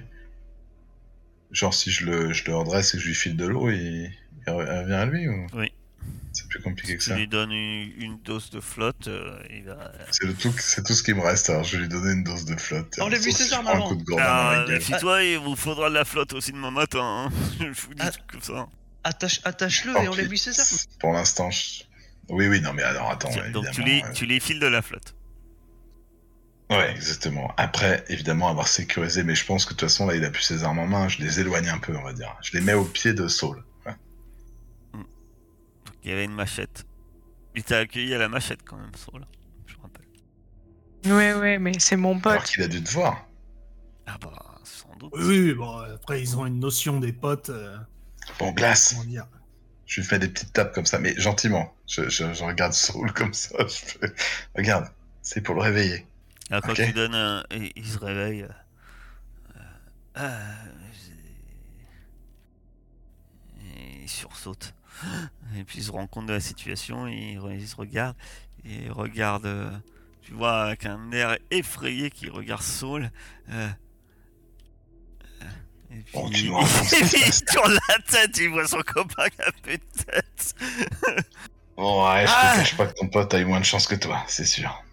Genre, 1.52 1.74
si 1.74 1.92
je 1.92 2.06
le, 2.06 2.32
je 2.34 2.46
le 2.46 2.56
redresse 2.56 2.94
et 2.94 2.98
que 2.98 3.04
je 3.04 3.08
lui 3.08 3.16
file 3.16 3.36
de 3.36 3.46
l'eau, 3.46 3.70
il... 3.72 4.12
il 4.48 4.52
revient 4.54 4.94
à 4.94 5.06
lui 5.06 5.28
ou? 5.28 5.48
Oui. 5.54 5.72
C'est 6.32 6.48
plus 6.48 6.62
compliqué 6.62 6.96
que 6.96 7.04
tu 7.04 7.10
ça. 7.10 7.16
lui 7.18 7.28
donnes 7.28 7.52
une, 7.52 7.92
une 8.00 8.20
dose 8.22 8.52
de 8.52 8.62
flotte, 8.62 9.08
euh, 9.08 9.38
il 9.50 9.64
va. 9.64 9.92
C'est 10.12 10.26
le 10.28 10.34
tout, 10.36 10.54
c'est 10.60 10.84
tout 10.86 10.94
ce 10.94 11.02
qui 11.02 11.14
me 11.16 11.22
reste. 11.22 11.50
Alors, 11.50 11.64
je 11.64 11.76
vais 11.76 11.82
lui 11.84 11.90
donner 11.90 12.14
une 12.14 12.24
dose 12.24 12.46
de 12.46 12.56
flotte. 12.56 12.96
On 13.02 13.10
l'a 13.10 13.18
vu, 13.18 13.32
je 13.32 13.48
prends 13.50 13.60
un 13.60 13.64
maman. 13.64 13.98
Ah, 14.20 14.66
méfie-toi, 14.68 15.24
il 15.24 15.40
vous 15.40 15.56
faudra 15.56 15.90
de 15.90 15.96
la 15.96 16.06
flotte 16.06 16.34
aussi 16.34 16.52
demain 16.52 16.70
matin. 16.72 17.02
hein. 17.02 17.30
Je 17.60 17.82
vous 17.82 17.94
dis 17.96 18.02
Ah. 18.06 18.12
tout 18.12 18.20
comme 18.32 18.42
ça. 18.44 18.68
Attache, 19.04 19.42
attache-le 19.44 19.94
Oh, 19.98 20.02
et 20.04 20.08
on 20.08 20.16
l'a 20.16 20.24
vu 20.24 20.38
César. 20.38 20.66
Pour 21.00 21.14
l'instant, 21.14 21.50
je- 21.50 21.82
oui, 22.30 22.48
oui, 22.48 22.62
non, 22.62 22.74
mais 22.74 22.84
alors 22.84 23.10
attends. 23.10 23.32
Donc 23.52 23.72
tu 23.72 23.82
les, 23.82 24.04
euh, 24.04 24.12
tu 24.14 24.26
les 24.28 24.40
files 24.40 24.60
de 24.60 24.68
la 24.68 24.84
flotte. 24.84 25.16
Ouais, 26.70 26.92
exactement. 26.92 27.52
Après, 27.58 28.06
évidemment, 28.10 28.48
avoir 28.48 28.68
sécurisé, 28.68 29.24
mais 29.24 29.34
je 29.34 29.44
pense 29.46 29.66
que 29.66 29.72
de 29.74 29.80
toute 29.80 29.90
façon, 29.90 30.06
là, 30.06 30.16
il 30.16 30.24
a 30.24 30.30
plus 30.30 30.44
ses 30.44 30.64
armes 30.64 30.80
en 30.80 30.86
main. 30.88 31.08
Je 31.08 31.18
les 31.20 31.40
éloigne 31.40 31.68
un 31.70 31.80
peu, 31.80 31.96
on 31.98 32.04
va 32.04 32.14
dire. 32.14 32.36
Je 32.44 32.56
les 32.58 32.62
mets 32.64 32.74
au 32.76 32.86
pied 32.86 33.14
de 33.14 33.28
Saul. 33.28 33.64
Ouais. 33.88 33.94
Donc, 34.94 35.08
il 36.04 36.10
y 36.10 36.14
avait 36.14 36.26
une 36.26 36.34
machette. 36.36 36.86
Il 37.56 37.64
t'a 37.64 37.80
accueilli 37.80 38.14
à 38.14 38.20
la 38.20 38.30
machette 38.30 38.60
quand 38.64 38.78
même, 38.78 38.94
Saul. 38.96 39.26
Je 39.66 39.76
me 39.78 39.82
rappelle. 39.82 40.06
ouais, 41.06 41.34
ouais, 41.34 41.58
mais 41.60 41.80
c'est 41.80 41.96
mon 41.96 42.20
Alors 42.20 42.44
pote. 42.44 42.52
qu'il 42.52 42.62
a 42.62 42.68
dû 42.68 42.84
te 42.84 42.92
voir. 42.92 43.26
Ah 44.06 44.18
bah, 44.22 44.60
sans 44.64 44.96
doute. 44.98 45.12
Oui, 45.16 45.40
oui, 45.40 45.54
bon, 45.54 45.78
après, 45.80 46.22
ils 46.22 46.38
ont 46.38 46.46
une 46.46 46.60
notion 46.60 47.00
des 47.00 47.14
potes. 47.14 47.50
euh, 47.50 47.78
Bon, 48.38 48.52
glace. 48.52 48.92
comment 48.94 49.06
dire 49.06 49.28
Je 49.88 50.02
lui 50.02 50.08
fais 50.08 50.20
des 50.20 50.28
petites 50.30 50.54
tapes 50.54 50.74
comme 50.74 50.86
ça, 50.86 51.00
mais 51.00 51.16
gentiment. 51.20 51.74
Je, 51.88 52.10
je, 52.10 52.32
je 52.34 52.44
regarde 52.44 52.74
Saul 52.74 53.12
comme 53.14 53.34
ça. 53.34 53.56
Je 53.68 53.74
fais... 53.76 54.14
Regarde, 54.56 54.88
c'est 55.24 55.42
pour 55.42 55.56
le 55.56 55.62
réveiller. 55.62 56.06
Alors, 56.50 56.64
quand 56.64 56.72
Ok. 56.72 56.78
tu 56.86 56.94
donnes 56.94 57.16
un. 57.16 57.44
et 57.52 57.72
Il 57.76 57.86
se 57.88 57.98
réveille. 58.00 58.44
euh, 58.44 58.48
euh, 59.58 59.62
ah, 60.16 60.30
et 63.62 64.02
il 64.04 64.10
sursaute. 64.10 64.74
Et 65.56 65.64
puis 65.64 65.80
il 65.80 65.84
se 65.84 65.92
rend 65.92 66.08
compte 66.08 66.26
de 66.26 66.34
la 66.34 66.40
situation, 66.40 67.08
et 67.08 67.38
il, 67.54 67.68
se 67.68 67.76
regarde. 67.76 68.16
Et 68.66 68.86
il 68.86 68.92
regarde. 68.92 69.46
euh, 69.46 69.72
tu 70.22 70.34
vois, 70.34 70.64
avec 70.66 70.86
un 70.86 71.12
air 71.12 71.38
effrayé 71.52 72.10
qui 72.12 72.30
regarde 72.30 72.62
Saul. 72.62 73.10
euh, 73.50 73.70
et 75.92 76.02
puis, 76.04 76.18
et 76.20 76.22
la 76.52 77.08
puis 77.08 77.24
il 77.26 77.46
tourne 77.46 77.74
la 77.88 77.98
tête, 78.08 78.38
il 78.38 78.50
voit 78.50 78.68
son 78.68 78.82
copain 78.82 79.28
qui 79.30 79.42
a 79.42 79.52
plus 79.64 79.78
de 79.80 80.04
tête. 80.06 80.56
Bon, 81.76 82.06
ouais, 82.08 82.28
je 82.28 82.32
Ah. 82.36 82.52
te 82.54 82.58
cache 82.60 82.78
pas 82.78 82.86
que 82.86 82.94
ton 82.94 83.08
pote 83.08 83.34
a 83.34 83.40
eu 83.40 83.46
moins 83.46 83.60
de 83.60 83.66
chance 83.66 83.88
que 83.88 83.96
toi, 83.96 84.24
c'est 84.28 84.46
sûr. 84.46 84.84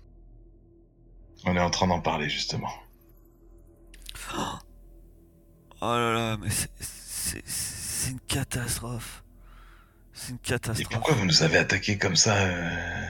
On 1.46 1.56
est 1.56 1.60
en 1.60 1.70
train 1.70 1.86
d'en 1.86 2.00
parler, 2.00 2.28
justement. 2.28 2.72
Oh 4.36 4.58
là 5.80 6.12
là, 6.12 6.36
mais 6.38 6.50
c'est- 6.50 8.10
une 8.10 8.20
catastrophe. 8.20 9.24
C'est 10.12 10.30
une 10.30 10.36
Et 10.36 10.40
catastrophe. 10.40 10.88
pourquoi 10.90 11.14
vous 11.14 11.24
nous 11.24 11.42
avez 11.42 11.58
attaqué 11.58 11.98
comme 11.98 12.16
ça, 12.16 12.36
euh, 12.36 13.08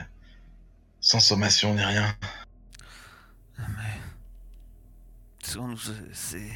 sans 0.99 1.19
sommation 1.19 1.73
ni 1.75 1.83
rien? 1.83 2.15
Mais. 3.57 4.01
on 5.57 5.67
nous-. 5.67 5.77
C'est. 6.13 6.51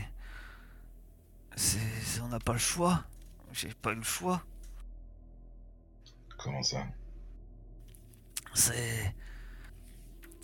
c'est- 1.55 2.21
On 2.21 2.27
n'a 2.27 2.39
pas 2.39 2.53
le 2.53 2.59
choix. 2.59 3.03
J'ai 3.53 3.73
pas 3.73 3.91
eu 3.91 3.95
le 3.95 4.03
choix. 4.03 4.43
Comment 6.38 6.61
ça? 6.63 6.86
C'est. 8.53 9.15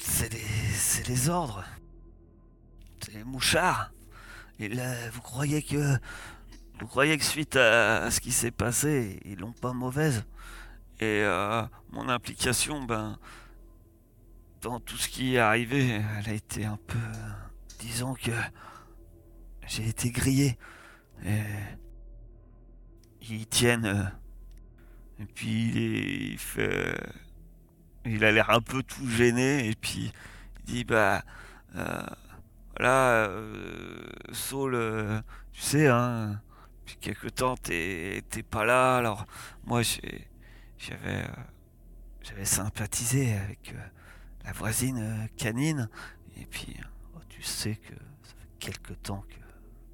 C'est 0.02 0.32
les. 0.34 0.40
C'est 0.74 1.08
les 1.08 1.30
ordres. 1.30 1.64
C'est 3.04 3.14
les 3.14 3.24
mouchards. 3.24 3.92
Et 4.60 4.70
là, 4.70 4.94
vous 5.12 5.22
croyez 5.22 5.62
que. 5.62 5.98
Vous 6.80 6.88
croyez 6.88 7.18
que 7.18 7.24
suite 7.24 7.56
à, 7.56 8.04
à 8.04 8.12
ce 8.12 8.20
qui 8.22 8.32
s'est 8.32 8.52
passé, 8.52 9.20
ils 9.26 9.38
l'ont 9.40 9.54
pas 9.54 9.74
mauvaise? 9.74 10.26
Et 11.00 11.22
euh, 11.24 11.64
mon 11.92 12.10
implication, 12.10 12.84
ben. 12.84 13.18
Dans 14.62 14.80
tout 14.80 14.98
ce 14.98 15.08
qui 15.08 15.36
est 15.36 15.40
arrivé, 15.40 16.02
elle 16.18 16.30
a 16.30 16.34
été 16.34 16.66
un 16.66 16.78
peu. 16.88 16.98
Disons 17.80 18.14
que. 18.16 18.32
J'ai 19.68 19.88
été 19.88 20.12
grillé. 20.12 20.58
Et. 21.26 21.42
Ils 23.30 23.48
tiennent. 23.48 23.86
euh, 23.86 24.04
et 25.20 25.26
puis 25.26 25.70
il, 25.70 25.78
est- 25.78 26.32
il 26.34 26.38
fait. 26.38 26.96
Il 28.08 28.24
a 28.26 28.32
l'air 28.32 28.50
un 28.50 28.62
peu 28.62 28.84
tout 28.84 29.08
gêné. 29.10 29.70
Et 29.70 29.76
puis 29.76 30.12
il 30.60 30.74
dit 30.74 30.84
Bah. 30.84 31.24
euh, 31.76 32.02
voilà, 32.78 33.26
euh, 33.30 34.06
Saul, 34.34 34.76
euh, 34.76 35.20
tu 35.52 35.62
sais, 35.62 35.88
hein. 35.88 36.40
Depuis 36.82 36.98
quelque 36.98 37.28
temps, 37.28 37.58
t'es 37.58 38.22
pas 38.50 38.66
là. 38.66 38.98
Alors, 38.98 39.26
moi, 39.66 39.82
j'avais. 39.82 41.24
euh, 41.24 41.28
j'avais 42.22 42.46
sympathisé 42.46 43.34
avec 43.34 43.74
la 44.46 44.52
voisine 44.54 45.28
canine. 45.38 45.90
Et 46.38 46.46
puis, 46.46 46.78
oh, 47.16 47.20
tu 47.30 47.42
sais 47.42 47.76
que 47.76 47.96
ça 48.24 48.36
fait 48.40 48.60
quelque 48.60 48.94
temps 48.94 49.26
que 49.28 49.36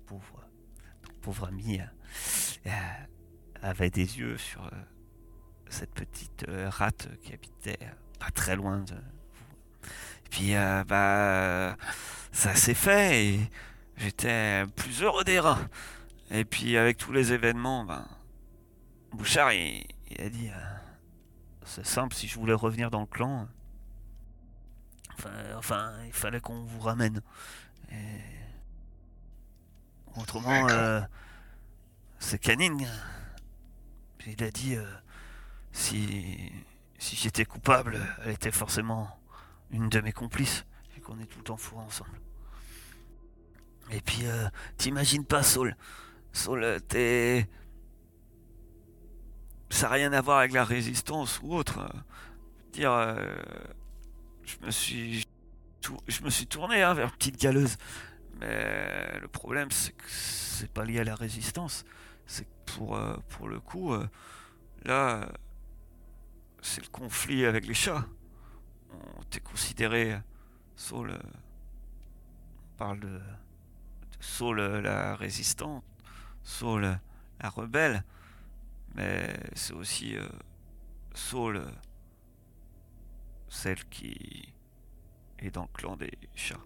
pauvre, 0.05 0.45
pauvre 1.21 1.47
ami 1.47 1.79
avait 3.61 3.89
des 3.89 4.19
yeux 4.19 4.37
sur 4.37 4.69
cette 5.69 5.93
petite 5.93 6.45
rate 6.49 7.07
qui 7.21 7.33
habitait 7.33 7.79
pas 8.23 8.31
très 8.31 8.55
loin 8.55 8.79
de 8.79 8.93
vous. 8.93 9.87
Et 10.25 10.29
puis, 10.29 10.55
euh, 10.55 10.83
bah, 10.85 11.75
ça 12.31 12.55
s'est 12.55 12.73
fait 12.73 13.25
et 13.25 13.49
j'étais 13.97 14.63
plus 14.75 15.01
heureux 15.01 15.23
des 15.23 15.39
rats. 15.39 15.59
Et 16.31 16.45
puis, 16.45 16.77
avec 16.77 16.97
tous 16.97 17.11
les 17.11 17.33
événements, 17.33 17.83
ben, 17.83 18.07
Bouchard, 19.11 19.51
il, 19.51 19.85
il 20.09 20.21
a 20.21 20.29
dit 20.29 20.47
euh, 20.49 20.75
c'est 21.65 21.85
simple, 21.85 22.15
si 22.15 22.27
je 22.27 22.39
voulais 22.39 22.53
revenir 22.53 22.89
dans 22.89 23.01
le 23.01 23.05
clan, 23.05 23.47
enfin, 25.17 25.31
enfin 25.57 25.93
il 26.05 26.13
fallait 26.13 26.39
qu'on 26.39 26.63
vous 26.63 26.79
ramène. 26.79 27.21
Et... 27.91 27.95
Autrement, 30.15 30.67
euh, 30.69 31.01
c'est 32.19 32.39
Canine. 32.39 32.87
Il 34.25 34.41
a 34.43 34.51
dit 34.51 34.77
si, 35.71 36.51
si 37.03 37.17
j'étais 37.17 37.43
coupable, 37.43 37.99
elle 38.23 38.31
était 38.31 38.51
forcément 38.51 39.19
une 39.71 39.89
de 39.89 39.99
mes 39.99 40.13
complices, 40.13 40.65
et 40.95 41.01
qu'on 41.01 41.19
est 41.19 41.25
tout 41.25 41.39
le 41.39 41.43
temps 41.43 41.57
fous 41.57 41.77
ensemble. 41.77 42.17
Et 43.91 43.99
puis, 43.99 44.21
euh, 44.23 44.47
t'imagines 44.77 45.25
pas, 45.25 45.43
Saul. 45.43 45.75
Saul, 46.31 46.63
euh, 46.63 46.79
t'es. 46.79 47.49
Ça 49.69 49.87
n'a 49.87 49.93
rien 49.95 50.13
à 50.13 50.21
voir 50.21 50.37
avec 50.39 50.53
la 50.53 50.63
résistance 50.63 51.41
ou 51.43 51.53
autre. 51.53 51.79
euh. 51.79 51.99
Dire, 52.71 52.93
euh, 52.93 53.35
je 54.45 54.65
me 54.65 54.71
suis, 54.71 55.25
je 56.07 56.23
me 56.23 56.29
suis 56.29 56.47
tourné 56.47 56.83
hein, 56.83 56.93
vers 56.93 57.11
petite 57.11 57.39
galeuse, 57.39 57.75
mais 58.39 59.19
le 59.19 59.27
problème 59.27 59.69
c'est 59.71 59.91
que 59.91 60.03
c'est 60.07 60.71
pas 60.71 60.85
lié 60.85 61.01
à 61.01 61.03
la 61.03 61.15
résistance. 61.15 61.83
C'est 62.25 62.45
que 62.45 63.19
pour 63.29 63.47
le 63.47 63.59
coup, 63.59 63.93
là, 64.85 65.29
c'est 66.63 66.81
le 66.81 66.89
conflit 66.89 67.45
avec 67.45 67.67
les 67.67 67.73
chats. 67.73 68.07
On 69.17 69.23
t'est 69.23 69.41
considéré, 69.41 70.17
Saul. 70.75 71.11
euh, 71.11 71.17
on 72.73 72.77
parle 72.77 72.99
de, 72.99 73.21
euh, 74.59 74.81
la 74.81 75.15
résistante, 75.15 75.83
Saul 76.43 76.85
euh, 76.85 76.95
la 77.41 77.49
rebelle, 77.49 78.03
mais 78.95 79.37
c'est 79.55 79.73
aussi 79.73 80.15
euh, 80.17 80.27
euh, 81.57 81.71
celle 83.49 83.83
qui 83.89 84.53
est 85.39 85.51
dans 85.51 85.63
le 85.63 85.67
clan 85.73 85.97
des 85.97 86.11
chats. 86.35 86.63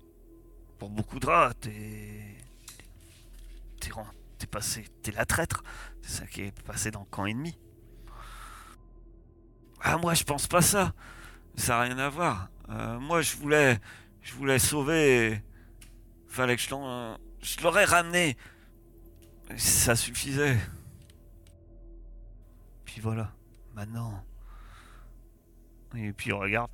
Pour 0.78 0.90
beaucoup 0.90 1.20
de 1.20 1.26
rats, 1.26 1.54
t'es. 1.60 2.38
T'es 4.38 4.48
passé. 4.48 4.86
T'es 5.02 5.12
la 5.12 5.26
traître. 5.26 5.64
C'est 6.04 6.20
ça 6.22 6.28
qui 6.28 6.42
est 6.42 6.62
passé 6.62 6.92
dans 6.92 7.00
le 7.00 7.06
camp 7.08 7.26
ennemi. 7.26 7.58
Ah, 9.82 9.98
moi, 9.98 10.14
je 10.14 10.24
pense 10.24 10.48
pas 10.48 10.62
ça. 10.62 10.94
Ça 11.56 11.74
n'a 11.78 11.82
rien 11.84 11.98
à 12.00 12.10
voir. 12.10 12.50
Euh, 12.70 13.00
moi, 13.00 13.22
je 13.22 13.36
voulais. 13.38 13.80
Je 14.22 14.34
voulais 14.34 14.60
sauver. 14.60 15.42
Fallait 16.28 16.56
que 16.56 16.62
je 16.62 16.70
l'en. 16.70 17.18
Je 17.42 17.62
l'aurais 17.62 17.86
ramené. 17.86 18.38
Ça 19.56 19.96
suffisait. 19.96 20.58
Puis 22.86 23.00
voilà. 23.02 23.32
Maintenant. 23.76 24.24
Et 25.96 26.12
puis 26.14 26.32
regarde. 26.32 26.70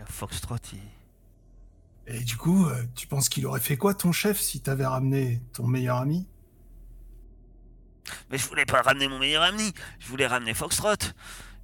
euh, 0.00 0.04
Foxtrot, 0.06 0.56
il. 0.72 0.80
Et 2.06 2.24
du 2.24 2.36
coup, 2.36 2.66
euh, 2.66 2.84
tu 2.96 3.06
penses 3.06 3.28
qu'il 3.28 3.46
aurait 3.46 3.60
fait 3.60 3.76
quoi 3.76 3.94
ton 3.94 4.10
chef 4.10 4.40
si 4.40 4.60
t'avais 4.60 4.86
ramené 4.86 5.40
ton 5.52 5.66
meilleur 5.66 5.98
ami? 5.98 6.26
Mais 8.30 8.38
je 8.38 8.46
voulais 8.46 8.66
pas 8.66 8.82
ramener 8.82 9.08
mon 9.08 9.18
meilleur 9.18 9.42
ami, 9.42 9.72
je 9.98 10.08
voulais 10.08 10.26
ramener 10.26 10.54
Foxtrot. 10.54 10.96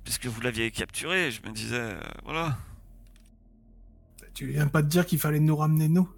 Puisque 0.05 0.27
vous 0.27 0.41
l'aviez 0.41 0.71
capturé, 0.71 1.31
je 1.31 1.43
me 1.43 1.53
disais, 1.53 1.77
euh, 1.81 2.01
voilà. 2.25 2.57
Tu 4.33 4.47
viens 4.47 4.69
pas 4.69 4.83
de 4.83 4.89
dire 4.89 5.05
qu'il 5.05 5.19
fallait 5.19 5.41
nous 5.41 5.57
ramener 5.57 5.89
nous? 5.89 6.09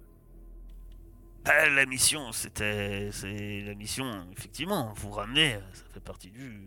Bah, 1.43 1.67
la 1.69 1.85
mission, 1.85 2.31
c'était. 2.31 3.09
C'est 3.11 3.63
la 3.65 3.73
mission, 3.73 4.27
effectivement, 4.37 4.93
vous 4.95 5.11
ramener, 5.11 5.59
ça 5.73 5.83
fait 5.93 5.99
partie 5.99 6.29
du. 6.29 6.61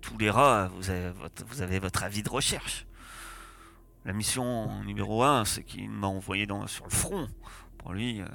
Tous 0.00 0.16
les 0.18 0.30
rats, 0.30 0.70
vous 0.76 0.90
avez 0.90 1.10
votre, 1.10 1.44
vous 1.46 1.62
avez 1.62 1.78
votre 1.80 2.04
avis 2.04 2.22
de 2.22 2.28
recherche. 2.28 2.86
La 4.04 4.12
mission 4.12 4.84
numéro 4.84 5.24
1, 5.24 5.44
c'est 5.44 5.64
qu'il 5.64 5.90
m'a 5.90 6.06
envoyé 6.06 6.46
dans, 6.46 6.66
sur 6.68 6.84
le 6.84 6.92
front. 6.92 7.28
Pour 7.78 7.92
lui, 7.92 8.20
euh, 8.20 8.26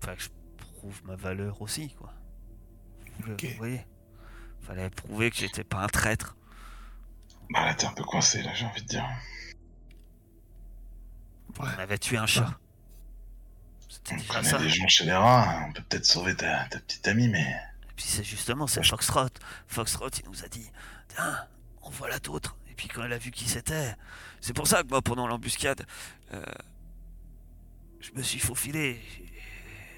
que 0.00 0.22
je 0.22 0.28
prouve 0.58 1.00
ma 1.06 1.16
valeur 1.16 1.62
aussi, 1.62 1.94
quoi. 1.94 2.12
Vous, 3.20 3.32
Ok. 3.32 3.44
vous 3.44 3.56
voyez 3.58 3.86
Fallait 4.62 4.90
prouver 4.90 5.30
que 5.30 5.36
j'étais 5.36 5.64
pas 5.64 5.78
un 5.82 5.88
traître. 5.88 6.36
Bah 7.50 7.64
là, 7.66 7.74
t'es 7.74 7.86
un 7.86 7.92
peu 7.92 8.04
coincé, 8.04 8.42
là, 8.42 8.52
j'ai 8.54 8.64
envie 8.64 8.82
de 8.82 8.86
dire. 8.86 9.04
Ouais. 11.58 11.68
On 11.76 11.80
avait 11.80 11.98
tué 11.98 12.16
un 12.16 12.26
chat. 12.26 12.58
C'était 13.88 14.16
On 14.28 14.32
connaît 14.32 14.48
ça. 14.48 14.58
des 14.58 14.68
gens 14.68 14.88
chez 14.88 15.04
les 15.04 15.12
rats, 15.12 15.66
on 15.68 15.72
peut 15.72 15.82
peut-être 15.82 16.06
sauver 16.06 16.34
ta, 16.34 16.64
ta 16.66 16.78
petite 16.80 17.06
amie, 17.08 17.28
mais... 17.28 17.42
Et 17.42 17.94
puis 17.94 18.06
c'est 18.06 18.24
justement, 18.24 18.66
c'est 18.66 18.82
Foxtrot. 18.84 19.28
Foxtrot, 19.66 20.08
il 20.22 20.28
nous 20.30 20.44
a 20.44 20.48
dit, 20.48 20.70
tiens, 21.08 21.46
on 21.82 21.90
voilà 21.90 22.18
d'autres. 22.20 22.56
Et 22.70 22.74
puis 22.74 22.88
quand 22.88 23.02
elle 23.04 23.12
a 23.12 23.18
vu 23.18 23.30
qui 23.30 23.48
c'était, 23.48 23.94
c'est 24.40 24.54
pour 24.54 24.66
ça 24.66 24.82
que 24.82 24.88
moi, 24.88 25.02
pendant 25.02 25.26
l'embuscade, 25.26 25.84
euh, 26.32 26.42
je 28.00 28.12
me 28.12 28.22
suis 28.22 28.38
faufilé. 28.38 28.98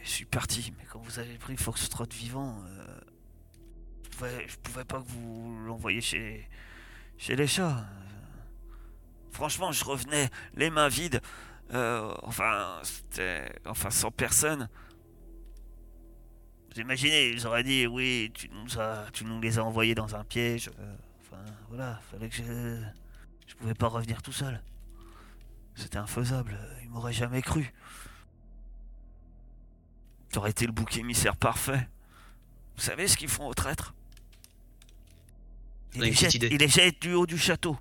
Je 0.05 0.11
suis 0.11 0.25
parti. 0.27 0.73
Mais 0.79 0.85
quand 0.85 1.01
vous 1.01 1.19
avez 1.19 1.37
pris 1.39 1.57
Foxtrot 1.57 2.07
vivant, 2.13 2.63
euh, 2.67 3.01
je, 4.05 4.11
pouvais, 4.11 4.47
pouvais 4.63 4.85
pas 4.85 5.01
que 5.01 5.09
vous 5.09 5.59
l'envoyiez 5.67 6.03
chez, 6.03 6.49
chez 7.17 7.35
les 7.35 7.47
chats. 7.47 7.87
Franchement, 9.33 9.73
je 9.73 9.85
revenais 9.85 10.29
les 10.55 10.71
mains 10.71 10.89
vides. 10.89 11.21
Euh, 11.73 12.15
enfin, 12.23 12.79
c'était, 12.83 13.51
enfin, 13.65 13.91
sans 13.91 14.11
personne. 14.11 14.69
Vous 16.71 16.81
imaginez, 16.81 17.31
ils 17.31 17.47
auraient 17.47 17.65
dit 17.65 17.87
oui, 17.87 18.31
tu 18.35 18.51
nous 18.51 18.79
as, 18.79 19.07
tu 19.13 19.25
nous 19.25 19.41
les 19.41 19.59
as 19.59 19.65
envoyés 19.65 19.95
dans 19.95 20.15
un 20.15 20.25
piège. 20.25 20.71
euh, 20.79 20.97
enfin, 21.21 21.43
voilà, 21.69 22.01
fallait 22.11 22.29
que 22.29 22.37
je, 22.37 22.83
je 23.47 23.55
pouvais 23.55 23.75
pas 23.75 23.89
revenir 23.89 24.23
tout 24.23 24.33
seul. 24.33 24.63
C'était 25.75 25.99
infaisable. 25.99 26.59
Ils 26.83 26.91
m'auraient 26.91 27.13
jamais 27.13 27.41
cru. 27.41 27.73
T'aurais 30.35 30.51
été 30.51 30.67
le 30.67 30.73
bouc 30.73 30.97
émissaire 30.97 31.37
parfait? 31.37 31.89
Vous 32.75 32.83
savez 32.83 33.07
ce 33.07 33.17
qu'ils 33.17 33.29
font 33.29 33.47
aux 33.47 33.55
traîtres? 33.55 33.95
Ils 35.95 36.03
les, 36.03 36.13
jettent, 36.13 36.35
idée. 36.35 36.49
ils 36.51 36.59
les 36.59 36.67
jettent 36.67 37.01
du 37.01 37.13
haut 37.15 37.25
du 37.25 37.39
château. 37.39 37.79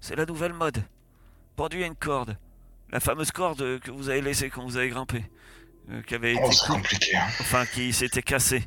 C'est 0.00 0.16
la 0.16 0.24
nouvelle 0.24 0.54
mode. 0.54 0.82
Pendu 1.56 1.82
à 1.84 1.86
une 1.86 1.94
corde. 1.94 2.38
La 2.88 3.00
fameuse 3.00 3.30
corde 3.30 3.78
que 3.80 3.90
vous 3.90 4.08
avez 4.08 4.22
laissée 4.22 4.48
quand 4.48 4.64
vous 4.64 4.78
avez 4.78 4.88
grimpé. 4.88 5.30
euh, 5.90 6.00
qui 6.00 6.14
avait 6.14 6.32
été 6.32 6.42
Oh, 6.42 6.48
coupée 6.48 6.72
compliqué, 6.72 7.16
hein. 7.16 7.26
enfin 7.40 7.66
qui 7.66 7.92
s'était 7.92 8.22
cassé. 8.22 8.66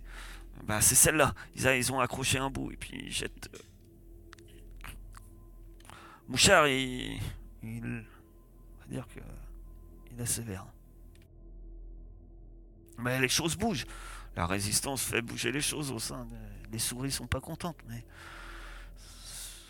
Bah 0.66 0.80
c'est 0.80 0.94
celle-là. 0.94 1.34
Ils 1.56 1.92
ont 1.92 2.00
accroché 2.00 2.38
un 2.38 2.52
bout 2.52 2.70
et 2.72 2.78
puis 2.78 2.92
ils 3.08 3.12
jettent. 3.12 3.50
euh. 3.56 3.58
Mouchard, 6.28 6.68
il, 6.68 7.20
il, 7.64 7.84
on 8.78 8.80
va 8.82 8.86
dire 8.90 9.08
que 9.08 9.20
il 10.12 10.22
est 10.22 10.26
sévère. 10.28 10.68
Mais 12.98 13.20
les 13.20 13.30
choses 13.30 13.56
bougent. 13.56 13.86
La 14.36 14.46
résistance 14.48 15.04
fait 15.04 15.22
bouger 15.22 15.52
les 15.52 15.62
choses 15.62 15.92
au 15.92 16.00
sein. 16.00 16.26
de- 16.26 16.72
Les 16.72 16.80
souris 16.80 17.12
sont 17.12 17.28
pas 17.28 17.40
contentes, 17.42 17.78
mais 17.88 18.04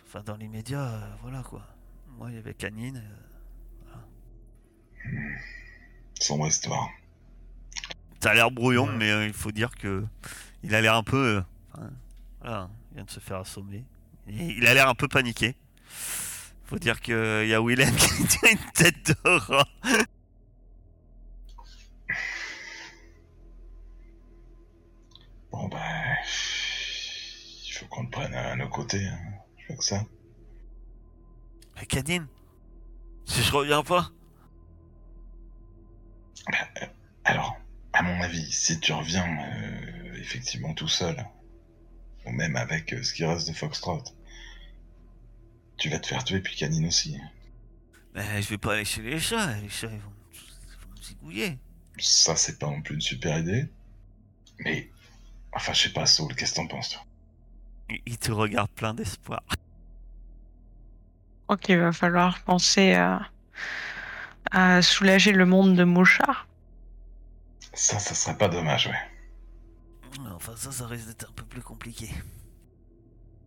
enfin 0.07 0.21
dans 0.23 0.35
l'immédiat, 0.37 0.81
euh, 0.85 1.15
voilà 1.21 1.43
quoi. 1.43 1.67
Moi, 2.17 2.29
il 2.31 2.35
y 2.35 2.37
avait 2.37 2.53
Canine. 2.53 3.03
euh, 5.05 5.09
Sombre 6.19 6.47
histoire. 6.47 6.89
T'as 8.19 8.33
l'air 8.33 8.51
brouillon, 8.51 8.87
Ouais. 8.87 8.95
mais 8.97 9.11
euh, 9.11 9.25
il 9.27 9.33
faut 9.33 9.51
dire 9.51 9.75
que 9.75 10.05
il 10.63 10.73
a 10.75 10.79
l'air 10.81 10.95
un 10.95 11.03
peu. 11.03 11.17
euh, 11.37 11.41
enfin, 11.73 11.89
voilà, 12.39 12.69
il 12.91 12.95
vient 12.95 13.03
de 13.03 13.09
se 13.09 13.19
faire 13.19 13.37
assommer. 13.39 13.85
Il 14.27 14.65
a 14.65 14.73
l'air 14.73 14.87
un 14.87 14.95
peu 14.95 15.09
paniqué. 15.09 15.57
Faut 16.65 16.79
dire 16.79 17.01
qu'il 17.01 17.13
y 17.47 17.53
a 17.53 17.61
Willem 17.61 17.93
qui 17.97 18.25
tient 18.27 18.51
une 18.51 18.71
tête 18.73 19.07
de 19.25 19.29
rat. 19.29 19.67
Bon, 25.53 25.67
bah. 25.67 25.79
Il 27.65 27.71
faut 27.73 27.85
qu'on 27.85 28.03
le 28.03 28.09
prenne 28.09 28.33
à 28.33 28.55
nos 28.55 28.67
côtés. 28.67 29.05
Hein. 29.05 29.19
Je 29.57 29.65
fais 29.67 29.77
que 29.77 29.83
ça. 29.83 30.03
Mais 31.75 31.85
Cadine, 31.85 32.27
si 33.25 33.43
je 33.43 33.51
reviens 33.51 33.83
pas, 33.83 34.11
Alors, 37.23 37.55
à 37.93 38.01
mon 38.01 38.19
avis, 38.21 38.51
si 38.51 38.79
tu 38.79 38.91
reviens 38.93 39.25
euh, 39.25 40.15
effectivement 40.15 40.73
tout 40.73 40.87
seul, 40.87 41.15
ou 42.25 42.31
même 42.31 42.55
avec 42.55 42.91
euh, 42.93 43.03
ce 43.03 43.13
qui 43.13 43.23
reste 43.23 43.47
de 43.47 43.53
Foxtrot, 43.53 44.03
tu 45.77 45.89
vas 45.89 45.99
te 45.99 46.07
faire 46.07 46.23
tuer, 46.23 46.41
puis 46.41 46.55
Canine 46.55 46.87
aussi. 46.87 47.17
ben, 48.13 48.41
je 48.41 48.49
vais 48.49 48.57
pas 48.57 48.73
aller 48.73 48.85
chez 48.85 49.03
les 49.03 49.19
chats. 49.19 49.55
Les 49.57 49.69
chats 49.69 49.87
ils 49.91 49.99
vont, 49.99 50.13
ils 50.33 50.87
vont 50.87 50.95
me 50.95 51.01
zigouiller. 51.01 51.59
Ça, 51.99 52.35
c'est 52.35 52.57
pas 52.57 52.67
non 52.67 52.81
plus 52.81 52.95
une 52.95 53.01
super 53.01 53.37
idée. 53.39 53.67
Mais, 54.59 54.89
enfin, 55.55 55.73
je 55.73 55.81
sais 55.83 55.93
pas, 55.93 56.05
Saul, 56.05 56.33
qu'est-ce 56.35 56.51
que 56.53 56.57
t'en 56.57 56.67
penses, 56.67 56.89
toi 56.89 57.01
Il- 57.89 58.01
Il 58.05 58.17
te 58.17 58.31
regarde 58.31 58.69
plein 58.71 58.93
d'espoir. 58.93 59.41
Crois 61.47 61.57
qu'il 61.57 61.77
va 61.79 61.91
falloir 61.91 62.39
penser 62.41 62.93
à, 62.93 63.27
à 64.51 64.81
soulager 64.81 65.31
le 65.31 65.45
monde 65.45 65.75
de 65.75 65.83
Mouchard. 65.83 66.47
Ça, 67.73 67.99
ça 67.99 68.13
serait 68.15 68.37
pas 68.37 68.47
dommage, 68.49 68.87
ouais. 68.87 70.19
Enfin, 70.35 70.53
ça, 70.55 70.71
ça 70.71 70.85
risque 70.87 71.07
d'être 71.07 71.29
un 71.29 71.33
peu 71.33 71.43
plus 71.43 71.61
compliqué. 71.61 72.09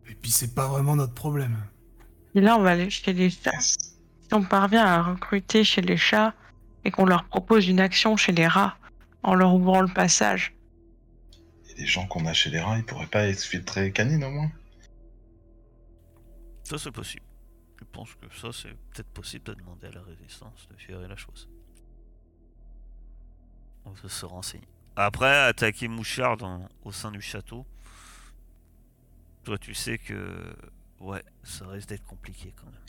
Et 0.09 0.15
puis 0.15 0.31
c'est 0.31 0.55
pas 0.55 0.67
vraiment 0.69 0.97
notre 0.97 1.15
problème. 1.15 1.57
Et 2.35 2.41
là, 2.41 2.57
on 2.57 2.63
va 2.63 2.71
aller 2.73 2.91
chez 2.91 3.13
les 3.13 3.31
chats. 3.31 3.53
Yes. 3.53 3.77
Si 4.23 4.35
on 4.35 4.43
parvient 4.43 4.85
à 4.85 5.03
recruter 5.03 5.63
chez 5.65 5.81
les 5.81 5.97
chats 5.97 6.35
et 6.85 6.91
qu'on 6.91 7.05
leur 7.07 7.25
propose 7.25 7.69
une 7.69 7.81
action 7.81 8.17
chez 8.17 8.33
les 8.33 8.47
rats 8.49 8.77
en 9.23 9.35
leur 9.35 9.55
ouvrant 9.55 9.81
le 9.81 9.89
passage, 9.93 10.55
les 11.77 11.87
gens 11.87 12.07
qu'on 12.07 12.27
a 12.27 12.33
chez 12.33 12.51
les 12.51 12.61
rats, 12.61 12.79
ils 12.79 12.85
pourraient 12.85 13.07
pas 13.07 13.29
exfiltrer 13.29 13.93
Canine 13.93 14.25
au 14.25 14.31
moins 14.31 14.51
Ça, 16.65 16.79
c'est 16.79 16.91
possible. 16.91 17.23
Je 17.79 17.85
pense 17.93 18.15
que 18.15 18.27
ça, 18.35 18.49
c'est 18.53 18.73
peut-être 18.91 19.09
possible 19.11 19.45
de 19.45 19.55
demander 19.55 19.87
à 19.89 19.93
la 19.93 20.03
résistance 20.03 20.69
de 20.71 20.79
gérer 20.79 21.07
la 21.07 21.17
chose. 21.17 21.49
On 23.85 23.91
va 23.93 24.09
se 24.09 24.27
renseigner. 24.27 24.67
Après, 24.97 25.37
attaquer 25.45 25.89
Mouchard 25.89 26.37
dans- 26.39 26.69
au 26.83 26.91
sein 26.93 27.11
du 27.13 27.21
château, 27.21 27.67
toi, 29.45 29.59
tu 29.59 29.75
sais 29.75 29.99
que. 29.99 30.57
Ouais, 30.99 31.23
ça 31.45 31.67
risque 31.69 31.91
d'être 31.91 32.05
compliqué 32.07 32.53
quand 32.57 32.67
même. 32.67 32.81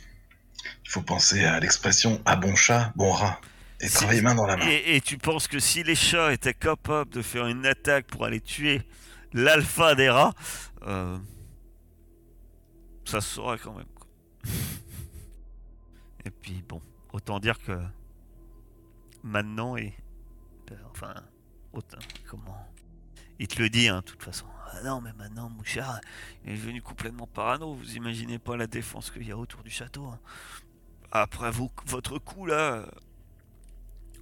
Il 0.86 0.90
faut 0.90 1.02
penser 1.02 1.44
à 1.44 1.60
l'expression 1.60 2.22
à 2.26 2.36
bon 2.38 2.56
chat, 2.56 2.94
bon 2.96 3.12
rat. 3.12 3.40
Et 3.80 3.90
travailler 3.90 4.22
main 4.22 4.34
dans 4.36 4.46
la 4.48 4.58
main. 4.58 4.66
Et, 4.68 4.96
et 4.96 5.02
tu 5.02 5.18
penses 5.18 5.48
que 5.48 5.60
si 5.60 5.84
les 5.84 5.96
chats 5.96 6.34
étaient 6.34 6.54
capables 6.54 7.12
de 7.12 7.22
faire 7.22 7.46
une 7.48 7.66
attaque 7.66 8.08
pour 8.08 8.26
aller 8.26 8.42
tuer 8.42 8.82
l'alpha 9.34 9.94
des 9.96 10.10
rats, 10.10 10.34
euh, 10.84 11.18
ça 13.06 13.22
se 13.22 13.36
saurait 13.36 13.60
quand 13.60 13.74
même. 13.76 13.86
quoi. 13.96 14.08
et 16.26 16.32
puis 16.32 16.64
bon, 16.68 16.82
autant 17.14 17.40
dire 17.40 17.60
que 17.60 17.78
maintenant 19.24 19.78
et 19.78 19.94
euh, 20.72 20.76
enfin 20.92 21.14
autant 21.74 22.00
comment? 22.28 22.58
Il 23.40 23.48
te 23.48 23.62
le 23.62 23.70
dit 23.70 23.88
hein, 23.88 23.98
de 24.00 24.06
toute 24.06 24.24
façon. 24.24 24.48
Ah 24.72 24.82
non 24.84 25.00
mais 25.02 25.14
maintenant 25.14 25.50
Mouchard 25.50 26.02
il 26.44 26.52
est 26.54 26.56
devenu 26.56 26.82
complètement 26.82 27.28
parano. 27.28 27.76
Vous 27.76 27.96
imaginez 27.96 28.40
pas 28.40 28.58
la 28.58 28.68
défense 28.68 29.12
qu'il 29.12 29.28
y 29.28 29.32
a 29.32 29.38
autour 29.38 29.62
du 29.64 29.70
château. 29.70 30.06
hein. 30.06 30.20
Après 31.12 31.52
vous, 31.52 31.72
votre 31.86 32.18
coup 32.20 32.46
là, 32.46 32.86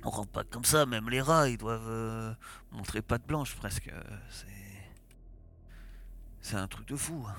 on 0.06 0.10
rentre 0.10 0.32
pas 0.32 0.44
comme 0.44 0.66
ça, 0.66 0.86
même 0.86 1.10
les 1.10 1.22
rats, 1.22 1.50
ils 1.50 1.58
doivent 1.58 1.88
euh, 1.90 2.34
montrer 2.72 3.02
patte 3.02 3.26
blanche 3.28 3.56
presque. 3.56 3.88
euh, 3.90 4.02
C'est. 4.30 4.46
C'est 6.42 6.58
un 6.58 6.68
truc 6.68 6.88
de 6.88 6.96
fou. 6.96 7.26
hein. 7.28 7.36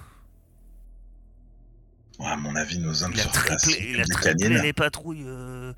Ouais, 2.19 2.27
à 2.27 2.37
mon 2.37 2.57
avis, 2.57 2.79
nos 2.79 3.03
hommes 3.03 3.13
Il 3.15 3.21
sur 3.21 3.31
place. 3.31 3.63
triplé, 3.63 3.91
il 3.91 3.95
a 3.97 3.99
les 3.99 4.09
triplé 4.09 4.35
canines. 4.49 4.63
les 4.63 4.73
patrouilles 4.73 5.25
euh, 5.27 5.73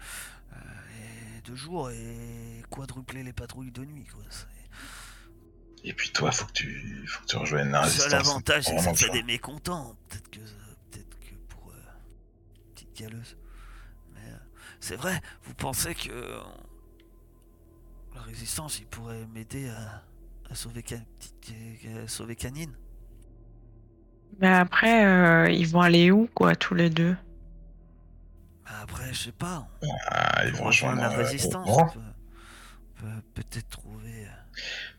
euh, 0.52 1.40
de 1.44 1.54
jour 1.54 1.90
et 1.90 2.62
quadruplé 2.70 3.22
les 3.22 3.32
patrouilles 3.32 3.72
de 3.72 3.84
nuit. 3.84 4.06
Quoi. 4.06 4.22
Et 5.84 5.92
puis 5.92 6.10
toi, 6.10 6.32
faut 6.32 6.46
que 6.46 6.52
tu, 6.52 7.04
faut 7.06 7.20
que 7.22 7.26
tu 7.26 7.36
rejoignes 7.36 7.70
la 7.70 7.80
Le 7.80 7.84
résistance. 7.84 8.10
seul 8.10 8.20
avantage, 8.20 8.64
c'est 8.64 8.76
que 8.76 8.82
ça 8.82 8.94
fait 8.94 9.10
des 9.10 9.22
mécontents. 9.24 9.94
Peut-être 10.08 10.30
que, 10.30 10.38
peut-être 10.90 11.18
que 11.20 11.34
pour 11.48 11.70
euh, 11.70 12.72
petite 12.74 12.96
galeuse. 12.96 13.36
Mais 14.14 14.20
euh, 14.24 14.36
c'est 14.80 14.96
vrai, 14.96 15.20
vous 15.44 15.54
pensez 15.54 15.94
que 15.94 16.40
la 18.18 18.24
résistance, 18.24 18.78
il 18.80 18.86
pourrait 18.86 19.26
m'aider 19.34 19.68
à, 19.70 20.02
à 20.50 20.54
sauver, 20.54 20.84
Ca- 20.86 20.98
petite- 21.18 21.54
à 22.04 22.08
sauver 22.08 22.36
Canine 22.36 22.76
mais 24.40 24.48
après, 24.48 25.04
euh, 25.04 25.50
ils 25.50 25.66
vont 25.68 25.80
aller 25.80 26.10
où, 26.10 26.28
quoi, 26.34 26.56
tous 26.56 26.74
les 26.74 26.90
deux? 26.90 27.14
Bah, 28.64 28.70
Après, 28.82 29.12
je 29.12 29.18
sais 29.24 29.32
pas. 29.32 29.68
Ah, 30.10 30.44
ils 30.46 30.54
On 30.54 30.58
vont 30.58 30.64
rejoindre 30.66 31.00
la 31.00 31.10
euh, 31.10 31.16
résistance. 31.16 31.68
On 31.68 31.84
peut, 31.84 32.00
on 32.98 33.02
peut 33.02 33.22
peut-être 33.34 33.68
trouver. 33.68 34.26
euh, 34.26 34.30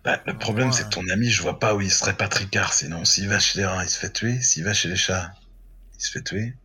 Bah, 0.04 0.22
le 0.26 0.38
problème, 0.38 0.72
c'est 0.72 0.84
que 0.86 0.90
ton 0.90 1.08
ami, 1.10 1.30
je 1.30 1.42
vois 1.42 1.60
pas 1.60 1.76
où 1.76 1.82
il 1.82 1.92
serait 1.92 2.16
pas 2.18 2.28
tricard. 2.28 2.74
Sinon, 2.74 3.06
s'il 3.06 3.28
va 3.30 3.40
chez 3.40 3.60
les 3.60 3.66
rats, 3.66 3.84
il 3.84 3.90
se 3.90 3.98
fait 4.00 4.12
tuer. 4.12 4.42
S'il 4.42 4.64
va 4.64 4.74
chez 4.74 4.90
les 4.90 4.96
chats, 4.96 5.32
il 5.98 6.04
se 6.04 6.12
fait 6.12 6.24
tuer. 6.24 6.56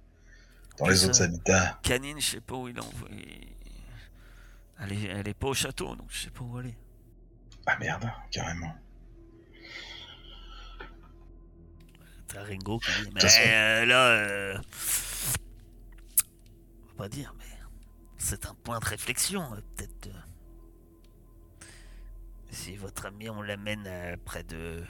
Dans 0.79 0.89
les 0.89 1.05
C'est 1.05 1.07
autres 1.07 1.23
habitats, 1.23 1.81
Canine, 1.83 2.21
je 2.21 2.27
sais 2.27 2.41
pas 2.41 2.57
où 2.57 2.69
il 2.69 2.81
envoyé. 2.81 3.54
Elle 4.81 4.93
est, 4.93 5.05
elle 5.05 5.29
est 5.29 5.35
pas 5.35 5.49
au 5.49 5.55
château, 5.55 5.95
donc 5.97 6.11
je 6.11 6.19
sais 6.25 6.31
pas 6.31 6.43
où 6.43 6.57
aller. 6.59 6.77
ah 7.67 7.77
merde, 7.79 8.11
carrément. 8.31 8.75
T'as 12.27 12.43
Ringo 12.43 12.79
qui 12.81 12.91
dit, 13.05 13.11
mais 13.15 13.21
euh, 13.25 13.85
là, 13.85 14.09
euh, 14.09 14.59
on 16.83 16.87
va 16.89 16.95
pas 16.97 17.09
dire, 17.09 17.35
mais 17.39 17.45
c'est 18.19 18.47
un 18.47 18.55
point 18.55 18.79
de 18.81 18.85
réflexion, 18.85 19.43
euh, 19.55 19.61
peut-être. 19.77 20.09
euh, 20.09 21.67
si 22.51 22.77
votre 22.77 23.07
ami, 23.07 23.29
on 23.29 23.43
l'amène 23.43 24.17
près 24.25 24.43
de, 24.45 24.85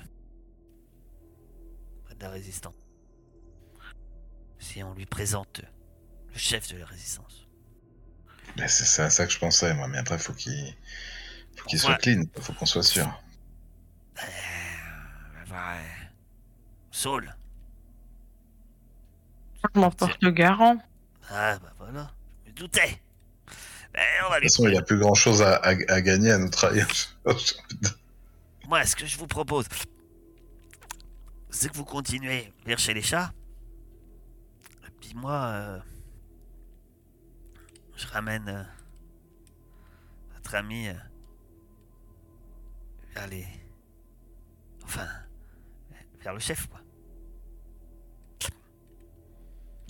près 2.05 2.15
de 2.15 2.21
la 2.23 2.31
résistance. 2.31 2.75
Si 4.59 4.83
on 4.83 4.95
lui 4.95 5.07
présente 5.07 5.61
le 6.33 6.39
chef 6.39 6.73
de 6.73 6.79
la 6.79 6.87
résistance. 6.87 7.44
Bah, 8.57 8.69
c'est 8.69 8.85
ça, 8.85 9.11
ça 9.11 9.27
que 9.27 9.33
je 9.33 9.39
pensais, 9.39 9.75
moi. 9.75 9.89
Mais 9.89 9.99
après, 9.99 10.19
faut 10.19 10.33
qu'il, 10.33 10.75
faut 11.57 11.65
qu'il 11.67 11.79
soit 11.79 11.97
clean. 11.97 12.23
Faut 12.41 12.53
qu'on 12.53 12.67
soit 12.67 12.83
sûr. 12.83 13.07
Euh, 14.23 14.27
ouais. 15.51 15.83
Saul. 16.91 17.35
Je 19.75 19.81
m'en 19.81 19.91
porte 19.91 20.23
le 20.23 20.31
garant. 20.31 20.77
Ah 21.31 21.59
bah 21.59 21.73
voilà, 21.79 22.11
je 22.45 22.51
me 22.51 22.55
doutais. 22.57 23.01
Ben, 23.95 24.03
on 24.27 24.31
va 24.31 24.37
De 24.37 24.41
lui 24.43 24.49
toute 24.49 24.57
façon, 24.57 24.69
il 24.69 24.73
n'y 24.73 24.79
a 24.79 24.83
plus 24.83 24.99
grand 24.99 25.15
chose 25.15 25.41
à, 25.41 25.57
à- 25.57 25.71
à 25.89 26.01
gagner 26.01 26.31
à 26.33 26.39
nous 26.39 26.49
trahir. 26.51 26.87
Moi, 28.69 28.85
ce 28.85 28.95
que 28.95 29.07
je 29.07 29.17
vous 29.17 29.27
propose, 29.27 29.67
c'est 31.51 31.71
que 31.71 31.77
vous 31.77 31.85
continuez 31.85 32.53
vers 32.67 32.79
chez 32.79 32.93
les 32.95 33.03
chats. 33.03 33.33
Et 34.87 34.91
puis 35.01 35.15
moi, 35.15 35.33
euh, 35.47 35.79
je 37.97 38.07
ramène 38.09 38.49
euh, 38.49 38.63
votre 40.35 40.55
ami 40.55 40.89
euh, 40.89 40.95
vers 43.15 43.27
les... 43.29 43.47
Enfin, 44.85 45.09
vers 46.21 46.35
le 46.35 46.41
chef, 46.41 46.67
quoi. 46.67 46.81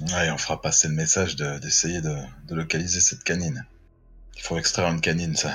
Ouais, 0.01 0.31
on 0.31 0.39
fera 0.39 0.61
passer 0.61 0.89
le 0.89 0.95
message 0.95 1.37
de- 1.37 1.59
d'essayer 1.59 2.01
de, 2.01 2.17
de 2.47 2.55
localiser 2.55 3.01
cette 3.01 3.25
canine. 3.25 3.65
Il 4.37 4.43
faut 4.43 4.59
extraire 4.59 4.91
une 4.91 5.01
canine, 5.01 5.37
ça. 5.37 5.53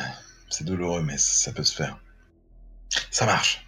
C'est 0.50 0.64
douloureux, 0.64 1.04
mais 1.04 1.18
ça, 1.18 1.34
ça 1.34 1.52
peut 1.54 1.64
se 1.64 1.76
faire. 1.76 2.00
Ça 3.12 3.26
marche. 3.26 3.66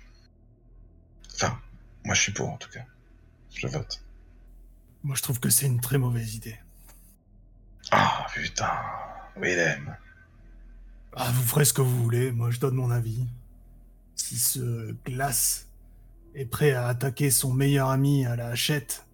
Enfin, 1.35 1.59
moi 2.03 2.15
je 2.15 2.21
suis 2.21 2.31
pour 2.31 2.49
en 2.49 2.57
tout 2.57 2.69
cas. 2.69 2.85
Je 3.53 3.67
vote. 3.67 4.03
Moi, 5.03 5.15
je 5.15 5.21
trouve 5.21 5.39
que 5.39 5.49
c'est 5.49 5.65
une 5.65 5.81
très 5.81 5.97
mauvaise 5.97 6.35
idée. 6.35 6.57
Ah 7.91 8.25
putain. 8.33 8.71
Willem. 9.37 9.95
Ah, 11.13 11.29
vous 11.33 11.43
ferez 11.43 11.65
ce 11.65 11.73
que 11.73 11.81
vous 11.81 12.03
voulez, 12.03 12.31
moi 12.31 12.51
je 12.51 12.59
donne 12.59 12.75
mon 12.75 12.89
avis. 12.89 13.25
Si 14.15 14.37
ce 14.37 14.91
glace 15.05 15.67
est 16.35 16.45
prêt 16.45 16.71
à 16.71 16.87
attaquer 16.87 17.31
son 17.31 17.53
meilleur 17.53 17.89
ami 17.89 18.25
à 18.25 18.35
la 18.35 18.47
hachette, 18.47 19.05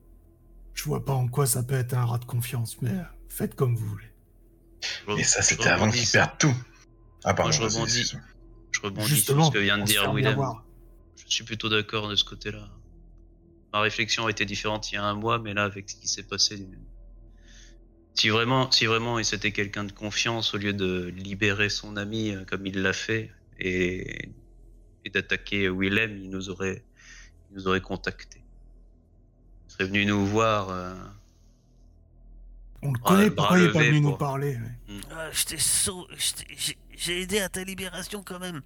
je 0.73 0.83
vois 0.83 1.03
pas 1.03 1.13
en 1.13 1.27
quoi 1.27 1.47
ça 1.47 1.63
peut 1.63 1.75
être 1.75 1.93
un 1.93 2.05
rat 2.05 2.19
de 2.19 2.25
confiance, 2.25 2.81
mais 2.81 2.91
euh, 2.91 3.03
faites 3.29 3.55
comme 3.55 3.75
vous 3.75 3.87
voulez. 3.87 5.19
Et 5.19 5.23
ça, 5.23 5.41
c'était 5.41 5.69
avant 5.69 5.89
qu'il 5.89 6.07
perde 6.07 6.37
tout. 6.37 6.55
Ah, 7.23 7.33
pardon, 7.33 7.57
Moi, 7.57 7.67
je 7.69 7.75
rebondis. 7.75 8.13
Je 8.71 8.81
rebondis 8.81 9.07
Justement, 9.07 9.45
sur 9.45 9.53
ce 9.53 9.57
que 9.57 9.63
vient 9.63 9.79
de 9.79 9.83
dire 9.83 10.13
Willem. 10.13 10.39
Je 11.15 11.33
suis 11.33 11.43
plutôt 11.43 11.67
d'accord 11.67 12.07
de 12.07 12.15
ce 12.15 12.23
côté-là. 12.23 12.69
Ma 13.73 13.81
réflexion 13.81 14.27
a 14.27 14.29
été 14.29 14.45
différente 14.45 14.91
il 14.91 14.95
y 14.95 14.97
a 14.97 15.03
un 15.03 15.15
mois, 15.15 15.39
mais 15.39 15.53
là, 15.53 15.63
avec 15.63 15.89
ce 15.89 15.95
qui 15.95 16.07
s'est 16.07 16.23
passé, 16.23 16.67
si 18.17 18.29
vraiment, 18.29 18.71
si 18.71 18.85
vraiment 18.85 19.21
c'était 19.23 19.51
quelqu'un 19.51 19.83
de 19.83 19.91
confiance, 19.91 20.53
au 20.53 20.57
lieu 20.57 20.73
de 20.73 21.05
libérer 21.15 21.69
son 21.69 21.97
ami 21.97 22.31
euh, 22.31 22.43
comme 22.45 22.65
il 22.65 22.81
l'a 22.81 22.93
fait 22.93 23.31
et, 23.59 24.29
et 25.05 25.09
d'attaquer 25.09 25.69
Willem, 25.69 26.17
il 26.17 26.29
nous 26.29 26.49
aurait, 26.49 26.83
il 27.51 27.57
nous 27.57 27.67
aurait 27.67 27.81
contacté. 27.81 28.41
Il 29.67 29.71
serait 29.71 29.85
venu 29.85 30.05
nous 30.05 30.25
voir. 30.25 30.69
euh, 30.69 30.95
On 32.81 32.91
le 32.93 32.99
connaît, 32.99 33.29
pourquoi 33.31 33.59
il 33.59 33.65
est 33.65 33.71
pas 33.71 33.79
venu 33.83 34.01
nous 34.01 34.09
pour- 34.09 34.17
parler 34.17 34.55
ouais. 34.55 34.99
Ah, 35.11 35.29
je 35.31 35.43
t'ai 35.45 35.57
j'ai- 36.95 37.21
aidé 37.21 37.39
à 37.39 37.49
ta 37.49 37.63
libération 37.63 38.23
quand 38.23 38.39
même. 38.39 38.61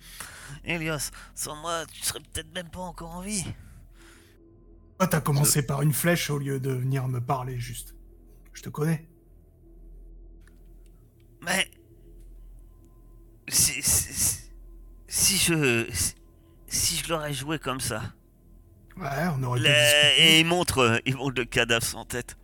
Elias, 0.64 1.12
sans 1.36 1.56
moi, 1.58 1.86
tu 1.92 2.02
serais 2.04 2.20
peut-être 2.20 2.54
même 2.54 2.70
pas 2.70 2.80
encore 2.80 3.12
en 3.12 3.22
vie. 3.22 3.44
Toi, 4.98 5.08
t'as 5.08 5.20
commencé 5.22 5.66
par 5.66 5.82
une 5.82 5.92
flèche 5.94 6.30
au 6.30 6.38
lieu 6.38 6.60
de 6.60 6.72
venir 6.72 7.08
me 7.10 7.20
parler, 7.20 7.60
juste. 7.60 7.96
Je 8.54 8.62
te 8.62 8.70
connais. 8.70 9.08
Si 15.38 15.54
je. 15.54 15.88
Si, 16.68 16.98
je 16.98 17.10
l'aurais 17.10 17.34
joué 17.34 17.60
comme 17.60 17.80
ça. 17.82 18.02
Ouais, 18.98 19.08
on 19.38 19.44
aurait 19.44 19.60
pu 19.60 19.66
Le- 19.68 19.74
discuter. 19.74 20.22
et 20.22 20.40
il 20.40 20.46
montre, 20.46 20.78
euh, 20.80 20.98
il 21.06 21.16
montre 21.18 21.36
le 21.40 21.46
cadavre 21.46 21.86
sans 21.86 22.06
tête. 22.06 22.38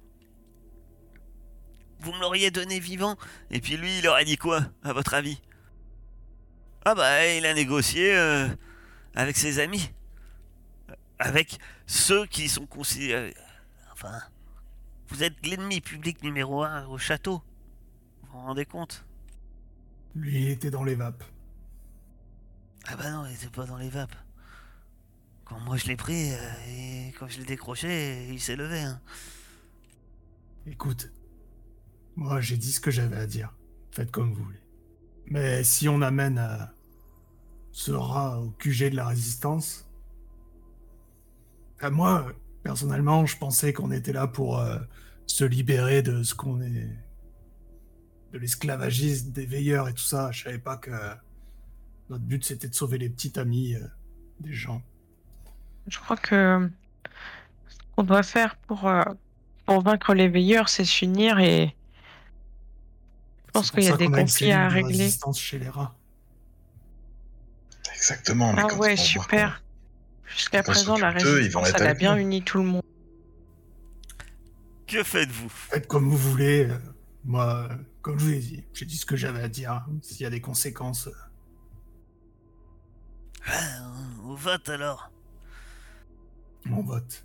Vous 1.99 2.11
me 2.13 2.19
l'auriez 2.19 2.51
donné 2.51 2.79
vivant, 2.79 3.17
et 3.51 3.59
puis 3.61 3.77
lui, 3.77 3.99
il 3.99 4.07
aurait 4.07 4.25
dit 4.25 4.38
quoi, 4.38 4.61
à 4.83 4.93
votre 4.93 5.13
avis? 5.13 5.41
Ah 6.85 6.93
bah, 6.95 7.25
il 7.27 7.45
a 7.45 7.53
négocié 7.53 8.15
euh, 8.15 8.47
avec 9.15 9.35
ses 9.38 9.59
amis. 9.59 9.91
Avec 11.19 11.57
ceux 11.85 12.25
qui 12.27 12.47
sont 12.49 12.65
considérés... 12.67 13.33
Enfin, 13.91 14.21
vous 15.09 15.23
êtes 15.23 15.45
l'ennemi 15.45 15.81
public 15.81 16.21
numéro 16.21 16.63
un 16.63 16.85
au 16.88 16.97
château. 16.97 17.41
Vous 18.21 18.33
vous 18.33 18.45
rendez 18.45 18.65
compte? 18.65 19.05
Lui, 20.15 20.43
il 20.43 20.49
était 20.49 20.69
dans 20.69 20.83
les 20.83 20.95
vapes. 20.95 21.23
Ah 22.89 22.95
bah 22.95 23.11
non, 23.11 23.25
il 23.27 23.33
était 23.35 23.47
pas 23.49 23.65
dans 23.65 23.77
les 23.77 23.89
vapes. 23.89 24.15
Quand 25.45 25.59
moi 25.59 25.77
je 25.77 25.85
l'ai 25.88 25.95
pris, 25.95 26.33
euh, 26.33 26.38
et 26.69 27.13
quand 27.19 27.27
je 27.27 27.39
l'ai 27.39 27.45
décroché, 27.45 28.27
il 28.31 28.39
s'est 28.41 28.55
levé. 28.55 28.79
hein. 28.81 29.01
Écoute, 30.65 31.11
moi 32.15 32.41
j'ai 32.41 32.57
dit 32.57 32.71
ce 32.71 32.79
que 32.79 32.91
j'avais 32.91 33.17
à 33.17 33.27
dire. 33.27 33.55
Faites 33.91 34.11
comme 34.11 34.33
vous 34.33 34.43
voulez. 34.43 34.61
Mais 35.27 35.63
si 35.63 35.89
on 35.89 36.01
amène 36.01 36.38
à 36.38 36.73
ce 37.71 37.91
rat 37.91 38.39
au 38.41 38.51
QG 38.51 38.91
de 38.91 38.95
la 38.95 39.07
résistance, 39.07 39.89
à 41.79 41.89
moi, 41.89 42.31
personnellement, 42.63 43.25
je 43.25 43.38
pensais 43.38 43.73
qu'on 43.73 43.91
était 43.91 44.13
là 44.13 44.27
pour 44.27 44.59
euh, 44.59 44.79
se 45.27 45.43
libérer 45.45 46.01
de 46.01 46.23
ce 46.23 46.35
qu'on 46.35 46.61
est. 46.61 46.89
de 48.33 48.38
l'esclavagisme 48.39 49.31
des 49.31 49.45
veilleurs 49.45 49.88
et 49.89 49.93
tout 49.93 50.03
ça. 50.03 50.31
Je 50.31 50.43
savais 50.43 50.59
pas 50.59 50.77
que 50.77 50.91
notre 52.10 52.24
but 52.24 52.43
c'était 52.45 52.68
de 52.70 52.76
sauver 52.76 52.97
les 52.97 53.10
petits 53.10 53.38
amis 53.39 53.76
euh, 53.76 53.86
des 54.39 54.53
gens. 54.53 54.82
Je 55.88 55.99
crois 55.99 56.18
que 56.18 56.70
ce 57.70 57.78
qu'on 57.95 58.03
doit 58.03 58.24
faire 58.24 58.55
pour, 58.68 58.88
euh, 58.88 59.03
pour 59.66 59.82
vaincre 59.82 60.14
les 60.14 60.28
veilleurs, 60.28 60.70
c'est 60.70 60.86
s'unir 60.86 61.39
et 61.39 61.76
je 63.47 63.51
pense 63.51 63.72
qu'il 63.72 63.84
y 63.84 63.88
a 63.89 63.97
des 63.97 64.08
conflits 64.10 64.51
à 64.51 64.70
cellule 64.70 64.84
de 64.84 64.88
régler. 64.88 65.03
résistance 65.03 65.39
chez 65.39 65.58
les 65.60 65.70
rats. 65.70 65.95
Exactement. 67.95 68.53
Mais 68.53 68.62
Ah 68.64 68.68
quand 68.70 68.78
ouais, 68.78 68.95
super. 68.95 69.64
Jusqu'à 70.26 70.62
présent, 70.62 70.97
la 70.97 71.10
résistance, 71.12 71.72
elle 71.76 71.88
a 71.88 71.93
bien 71.93 72.16
nous. 72.16 72.22
uni 72.22 72.43
tout 72.43 72.58
le 72.60 72.66
monde. 72.66 72.84
Que 74.86 75.03
faites-vous? 75.03 75.49
Faites 75.49 75.88
comme 75.88 76.08
vous 76.10 76.18
voulez. 76.18 76.68
euh, 76.70 76.78
Moi, 77.26 77.68
comme 78.01 78.20
je 78.20 78.26
vous 78.26 78.32
ai 78.34 78.39
dit, 78.39 78.64
j'ai 78.74 78.86
dit 78.86 78.97
ce 78.97 79.05
que 79.05 79.16
j'avais 79.16 79.41
à 79.41 79.49
dire. 79.49 79.86
S'il 80.01 80.22
y 80.22 80.26
a 80.26 80.30
des 80.30 80.41
conséquences, 80.41 81.10
On 84.24 84.34
vote 84.36 84.70
alors. 84.70 85.12
on 86.70 86.82
vote. 86.82 87.24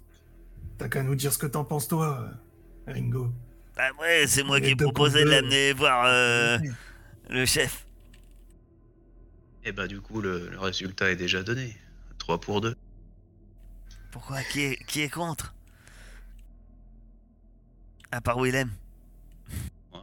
T'as 0.78 0.88
qu'à 0.88 1.02
nous 1.02 1.14
dire 1.14 1.32
ce 1.32 1.38
que 1.38 1.46
t'en 1.46 1.64
penses, 1.64 1.88
toi, 1.88 2.20
euh, 2.88 2.92
Ringo. 2.92 3.32
Bah 3.76 3.90
ouais, 4.00 4.26
c'est 4.26 4.42
moi 4.42 4.60
qui 4.60 4.70
ai 4.70 4.76
proposé 4.76 5.24
de 5.24 5.30
l'amener 5.30 5.72
voir 5.72 6.04
euh, 6.06 6.58
le 7.30 7.44
chef. 7.46 7.86
Et 9.64 9.72
bah, 9.72 9.86
du 9.86 10.00
coup, 10.00 10.20
le, 10.20 10.48
le 10.48 10.58
résultat 10.58 11.10
est 11.10 11.16
déjà 11.16 11.42
donné. 11.42 11.76
3 12.18 12.40
pour 12.40 12.60
2. 12.60 12.74
Pourquoi? 14.10 14.42
Qui 14.42 14.60
est, 14.62 14.84
qui 14.86 15.00
est 15.02 15.08
contre? 15.08 15.54
À 18.10 18.20
part 18.20 18.38
Willem. 18.38 18.70
Ouais. 19.92 20.00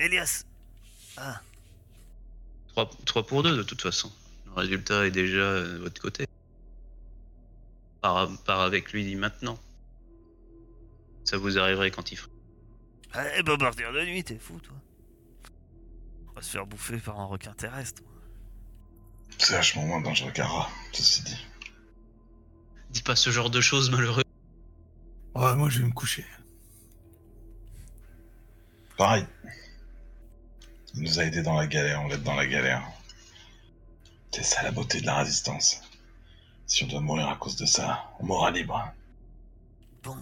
Elias. 0.00 0.44
Ah, 1.16 1.40
3, 2.68 2.90
3 3.06 3.26
pour 3.26 3.42
2 3.42 3.56
de 3.56 3.62
toute 3.62 3.80
façon. 3.82 4.12
Le 4.54 4.60
résultat 4.60 5.06
est 5.06 5.10
déjà 5.10 5.38
euh, 5.38 5.72
de 5.74 5.78
votre 5.78 6.00
côté. 6.00 6.26
Part, 8.00 8.28
part 8.44 8.60
avec 8.60 8.92
lui 8.92 9.16
maintenant. 9.16 9.58
Ça 11.24 11.38
vous 11.38 11.58
arriverait 11.58 11.90
quand 11.90 12.12
il 12.12 12.16
fera. 12.16 12.30
eh 13.36 13.42
ben 13.42 13.56
partir 13.56 13.92
de 13.92 14.04
nuit, 14.04 14.22
t'es 14.22 14.38
fou 14.38 14.60
toi. 14.60 14.76
On 16.28 16.32
va 16.34 16.42
se 16.42 16.50
faire 16.50 16.66
bouffer 16.66 16.98
par 16.98 17.18
un 17.18 17.24
requin 17.24 17.52
terrestre. 17.54 18.02
C'est 19.38 19.54
vachement 19.54 19.86
moins 19.86 20.00
dangereux 20.00 20.30
qu'un 20.30 20.46
rat, 20.46 20.68
ceci 20.92 21.22
dit. 21.22 21.46
Dis 22.90 23.02
pas 23.02 23.16
ce 23.16 23.30
genre 23.30 23.50
de 23.50 23.60
choses, 23.60 23.90
malheureux. 23.90 24.22
Ouais, 25.34 25.56
moi, 25.56 25.68
je 25.68 25.80
vais 25.80 25.86
me 25.86 25.92
coucher. 25.92 26.24
Pareil. 28.96 29.26
Il 30.94 31.02
nous 31.02 31.18
a 31.18 31.24
aidés 31.24 31.42
dans 31.42 31.56
la 31.56 31.66
galère, 31.66 32.02
on 32.02 32.08
l'aide 32.08 32.22
dans 32.22 32.36
la 32.36 32.46
galère. 32.46 32.88
C'est 34.34 34.42
ça 34.42 34.64
la 34.64 34.72
beauté 34.72 35.00
de 35.00 35.06
la 35.06 35.18
résistance. 35.18 35.80
Si 36.66 36.82
on 36.82 36.88
doit 36.88 37.00
mourir 37.00 37.28
à 37.28 37.36
cause 37.36 37.54
de 37.54 37.66
ça, 37.66 38.10
on 38.18 38.26
mourra 38.26 38.50
libre. 38.50 38.92
Bon. 40.02 40.16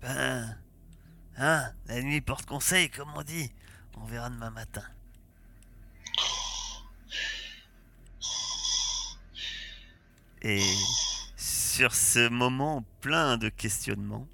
Ben. 0.00 0.56
Hein, 1.36 1.70
la 1.84 2.00
nuit 2.00 2.22
porte 2.22 2.46
conseil, 2.46 2.88
comme 2.88 3.10
on 3.14 3.22
dit. 3.22 3.52
On 3.98 4.06
verra 4.06 4.30
demain 4.30 4.48
matin. 4.48 4.84
Et 10.40 10.62
sur 11.36 11.94
ce 11.94 12.30
moment 12.30 12.86
plein 13.02 13.36
de 13.36 13.50
questionnements, 13.50 14.26